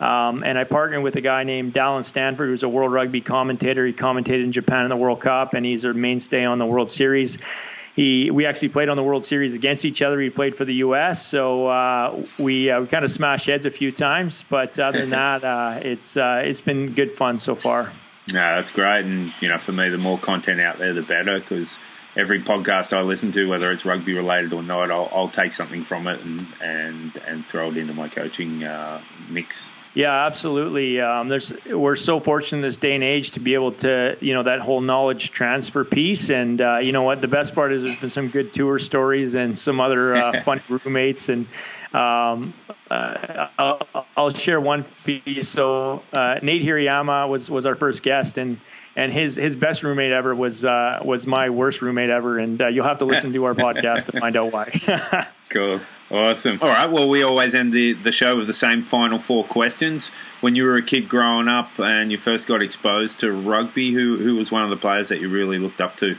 Uh, 0.00 0.04
um, 0.04 0.42
and 0.42 0.58
I 0.58 0.64
partnered 0.64 1.04
with 1.04 1.14
a 1.14 1.20
guy 1.20 1.44
named 1.44 1.74
Dallen 1.74 2.04
Stanford, 2.04 2.48
who's 2.48 2.64
a 2.64 2.68
World 2.68 2.92
Rugby 2.92 3.20
commentator. 3.20 3.86
He 3.86 3.92
commentated 3.92 4.42
in 4.42 4.50
Japan 4.50 4.82
in 4.82 4.88
the 4.88 4.96
World 4.96 5.20
Cup, 5.20 5.54
and 5.54 5.64
he's 5.64 5.84
a 5.84 5.94
mainstay 5.94 6.44
on 6.44 6.58
the 6.58 6.66
World 6.66 6.90
Series. 6.90 7.38
He, 7.94 8.30
we 8.30 8.46
actually 8.46 8.70
played 8.70 8.88
on 8.88 8.96
the 8.96 9.02
World 9.02 9.24
Series 9.24 9.54
against 9.54 9.84
each 9.84 10.00
other. 10.00 10.18
He 10.18 10.30
played 10.30 10.56
for 10.56 10.64
the 10.64 10.74
U.S., 10.76 11.26
so 11.26 11.66
uh, 11.66 12.24
we 12.38 12.70
uh, 12.70 12.80
we 12.80 12.86
kind 12.86 13.04
of 13.04 13.10
smashed 13.10 13.46
heads 13.46 13.66
a 13.66 13.70
few 13.70 13.92
times. 13.92 14.44
But 14.48 14.78
other 14.78 15.00
than 15.00 15.10
that, 15.20 15.44
uh, 15.44 15.80
it's 15.82 16.16
uh, 16.16 16.42
it's 16.44 16.62
been 16.62 16.94
good 16.94 17.10
fun 17.10 17.38
so 17.38 17.54
far. 17.54 17.92
Yeah, 18.32 18.56
that's 18.56 18.72
great, 18.72 19.04
and 19.04 19.32
you 19.42 19.48
know, 19.48 19.58
for 19.58 19.72
me, 19.72 19.90
the 19.90 19.98
more 19.98 20.18
content 20.18 20.60
out 20.60 20.78
there, 20.78 20.94
the 20.94 21.02
better, 21.02 21.38
because 21.38 21.78
every 22.16 22.40
podcast 22.42 22.96
I 22.96 23.02
listen 23.02 23.32
to, 23.32 23.46
whether 23.46 23.70
it's 23.72 23.84
rugby 23.84 24.14
related 24.14 24.52
or 24.52 24.62
not, 24.62 24.90
I'll, 24.90 25.08
I'll 25.12 25.28
take 25.28 25.52
something 25.52 25.84
from 25.84 26.06
it 26.06 26.20
and 26.20 26.46
and 26.62 27.16
and 27.26 27.46
throw 27.46 27.68
it 27.70 27.76
into 27.76 27.94
my 27.94 28.08
coaching 28.08 28.64
uh, 28.64 29.02
mix. 29.28 29.70
Yeah, 29.94 30.24
absolutely. 30.24 31.00
Um, 31.00 31.28
there's 31.28 31.52
we're 31.66 31.96
so 31.96 32.18
fortunate 32.18 32.58
in 32.58 32.62
this 32.62 32.78
day 32.78 32.94
and 32.94 33.04
age 33.04 33.32
to 33.32 33.40
be 33.40 33.52
able 33.52 33.72
to, 33.72 34.16
you 34.20 34.32
know, 34.32 34.42
that 34.44 34.60
whole 34.60 34.80
knowledge 34.80 35.32
transfer 35.32 35.84
piece. 35.84 36.30
And 36.30 36.60
uh, 36.62 36.78
you 36.78 36.92
know 36.92 37.02
what? 37.02 37.20
The 37.20 37.28
best 37.28 37.54
part 37.54 37.72
is 37.74 37.82
there's 37.82 37.96
been 37.96 38.08
some 38.08 38.28
good 38.28 38.54
tour 38.54 38.78
stories 38.78 39.34
and 39.34 39.56
some 39.56 39.80
other 39.80 40.14
uh, 40.14 40.42
funny 40.44 40.62
roommates. 40.68 41.28
And 41.28 41.46
um, 41.92 42.54
uh, 42.90 43.48
I'll, 43.58 44.06
I'll, 44.16 44.30
share 44.30 44.60
one 44.62 44.86
piece. 45.04 45.50
So 45.50 46.02
uh, 46.14 46.36
Nate 46.42 46.62
Hirayama 46.62 47.28
was 47.28 47.50
was 47.50 47.66
our 47.66 47.74
first 47.74 48.02
guest, 48.02 48.38
and 48.38 48.58
and 48.96 49.12
his 49.12 49.36
his 49.36 49.56
best 49.56 49.82
roommate 49.82 50.12
ever 50.12 50.34
was 50.34 50.64
uh, 50.64 51.00
was 51.04 51.26
my 51.26 51.50
worst 51.50 51.82
roommate 51.82 52.08
ever. 52.08 52.38
And 52.38 52.62
uh, 52.62 52.68
you'll 52.68 52.86
have 52.86 52.98
to 52.98 53.04
listen 53.04 53.34
to 53.34 53.44
our 53.44 53.54
podcast 53.54 54.06
to 54.06 54.20
find 54.20 54.36
out 54.36 54.52
why. 54.52 55.28
cool. 55.50 55.80
Awesome. 56.12 56.58
All 56.60 56.68
right. 56.68 56.90
Well, 56.90 57.08
we 57.08 57.22
always 57.22 57.54
end 57.54 57.72
the, 57.72 57.94
the 57.94 58.12
show 58.12 58.36
with 58.36 58.46
the 58.46 58.52
same 58.52 58.84
final 58.84 59.18
four 59.18 59.44
questions. 59.44 60.10
When 60.42 60.54
you 60.54 60.64
were 60.64 60.74
a 60.74 60.82
kid 60.82 61.08
growing 61.08 61.48
up 61.48 61.78
and 61.78 62.12
you 62.12 62.18
first 62.18 62.46
got 62.46 62.62
exposed 62.62 63.20
to 63.20 63.32
rugby, 63.32 63.92
who 63.92 64.18
who 64.18 64.36
was 64.36 64.52
one 64.52 64.62
of 64.62 64.70
the 64.70 64.76
players 64.76 65.08
that 65.08 65.20
you 65.20 65.30
really 65.30 65.58
looked 65.58 65.80
up 65.80 65.96
to? 65.96 66.18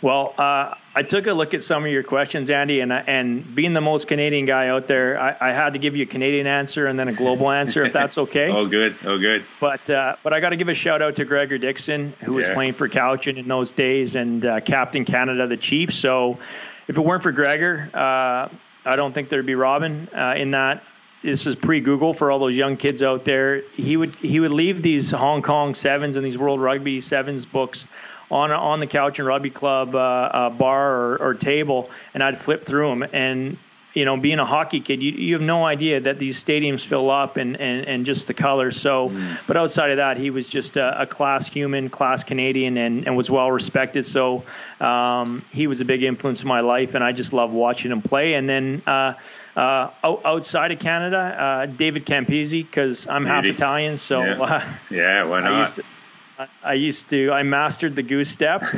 Well, 0.00 0.34
uh, 0.38 0.74
I 0.94 1.02
took 1.02 1.26
a 1.26 1.32
look 1.32 1.54
at 1.54 1.62
some 1.62 1.84
of 1.84 1.90
your 1.90 2.04
questions, 2.04 2.50
Andy, 2.50 2.80
and 2.80 2.92
and 2.92 3.54
being 3.54 3.72
the 3.72 3.80
most 3.80 4.06
Canadian 4.06 4.44
guy 4.44 4.68
out 4.68 4.86
there, 4.86 5.18
I, 5.18 5.36
I 5.40 5.52
had 5.52 5.72
to 5.72 5.80
give 5.80 5.96
you 5.96 6.04
a 6.04 6.06
Canadian 6.06 6.46
answer 6.46 6.86
and 6.86 6.96
then 6.96 7.08
a 7.08 7.12
global 7.12 7.50
answer, 7.50 7.82
if 7.82 7.92
that's 7.92 8.16
okay. 8.16 8.48
oh, 8.50 8.66
good. 8.66 8.94
Oh, 9.04 9.18
good. 9.18 9.44
But 9.60 9.90
uh, 9.90 10.16
but 10.22 10.32
I 10.32 10.38
got 10.38 10.50
to 10.50 10.56
give 10.56 10.68
a 10.68 10.74
shout 10.74 11.02
out 11.02 11.16
to 11.16 11.24
Gregor 11.24 11.58
Dixon, 11.58 12.14
who 12.20 12.32
yeah. 12.32 12.36
was 12.36 12.48
playing 12.50 12.74
for 12.74 12.88
Cowichan 12.88 13.38
in 13.38 13.48
those 13.48 13.72
days 13.72 14.14
and 14.14 14.46
uh, 14.46 14.60
Captain 14.60 15.04
Canada, 15.04 15.48
the 15.48 15.56
Chiefs. 15.56 15.96
So 15.96 16.38
if 16.86 16.98
it 16.98 17.00
weren't 17.00 17.22
for 17.22 17.32
Gregor, 17.32 17.90
uh, 17.94 18.48
I 18.84 18.96
don't 18.96 19.12
think 19.12 19.28
there'd 19.28 19.46
be 19.46 19.54
Robin 19.54 20.08
uh, 20.14 20.34
in 20.36 20.50
that. 20.52 20.82
This 21.22 21.46
is 21.46 21.56
pre-Google 21.56 22.12
for 22.12 22.30
all 22.30 22.38
those 22.38 22.56
young 22.56 22.76
kids 22.76 23.02
out 23.02 23.24
there. 23.24 23.62
He 23.74 23.96
would 23.96 24.14
he 24.16 24.40
would 24.40 24.50
leave 24.50 24.82
these 24.82 25.10
Hong 25.10 25.40
Kong 25.40 25.74
sevens 25.74 26.16
and 26.16 26.24
these 26.24 26.36
World 26.36 26.60
Rugby 26.60 27.00
sevens 27.00 27.46
books 27.46 27.86
on 28.30 28.50
on 28.52 28.78
the 28.78 28.86
Cowichan 28.86 29.26
Rugby 29.26 29.48
Club 29.48 29.94
uh, 29.94 29.98
uh, 29.98 30.50
bar 30.50 30.94
or, 30.94 31.16
or, 31.22 31.34
table, 31.34 31.88
and 32.12 32.22
I'd 32.22 32.36
flip 32.36 32.64
through 32.64 32.90
them. 32.90 33.08
And 33.14 33.56
you 33.94 34.04
know, 34.04 34.16
being 34.16 34.40
a 34.40 34.44
hockey 34.44 34.80
kid, 34.80 35.02
you, 35.02 35.12
you 35.12 35.34
have 35.34 35.42
no 35.42 35.64
idea 35.64 36.00
that 36.00 36.18
these 36.18 36.42
stadiums 36.42 36.84
fill 36.84 37.10
up 37.10 37.36
and, 37.36 37.58
and, 37.60 37.86
and 37.86 38.04
just 38.04 38.26
the 38.26 38.34
colors. 38.34 38.80
So, 38.80 39.10
mm. 39.10 39.38
but 39.46 39.56
outside 39.56 39.90
of 39.90 39.98
that, 39.98 40.16
he 40.16 40.30
was 40.30 40.48
just 40.48 40.76
a, 40.76 41.02
a, 41.02 41.06
class 41.06 41.46
human, 41.46 41.88
class 41.88 42.24
Canadian, 42.24 42.76
and, 42.76 43.06
and 43.06 43.16
was 43.16 43.30
well 43.30 43.50
respected. 43.52 44.04
So, 44.04 44.42
um, 44.80 45.44
he 45.52 45.68
was 45.68 45.80
a 45.80 45.84
big 45.84 46.02
influence 46.02 46.42
in 46.42 46.48
my 46.48 46.60
life, 46.60 46.96
and 46.96 47.04
I 47.04 47.12
just 47.12 47.32
love 47.32 47.52
watching 47.52 47.92
him 47.92 48.02
play. 48.02 48.34
And 48.34 48.48
then 48.48 48.82
uh, 48.84 49.14
uh, 49.56 49.90
outside 50.02 50.72
of 50.72 50.80
Canada, 50.80 51.18
uh, 51.18 51.66
David 51.66 52.04
Campese, 52.04 52.66
because 52.66 53.06
I'm 53.06 53.24
half 53.24 53.44
Italian. 53.44 53.96
So, 53.96 54.24
yeah, 54.24 54.76
yeah 54.90 55.24
why 55.24 55.40
not? 55.40 55.52
I 55.52 55.60
used, 55.60 55.76
to, 55.76 55.84
I 56.64 56.74
used 56.74 57.10
to, 57.10 57.30
I 57.30 57.44
mastered 57.44 57.94
the 57.94 58.02
goose 58.02 58.30
step. 58.30 58.64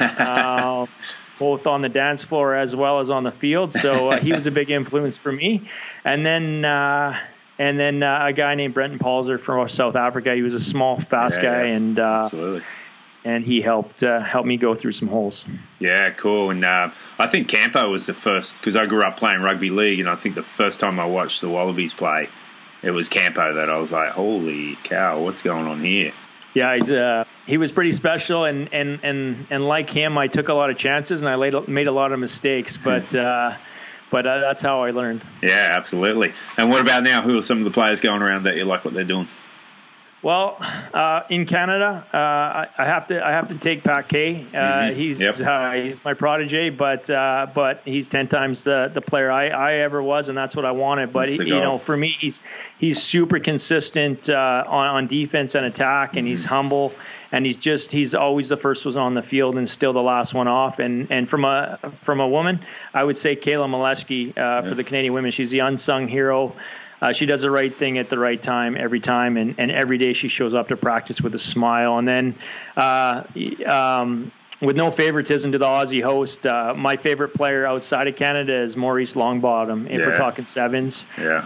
Both 1.39 1.67
on 1.67 1.83
the 1.83 1.89
dance 1.89 2.25
floor 2.25 2.55
as 2.55 2.75
well 2.75 3.01
as 3.01 3.11
on 3.11 3.25
the 3.25 3.33
field. 3.33 3.71
So 3.73 4.11
uh, 4.11 4.21
he 4.21 4.33
was 4.33 4.47
a 4.47 4.51
big 4.51 4.71
influence 4.71 5.19
for 5.19 5.33
me. 5.33 5.69
And 6.05 6.25
then 6.25 6.65
uh, 6.65 7.19
and 7.59 7.81
then 7.81 8.03
uh, 8.03 8.27
a 8.27 8.33
guy 8.33 8.55
named 8.55 8.75
Breyton 8.75 8.99
Paulse 8.99 9.31
from 9.41 9.69
South 9.69 9.97
Africa. 9.97 10.35
He 10.35 10.43
was 10.43 10.55
a 10.55 10.61
small, 10.61 10.99
fast 11.01 11.37
yeah, 11.39 11.43
guy, 11.43 11.63
and 11.69 11.99
uh, 11.99 12.23
absolutely. 12.25 12.63
And 13.25 13.45
he 13.45 13.61
helped 13.61 14.05
uh, 14.05 14.21
help 14.21 14.47
me 14.47 14.57
go 14.57 14.75
through 14.75 14.93
some 14.93 15.09
holes. 15.09 15.45
Yeah, 15.81 16.11
cool. 16.11 16.51
And 16.51 16.65
uh, 16.65 16.93
I 17.19 17.27
think 17.27 17.49
Campo 17.49 17.91
was 17.91 18.07
the 18.07 18.15
first 18.15 18.57
because 18.59 18.77
I 18.77 18.87
grew 18.87 19.03
up 19.03 19.17
playing 19.17 19.41
rugby 19.41 19.71
league, 19.71 20.01
and 20.01 20.09
I 20.09 20.17
think 20.17 20.35
the 20.35 20.43
first 20.43 20.79
time 20.79 21.01
I 21.01 21.07
watched 21.07 21.41
the 21.41 21.49
Wallabies 21.49 21.93
play, 21.93 22.29
it 22.83 22.93
was 22.93 23.09
Campo 23.09 23.55
that 23.55 23.69
I 23.69 23.79
was 23.79 23.91
like, 23.91 24.11
"Holy 24.11 24.77
cow, 24.85 25.21
what's 25.21 25.43
going 25.43 25.67
on 25.67 25.83
here?" 25.83 26.13
Yeah, 26.57 26.75
he's 26.75 26.91
uh, 26.91 27.25
he 27.45 27.59
was 27.59 27.71
pretty 27.71 27.93
special, 27.93 28.45
and, 28.45 28.73
and, 28.73 28.99
and, 29.03 29.47
and 29.51 29.69
like 29.69 29.91
him, 29.91 30.17
I 30.17 30.27
took 30.27 30.49
a 30.49 30.55
lot 30.55 30.71
of 30.71 30.79
chances 30.79 31.21
and 31.21 31.29
I 31.29 31.35
laid, 31.35 31.69
made 31.69 31.87
a 31.87 31.93
lot 31.93 32.13
of 32.13 32.19
mistakes, 32.19 32.79
but 32.83 33.15
uh, 33.15 33.55
but 34.11 34.27
uh, 34.27 34.41
that's 34.41 34.63
how 34.63 34.83
I 34.83 34.93
learned. 34.93 35.23
Yeah, 35.43 35.69
absolutely. 35.73 36.33
And 36.57 36.71
what 36.71 36.81
about 36.81 37.03
now? 37.03 37.21
Who 37.21 37.37
are 37.37 37.43
some 37.43 37.59
of 37.59 37.65
the 37.65 37.71
players 37.71 38.01
going 38.01 38.23
around 38.23 38.45
that 38.45 38.57
you 38.57 38.65
like 38.65 38.87
what 38.87 38.95
they're 38.95 39.05
doing? 39.05 39.29
Well, 40.23 40.57
uh, 40.95 41.23
in 41.29 41.45
Canada, 41.45 42.05
uh, 42.13 42.17
I, 42.17 42.69
I, 42.79 42.85
have 42.87 43.07
to 43.07 43.25
I 43.25 43.33
have 43.33 43.49
to 43.49 43.55
take 43.55 43.85
Pat 43.85 44.09
Kay. 44.09 44.47
Uh, 44.53 44.57
mm-hmm. 44.57 44.99
He's 44.99 45.21
yep. 45.21 45.39
Uh, 45.39 45.73
he's 45.73 46.03
my 46.05 46.15
protege, 46.15 46.71
but 46.71 47.09
uh, 47.11 47.49
but 47.55 47.83
he's 47.85 48.09
ten 48.09 48.27
times 48.27 48.65
the, 48.65 48.91
the 48.93 49.03
player 49.03 49.31
I, 49.31 49.49
I 49.49 49.75
ever 49.75 50.03
was, 50.03 50.31
and 50.31 50.37
that's 50.37 50.57
what 50.57 50.65
I 50.65 50.73
wanted. 50.73 51.13
But 51.13 51.29
he, 51.29 51.37
you 51.37 51.61
know, 51.61 51.77
for 51.77 51.97
me, 51.97 52.17
he's 52.19 52.41
he's 52.79 53.03
super 53.03 53.39
consistent 53.39 54.31
uh, 54.31 54.65
on, 54.67 54.87
on 54.89 55.07
defense 55.07 55.55
and 55.55 55.67
attack, 55.67 56.17
and 56.17 56.25
mm-hmm. 56.25 56.31
he's 56.31 56.47
humble, 56.47 56.95
and 57.31 57.45
he's 57.45 57.59
just 57.59 57.93
he's 57.93 58.15
always 58.15 58.49
the 58.49 58.57
first 58.57 58.87
one 58.87 58.97
on 58.97 59.13
the 59.13 59.23
field 59.23 59.59
and 59.59 59.69
still 59.69 59.93
the 59.93 60.03
last 60.03 60.33
one 60.33 60.49
off. 60.49 60.79
And 60.79 61.09
and 61.13 61.29
from 61.29 61.45
a 61.45 61.79
from 62.01 62.21
a 62.21 62.29
woman, 62.29 62.61
I 62.95 63.05
would 63.05 63.19
say 63.19 63.37
Kayla 63.37 63.69
Moleschi 63.69 64.33
for 64.67 64.75
the 64.75 64.83
Canadian 64.83 65.13
women. 65.13 65.31
She's 65.31 65.51
the 65.51 65.59
unsung 65.59 66.09
hero. 66.09 66.57
Uh, 67.07 67.13
she 67.13 67.27
does 67.27 67.43
the 67.43 67.51
right 67.51 67.77
thing 67.77 67.99
at 67.99 68.09
the 68.09 68.19
right 68.19 68.41
time 68.41 68.77
every 68.77 69.01
time, 69.01 69.37
and, 69.37 69.55
and 69.59 69.71
every 69.71 69.99
day 69.99 70.13
she 70.13 70.29
shows 70.29 70.55
up 70.55 70.69
to 70.69 70.77
practice 70.77 71.21
with 71.21 71.35
a 71.35 71.39
smile. 71.39 71.99
And 71.99 72.09
then, 72.09 72.35
uh, 72.77 73.23
um, 73.67 74.33
with 74.61 74.75
no 74.77 74.91
favoritism 74.91 75.53
to 75.53 75.59
the 75.59 75.67
Aussie 75.67 76.03
host, 76.03 76.47
uh, 76.47 76.73
my 76.75 76.97
favorite 76.97 77.35
player 77.35 77.67
outside 77.67 78.09
of 78.09 78.17
Canada 78.17 78.55
is 78.63 78.77
Maurice 78.77 79.15
Longbottom. 79.15 79.87
If 79.87 80.01
Yeah. 80.01 80.07
we're 80.07 80.17
talking 80.17 80.47
sevens, 80.47 81.07
Yeah. 81.21 81.41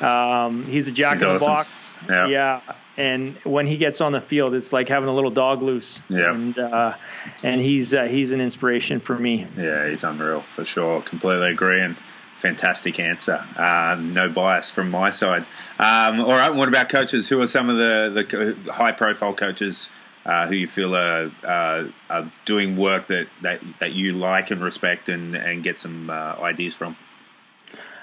um, 0.45 0.65
he's 0.65 0.87
a 0.89 0.93
jack 0.93 1.15
He's 1.15 1.23
in 1.23 1.29
the 1.29 1.35
awesome. 1.35 1.47
box. 1.49 1.97
Yeah. 2.09 2.61
and 2.97 3.37
when 3.45 3.67
he 3.67 3.77
gets 3.79 4.01
on 4.03 4.13
the 4.13 4.21
field, 4.21 4.53
it's 4.55 4.73
like 4.73 4.89
having 4.89 5.09
a 5.09 5.13
little 5.15 5.31
dog 5.31 5.63
loose. 5.63 6.03
Yeah. 6.09 6.33
and 6.35 6.59
uh, 6.59 6.95
and 7.43 7.61
he's 7.61 7.95
uh, 7.95 8.05
he's 8.07 8.31
an 8.33 8.41
inspiration 8.41 9.01
for 9.01 9.19
me. 9.19 9.47
Yeah, 9.59 9.89
he's 9.89 10.05
unreal 10.05 10.43
for 10.51 10.65
sure. 10.65 11.01
Completely 11.03 11.51
agree 11.51 11.81
and 11.81 11.97
fantastic 12.41 12.99
answer. 12.99 13.45
Um, 13.57 14.14
no 14.14 14.28
bias 14.28 14.70
from 14.70 14.91
my 14.91 15.11
side. 15.11 15.43
Um, 15.78 16.20
all 16.20 16.30
right, 16.32 16.53
what 16.53 16.68
about 16.68 16.88
coaches? 16.88 17.28
Who 17.28 17.41
are 17.41 17.47
some 17.47 17.68
of 17.70 17.76
the, 17.76 18.24
the 18.64 18.72
high 18.72 18.93
profile 18.93 19.34
coaches 19.34 19.91
uh, 20.24 20.47
who 20.47 20.55
you 20.55 20.66
feel 20.66 20.95
are, 20.97 21.30
uh, 21.45 21.84
are 22.09 22.32
doing 22.45 22.76
work 22.76 23.07
that, 23.09 23.26
that, 23.43 23.61
that 23.80 23.93
you 23.93 24.12
like 24.14 24.51
and 24.51 24.61
respect 24.61 25.09
and, 25.09 25.36
and 25.36 25.62
get 25.62 25.78
some 25.78 26.11
uh, 26.11 26.34
ideas 26.41 26.74
from? 26.74 26.97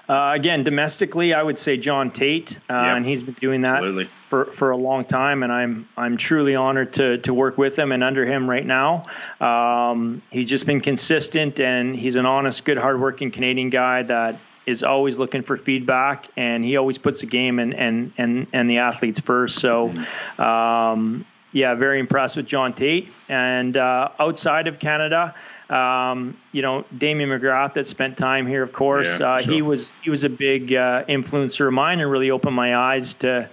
Uh, 0.08 0.32
again, 0.34 0.64
domestically, 0.64 1.34
I 1.34 1.44
would 1.44 1.58
say 1.58 1.76
John 1.76 2.12
Tait, 2.12 2.58
uh, 2.70 2.74
Yep. 2.74 2.98
and 2.98 3.06
he's 3.06 3.24
been 3.24 3.34
doing 3.36 3.62
that 3.62 3.76
Absolutely. 3.78 4.10
For, 4.30 4.52
for 4.52 4.72
a 4.72 4.78
long 4.78 5.06
time, 5.06 5.42
and 5.42 5.54
I'm 5.54 5.88
I'm 5.96 6.18
truly 6.18 6.54
honored 6.54 6.96
to 6.96 7.18
to 7.20 7.34
work 7.34 7.58
with 7.58 7.80
him 7.80 7.94
and 7.94 8.04
under 8.04 8.26
him 8.26 8.50
right 8.50 8.66
now. 8.66 9.06
Um, 9.40 10.22
he's 10.30 10.48
just 10.48 10.66
been 10.66 10.82
consistent, 10.82 11.62
and 11.62 11.96
he's 11.96 12.18
an 12.18 12.26
honest, 12.26 12.66
good, 12.66 12.78
hardworking 12.78 13.32
Canadian 13.32 13.70
guy 13.70 14.04
that 14.04 14.38
is 14.66 14.84
always 14.84 15.18
looking 15.18 15.44
for 15.44 15.56
feedback, 15.56 16.28
and 16.36 16.66
he 16.66 16.76
always 16.76 16.98
puts 16.98 17.22
the 17.22 17.26
game 17.26 17.58
and 17.58 17.74
and 17.74 18.12
and 18.18 18.48
and 18.52 18.70
the 18.70 18.80
athletes 18.80 19.22
first. 19.22 19.60
So. 19.60 19.94
Um, 20.38 21.26
yeah, 21.54 21.74
very 21.76 22.00
impressed 22.00 22.36
with 22.36 22.46
John 22.46 22.74
Tait. 22.74 23.12
And 23.30 23.78
uh, 23.78 24.10
outside 24.20 24.68
of 24.68 24.80
Canada, 24.80 25.34
um, 25.70 26.38
you 26.52 26.62
know, 26.62 26.86
Damian 26.96 27.30
McGrath 27.30 27.74
that 27.76 27.88
spent 27.88 28.18
time 28.18 28.46
here, 28.46 28.64
of 28.64 28.72
course. 28.74 29.20
Yeah, 29.20 29.34
uh, 29.34 29.42
sure. 29.42 29.54
He 29.54 29.62
was 29.62 29.94
he 30.04 30.10
was 30.10 30.24
a 30.24 30.30
big 30.30 30.74
uh, 30.74 31.06
influencer 31.06 31.68
of 31.68 31.74
mine 31.74 32.00
and 32.00 32.12
really 32.12 32.32
opened 32.32 32.56
my 32.56 32.76
eyes 32.76 33.16
to 33.16 33.50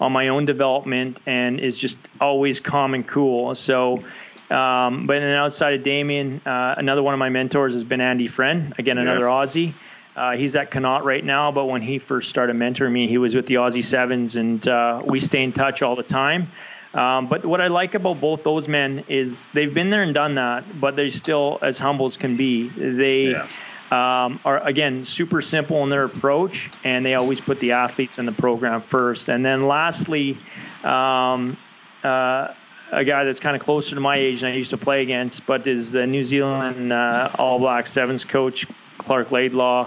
on 0.00 0.12
my 0.12 0.28
own 0.28 0.44
development 0.44 1.20
and 1.26 1.60
is 1.60 1.78
just 1.78 1.98
always 2.20 2.60
calm 2.60 2.94
and 2.94 3.06
cool. 3.06 3.54
So. 3.54 4.04
Um, 4.48 5.08
but 5.08 5.18
then 5.18 5.34
outside 5.34 5.74
of 5.74 5.82
Damian, 5.82 6.40
uh, 6.46 6.76
another 6.78 7.02
one 7.02 7.14
of 7.14 7.18
my 7.18 7.30
mentors 7.30 7.72
has 7.72 7.82
been 7.82 8.00
Andy 8.00 8.28
Friend. 8.28 8.72
Again, 8.78 8.96
another 8.96 9.22
Yeah. 9.22 9.26
Aussie. 9.26 9.74
Uh, 10.14 10.36
he's 10.36 10.54
at 10.54 10.70
Connacht 10.70 11.04
right 11.04 11.24
now, 11.24 11.50
but 11.50 11.64
when 11.64 11.82
he 11.82 11.98
first 11.98 12.28
started 12.28 12.54
mentoring 12.54 12.92
me, 12.92 13.08
he 13.08 13.18
was 13.18 13.34
with 13.34 13.46
the 13.46 13.56
Aussie 13.56 13.84
Sevens, 13.84 14.36
and 14.36 14.66
uh, 14.68 15.02
we 15.04 15.18
stay 15.18 15.42
in 15.42 15.52
touch 15.52 15.82
all 15.82 15.96
the 15.96 16.04
time. 16.04 16.52
Um, 16.94 17.26
but 17.26 17.44
what 17.44 17.60
I 17.60 17.66
like 17.66 17.94
about 17.94 18.20
both 18.20 18.44
those 18.44 18.68
men 18.68 19.04
is 19.08 19.50
they've 19.52 19.74
been 19.74 19.90
there 19.90 20.04
and 20.04 20.14
done 20.14 20.36
that, 20.36 20.80
but 20.80 20.94
they're 20.94 21.10
still 21.10 21.58
as 21.60 21.76
humble 21.78 22.06
as 22.06 22.16
can 22.16 22.36
be. 22.36 22.68
They 22.68 23.32
Yeah. 23.32 23.48
Um, 23.90 24.40
are 24.44 24.64
again 24.66 25.04
super 25.04 25.42
simple 25.42 25.82
in 25.82 25.88
their 25.88 26.04
approach, 26.04 26.70
and 26.84 27.04
they 27.04 27.14
always 27.14 27.40
put 27.40 27.60
the 27.60 27.72
athletes 27.72 28.18
in 28.18 28.26
the 28.26 28.32
program 28.32 28.82
first. 28.82 29.28
And 29.28 29.44
then 29.44 29.60
lastly, 29.60 30.38
um, 30.82 31.56
uh, 32.02 32.48
a 32.92 33.04
guy 33.04 33.24
that's 33.24 33.40
kind 33.40 33.56
of 33.56 33.62
closer 33.62 33.94
to 33.94 34.00
my 34.00 34.16
age 34.16 34.42
and 34.42 34.52
I 34.52 34.56
used 34.56 34.70
to 34.70 34.78
play 34.78 35.02
against, 35.02 35.44
but 35.46 35.66
is 35.66 35.90
the 35.90 36.06
New 36.06 36.22
Zealand 36.22 36.92
uh, 36.92 37.30
All 37.36 37.58
Black 37.58 37.86
Sevens 37.86 38.24
coach 38.24 38.66
Clark 38.98 39.30
Laidlaw, 39.30 39.84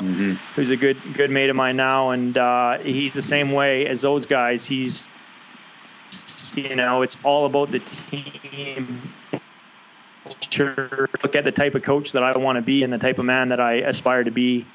who's 0.56 0.70
a 0.70 0.78
good 0.78 0.98
good 1.14 1.32
mate 1.32 1.50
of 1.50 1.56
mine 1.56 1.78
now, 1.78 2.12
and 2.12 2.38
uh, 2.38 2.78
he's 2.80 3.14
the 3.14 3.22
same 3.22 3.52
way 3.52 3.88
as 3.88 4.02
those 4.02 4.26
guys. 4.26 4.66
He's 4.66 5.10
you 6.56 6.76
know, 6.76 7.02
it's 7.02 7.18
all 7.24 7.46
about 7.46 7.72
the 7.72 7.80
team. 7.80 9.14
Sure, 10.50 11.10
look 11.24 11.36
at 11.36 11.44
the 11.44 11.52
type 11.52 11.76
of 11.76 11.84
coach 11.84 12.14
that 12.14 12.24
I 12.24 12.38
want 12.38 12.58
to 12.58 12.62
be 12.62 12.84
and 12.84 12.92
the 12.92 12.98
type 12.98 13.20
of 13.20 13.26
man 13.26 13.50
that 13.50 13.60
I 13.60 13.76
aspire 13.76 14.24
to 14.24 14.32
be. 14.32 14.66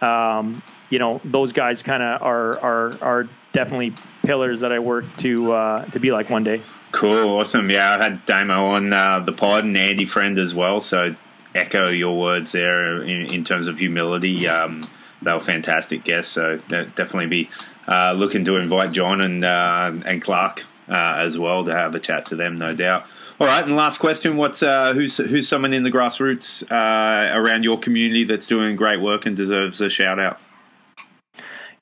Um, 0.00 0.62
you 0.90 0.98
know, 0.98 1.20
those 1.24 1.52
guys 1.52 1.82
kind 1.82 2.02
of 2.02 2.22
are 2.22 2.58
are 2.60 2.92
are 3.00 3.28
definitely 3.52 3.94
pillars 4.24 4.60
that 4.60 4.72
I 4.72 4.78
work 4.78 5.04
to 5.18 5.52
uh, 5.52 5.84
to 5.86 6.00
be 6.00 6.12
like 6.12 6.28
one 6.28 6.44
day. 6.44 6.60
Cool, 6.90 7.30
awesome. 7.30 7.70
Yeah, 7.70 7.96
I 7.98 8.02
had 8.02 8.24
Damo 8.26 8.66
on 8.66 8.92
uh, 8.92 9.20
the 9.20 9.32
pod 9.32 9.64
and 9.64 9.76
Andy 9.76 10.04
Friend 10.04 10.36
as 10.38 10.54
well. 10.54 10.80
So 10.80 11.14
echo 11.54 11.88
your 11.88 12.18
words 12.18 12.52
there 12.52 13.02
in, 13.02 13.32
in 13.32 13.44
terms 13.44 13.68
of 13.68 13.78
humility. 13.78 14.46
Um, 14.48 14.82
they 15.22 15.32
were 15.32 15.40
fantastic 15.40 16.04
guests. 16.04 16.32
So 16.32 16.58
definitely 16.68 17.26
be 17.26 17.50
uh, 17.86 18.12
looking 18.12 18.44
to 18.44 18.56
invite 18.56 18.92
John 18.92 19.20
and 19.20 19.44
uh, 19.44 19.92
and 20.04 20.20
Clark 20.20 20.64
uh, 20.88 21.14
as 21.18 21.38
well 21.38 21.64
to 21.64 21.72
have 21.72 21.94
a 21.94 22.00
chat 22.00 22.26
to 22.26 22.36
them, 22.36 22.56
no 22.56 22.74
doubt. 22.74 23.06
All 23.42 23.48
right, 23.48 23.64
and 23.64 23.74
last 23.74 23.98
question: 23.98 24.36
What's 24.36 24.62
uh, 24.62 24.92
who's 24.94 25.16
who's 25.16 25.48
someone 25.48 25.72
in 25.72 25.82
the 25.82 25.90
grassroots 25.90 26.62
uh, 26.70 27.36
around 27.36 27.64
your 27.64 27.76
community 27.76 28.22
that's 28.22 28.46
doing 28.46 28.76
great 28.76 29.00
work 29.00 29.26
and 29.26 29.36
deserves 29.36 29.80
a 29.80 29.88
shout 29.88 30.20
out? 30.20 30.38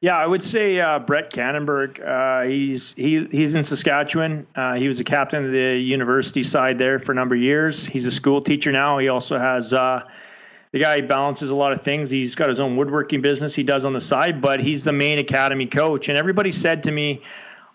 Yeah, 0.00 0.16
I 0.16 0.26
would 0.26 0.42
say 0.42 0.80
uh, 0.80 1.00
Brett 1.00 1.30
Cannonberg. 1.30 2.00
Uh, 2.00 2.48
he's 2.48 2.94
he 2.94 3.26
he's 3.26 3.56
in 3.56 3.62
Saskatchewan. 3.62 4.46
Uh, 4.54 4.76
he 4.76 4.88
was 4.88 5.00
a 5.00 5.04
captain 5.04 5.44
of 5.44 5.52
the 5.52 5.78
university 5.78 6.42
side 6.44 6.78
there 6.78 6.98
for 6.98 7.12
a 7.12 7.14
number 7.14 7.34
of 7.34 7.42
years. 7.42 7.84
He's 7.84 8.06
a 8.06 8.10
school 8.10 8.40
teacher 8.40 8.72
now. 8.72 8.96
He 8.96 9.08
also 9.08 9.38
has 9.38 9.74
uh, 9.74 10.08
the 10.72 10.78
guy 10.78 11.02
balances 11.02 11.50
a 11.50 11.54
lot 11.54 11.72
of 11.72 11.82
things. 11.82 12.08
He's 12.08 12.34
got 12.34 12.48
his 12.48 12.58
own 12.58 12.74
woodworking 12.74 13.20
business 13.20 13.54
he 13.54 13.64
does 13.64 13.84
on 13.84 13.92
the 13.92 14.00
side, 14.00 14.40
but 14.40 14.60
he's 14.60 14.84
the 14.84 14.92
main 14.92 15.18
academy 15.18 15.66
coach. 15.66 16.08
And 16.08 16.16
everybody 16.16 16.52
said 16.52 16.84
to 16.84 16.90
me, 16.90 17.20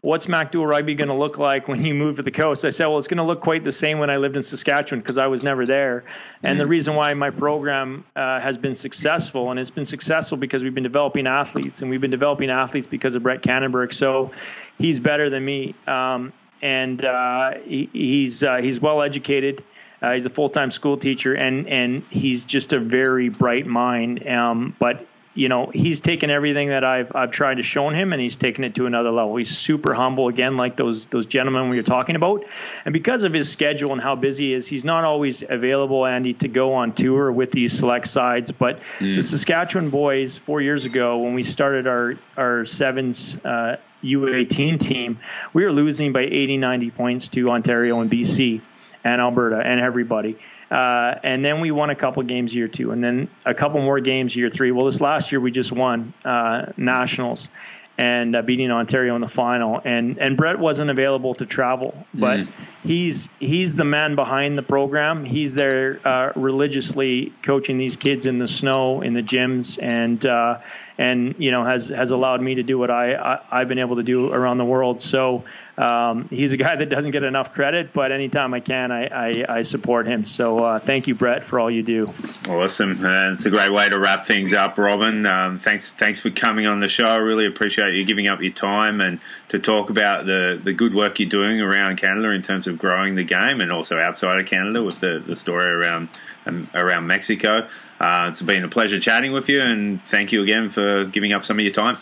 "What's 0.06 0.28
MacDowell 0.28 0.68
Rugby 0.68 0.94
going 0.94 1.08
to 1.08 1.16
look 1.16 1.40
like 1.40 1.68
when 1.68 1.84
you 1.84 1.96
move 1.96 2.18
to 2.18 2.22
the 2.22 2.32
coast?" 2.32 2.64
I 2.64 2.70
said, 2.70 2.86
"Well, 2.86 3.00
it's 3.00 3.08
going 3.08 3.18
to 3.18 3.24
look 3.24 3.42
quite 3.42 3.64
the 3.64 3.72
same 3.72 3.98
when 3.98 4.10
I 4.10 4.18
lived 4.18 4.38
in 4.38 4.44
Saskatchewan 4.44 5.02
because 5.02 5.18
I 5.18 5.28
was 5.28 5.44
never 5.44 5.66
there." 5.66 6.04
And 6.44 6.60
the 6.60 6.68
reason 6.68 6.96
why 6.96 7.14
my 7.16 7.32
program 7.32 8.06
uh, 8.16 8.40
has 8.40 8.56
been 8.56 8.76
successful, 8.76 9.50
and 9.50 9.60
it's 9.60 9.72
been 9.72 9.86
successful 9.86 10.38
because 10.38 10.64
we've 10.64 10.76
been 10.76 10.84
developing 10.84 11.26
athletes, 11.26 11.82
and 11.82 11.90
we've 11.90 12.02
been 12.02 12.12
developing 12.12 12.50
athletes 12.52 12.88
because 12.88 13.16
of 13.16 13.24
Brett 13.24 13.42
Cannonberg. 13.42 13.94
So 13.94 14.32
he's 14.78 15.00
better 15.00 15.30
than 15.30 15.44
me, 15.44 15.74
um, 15.88 16.32
and 16.62 17.04
uh, 17.04 17.56
he, 17.66 17.90
he's 17.92 18.44
uh, 18.44 18.58
he's 18.58 18.80
well 18.80 19.02
educated. 19.02 19.64
Uh, 20.02 20.12
he's 20.12 20.28
a 20.28 20.30
full-time 20.30 20.70
school 20.70 20.98
teacher, 20.98 21.34
and 21.34 21.68
and 21.68 22.04
he's 22.12 22.46
just 22.46 22.74
a 22.74 22.80
very 22.80 23.30
bright 23.30 23.66
mind. 23.66 24.28
Um, 24.28 24.76
but 24.78 25.08
you 25.36 25.50
know, 25.50 25.70
he's 25.74 26.00
taken 26.00 26.30
everything 26.30 26.70
that 26.70 26.86
I've 26.86 27.14
I've 27.14 27.30
tried 27.30 27.56
to 27.56 27.62
show 27.62 27.90
him, 27.90 28.14
and 28.14 28.22
he's 28.22 28.38
taken 28.38 28.64
it 28.64 28.76
to 28.76 28.86
another 28.86 29.12
level. 29.12 29.36
He's 29.36 29.56
super 29.56 29.94
humble, 29.94 30.30
again, 30.30 30.56
like 30.56 30.78
those 30.78 31.08
those 31.08 31.26
gentlemen 31.26 31.68
we 31.70 31.76
were 31.76 31.84
talking 31.84 32.16
about. 32.16 32.46
And 32.86 32.94
because 32.94 33.26
of 33.26 33.34
his 33.34 33.52
schedule 33.52 33.92
and 33.92 34.02
how 34.02 34.16
busy 34.16 34.48
he 34.48 34.54
is, 34.54 34.66
he's 34.66 34.86
not 34.86 35.04
always 35.04 35.44
available, 35.48 36.06
Andy, 36.06 36.34
to 36.36 36.48
go 36.48 36.74
on 36.76 36.94
tour 36.94 37.32
with 37.32 37.52
these 37.52 37.78
select 37.78 38.08
sides. 38.08 38.54
But 38.54 38.80
the 39.18 39.22
Saskatchewan 39.22 39.90
boys, 39.90 40.38
four 40.38 40.62
years 40.62 40.86
ago, 40.86 41.20
when 41.20 41.34
we 41.34 41.44
started 41.44 41.86
our 41.86 42.16
our 42.38 42.66
sevens. 42.66 43.38
Uh, 43.44 43.78
U18 44.04 44.80
team, 44.80 45.18
we 45.52 45.64
were 45.64 45.72
losing 45.72 46.14
by 46.14 46.22
80, 46.22 46.58
90 46.58 46.92
points 46.92 47.30
to 47.30 47.50
Ontario 47.50 48.02
and 48.02 48.12
BC 48.12 48.62
and 49.04 49.20
Alberta 49.20 49.62
and 49.66 49.80
everybody. 49.80 50.38
Uh, 50.72 51.16
and 51.24 51.46
then 51.46 51.62
we 51.62 51.72
won 51.72 51.90
a 51.90 51.96
couple 51.96 52.24
games 52.24 52.54
year 52.56 52.68
two, 52.68 52.92
and 52.92 53.04
then 53.04 53.30
a 53.46 53.54
couple 53.54 53.82
more 53.82 54.00
games 54.00 54.36
year 54.36 54.50
three. 54.50 54.72
Well, 54.72 54.86
this 54.86 55.02
last 55.02 55.32
year 55.32 55.40
we 55.40 55.52
just 55.52 55.72
won 55.72 56.14
uh, 56.24 56.72
nationals 56.78 57.50
and 57.98 58.36
uh, 58.36 58.42
beating 58.42 58.72
Ontario 58.72 59.16
in 59.16 59.22
the 59.22 59.28
final. 59.28 59.82
And 59.84 60.18
and 60.18 60.36
Brett 60.36 60.60
wasn't 60.60 60.90
available 60.90 61.34
to 61.36 61.46
travel, 61.46 62.06
but 62.14 62.48
he's 62.84 63.30
he's 63.40 63.76
the 63.76 63.86
man 63.86 64.16
behind 64.16 64.58
the 64.58 64.64
program. 64.64 65.24
He's 65.24 65.56
there 65.56 66.00
uh, 66.06 66.34
religiously 66.36 67.34
coaching 67.42 67.78
these 67.78 67.96
kids 67.96 68.26
in 68.26 68.38
the 68.40 68.48
snow 68.48 69.02
in 69.02 69.14
the 69.14 69.24
gyms, 69.24 69.82
and 69.82 70.24
uh, 70.26 70.60
and 70.98 71.36
you 71.38 71.52
know 71.52 71.64
has 71.64 71.90
has 71.90 72.12
allowed 72.12 72.42
me 72.42 72.56
to 72.56 72.64
do 72.64 72.78
what 72.78 72.92
I, 72.92 73.14
I 73.14 73.40
I've 73.52 73.70
been 73.70 73.80
able 73.80 73.96
to 73.98 74.04
do 74.04 74.32
around 74.32 74.58
the 74.58 74.66
world. 74.66 75.02
So 75.02 75.46
um, 75.78 76.30
he's 76.30 76.54
a 76.54 76.58
guy 76.58 76.76
that 76.76 76.88
doesn't 76.88 77.12
get 77.12 77.24
enough 77.24 77.54
credit, 77.54 77.92
but 77.92 78.12
anytime 78.12 78.54
I 78.54 78.62
can, 78.62 78.92
I 78.92 79.06
I, 79.08 79.46
I 79.58 79.62
support 79.64 80.08
him. 80.08 80.24
So 80.26 80.60
uh, 80.60 80.80
thank 80.80 81.08
you, 81.08 81.16
Brett, 81.16 81.44
for 81.44 81.60
all 81.60 81.70
you 81.70 81.84
do. 81.84 82.14
Awesome. 82.48 83.04
Uh, 83.04 83.34
it's 83.34 83.46
a 83.46 83.50
great 83.50 83.72
way 83.72 83.90
to 83.90 84.00
wrap 84.00 84.26
things 84.26 84.54
up, 84.54 84.78
Robin. 84.78 85.26
Um, 85.26 85.60
thanks, 85.60 85.92
thanks 85.92 86.22
for 86.22 86.30
coming 86.30 86.66
on 86.66 86.80
the 86.80 86.88
show. 86.88 87.08
I 87.08 87.18
really 87.18 87.46
appreciate 87.46 87.94
you 87.94 88.06
giving 88.06 88.28
up 88.28 88.42
your 88.42 88.54
time 88.54 89.02
and 89.02 89.20
to 89.50 89.60
talk 89.60 89.90
about 89.90 90.26
the, 90.26 90.60
the 90.64 90.74
good 90.74 90.94
work 90.96 91.20
you're 91.20 91.30
doing 91.30 91.60
around 91.60 91.98
Canada 91.98 92.30
in 92.32 92.42
terms 92.42 92.68
of 92.68 92.78
growing 92.78 93.16
the 93.16 93.24
game 93.24 93.60
and 93.60 93.72
also 93.72 94.00
outside 94.00 94.40
of 94.40 94.46
Canada 94.46 94.82
with 94.82 95.02
the, 95.02 95.22
the 95.26 95.36
story 95.36 95.68
around 95.68 96.10
um, 96.46 96.70
around 96.74 97.08
Mexico. 97.08 97.68
Uh, 98.00 98.28
it's 98.30 98.42
been 98.42 98.64
a 98.64 98.70
pleasure 98.70 99.00
chatting 99.00 99.32
with 99.32 99.50
you, 99.50 99.62
and 99.62 100.02
thank 100.04 100.32
you 100.32 100.44
again 100.44 100.70
for 100.70 101.06
giving 101.06 101.34
up 101.34 101.44
some 101.44 101.58
of 101.58 101.64
your 101.64 101.74
time. 101.74 101.98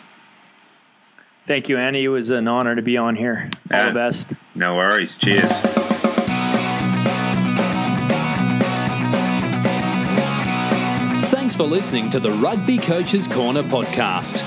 Thank 1.45 1.67
you, 1.67 1.77
Annie. 1.77 2.05
It 2.05 2.09
was 2.09 2.29
an 2.29 2.47
honor 2.47 2.75
to 2.75 2.81
be 2.81 2.97
on 2.97 3.15
here. 3.15 3.49
All 3.71 3.77
yeah. 3.77 3.87
the 3.87 3.93
best. 3.93 4.33
No 4.55 4.75
worries. 4.75 5.17
Cheers. 5.17 5.51
Thanks 11.29 11.55
for 11.55 11.63
listening 11.63 12.09
to 12.11 12.19
the 12.19 12.31
Rugby 12.31 12.77
Coaches 12.77 13.27
Corner 13.27 13.61
podcast. 13.63 14.43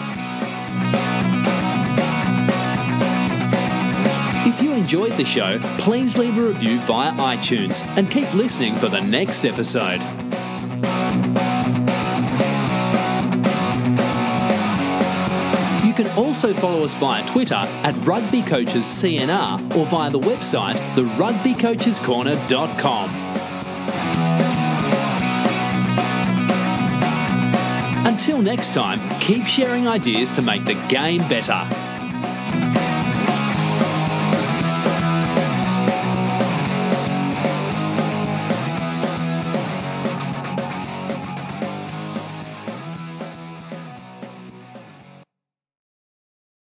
If 4.47 4.63
you 4.63 4.73
enjoyed 4.73 5.13
the 5.13 5.25
show, 5.25 5.59
please 5.79 6.17
leave 6.17 6.39
a 6.39 6.43
review 6.43 6.81
via 6.81 7.13
iTunes 7.13 7.87
and 7.99 8.11
keep 8.11 8.33
listening 8.33 8.75
for 8.75 8.89
the 8.89 9.01
next 9.03 9.45
episode. 9.45 10.01
Also 16.17 16.55
follow 16.55 16.85
us 16.85 16.95
via 16.95 17.27
Twitter 17.27 17.55
at 17.55 17.97
Rugby 18.07 18.43
Coaches 18.43 18.85
CNR 18.85 19.77
or 19.77 19.87
via 19.87 20.11
the 20.11 20.21
website 20.21 20.79
therugbycoachescorner.com. 20.95 23.11
Until 28.07 28.41
next 28.41 28.73
time, 28.73 29.01
keep 29.21 29.45
sharing 29.45 29.87
ideas 29.87 30.33
to 30.33 30.41
make 30.43 30.65
the 30.65 30.75
game 30.89 31.21
better. 31.29 31.69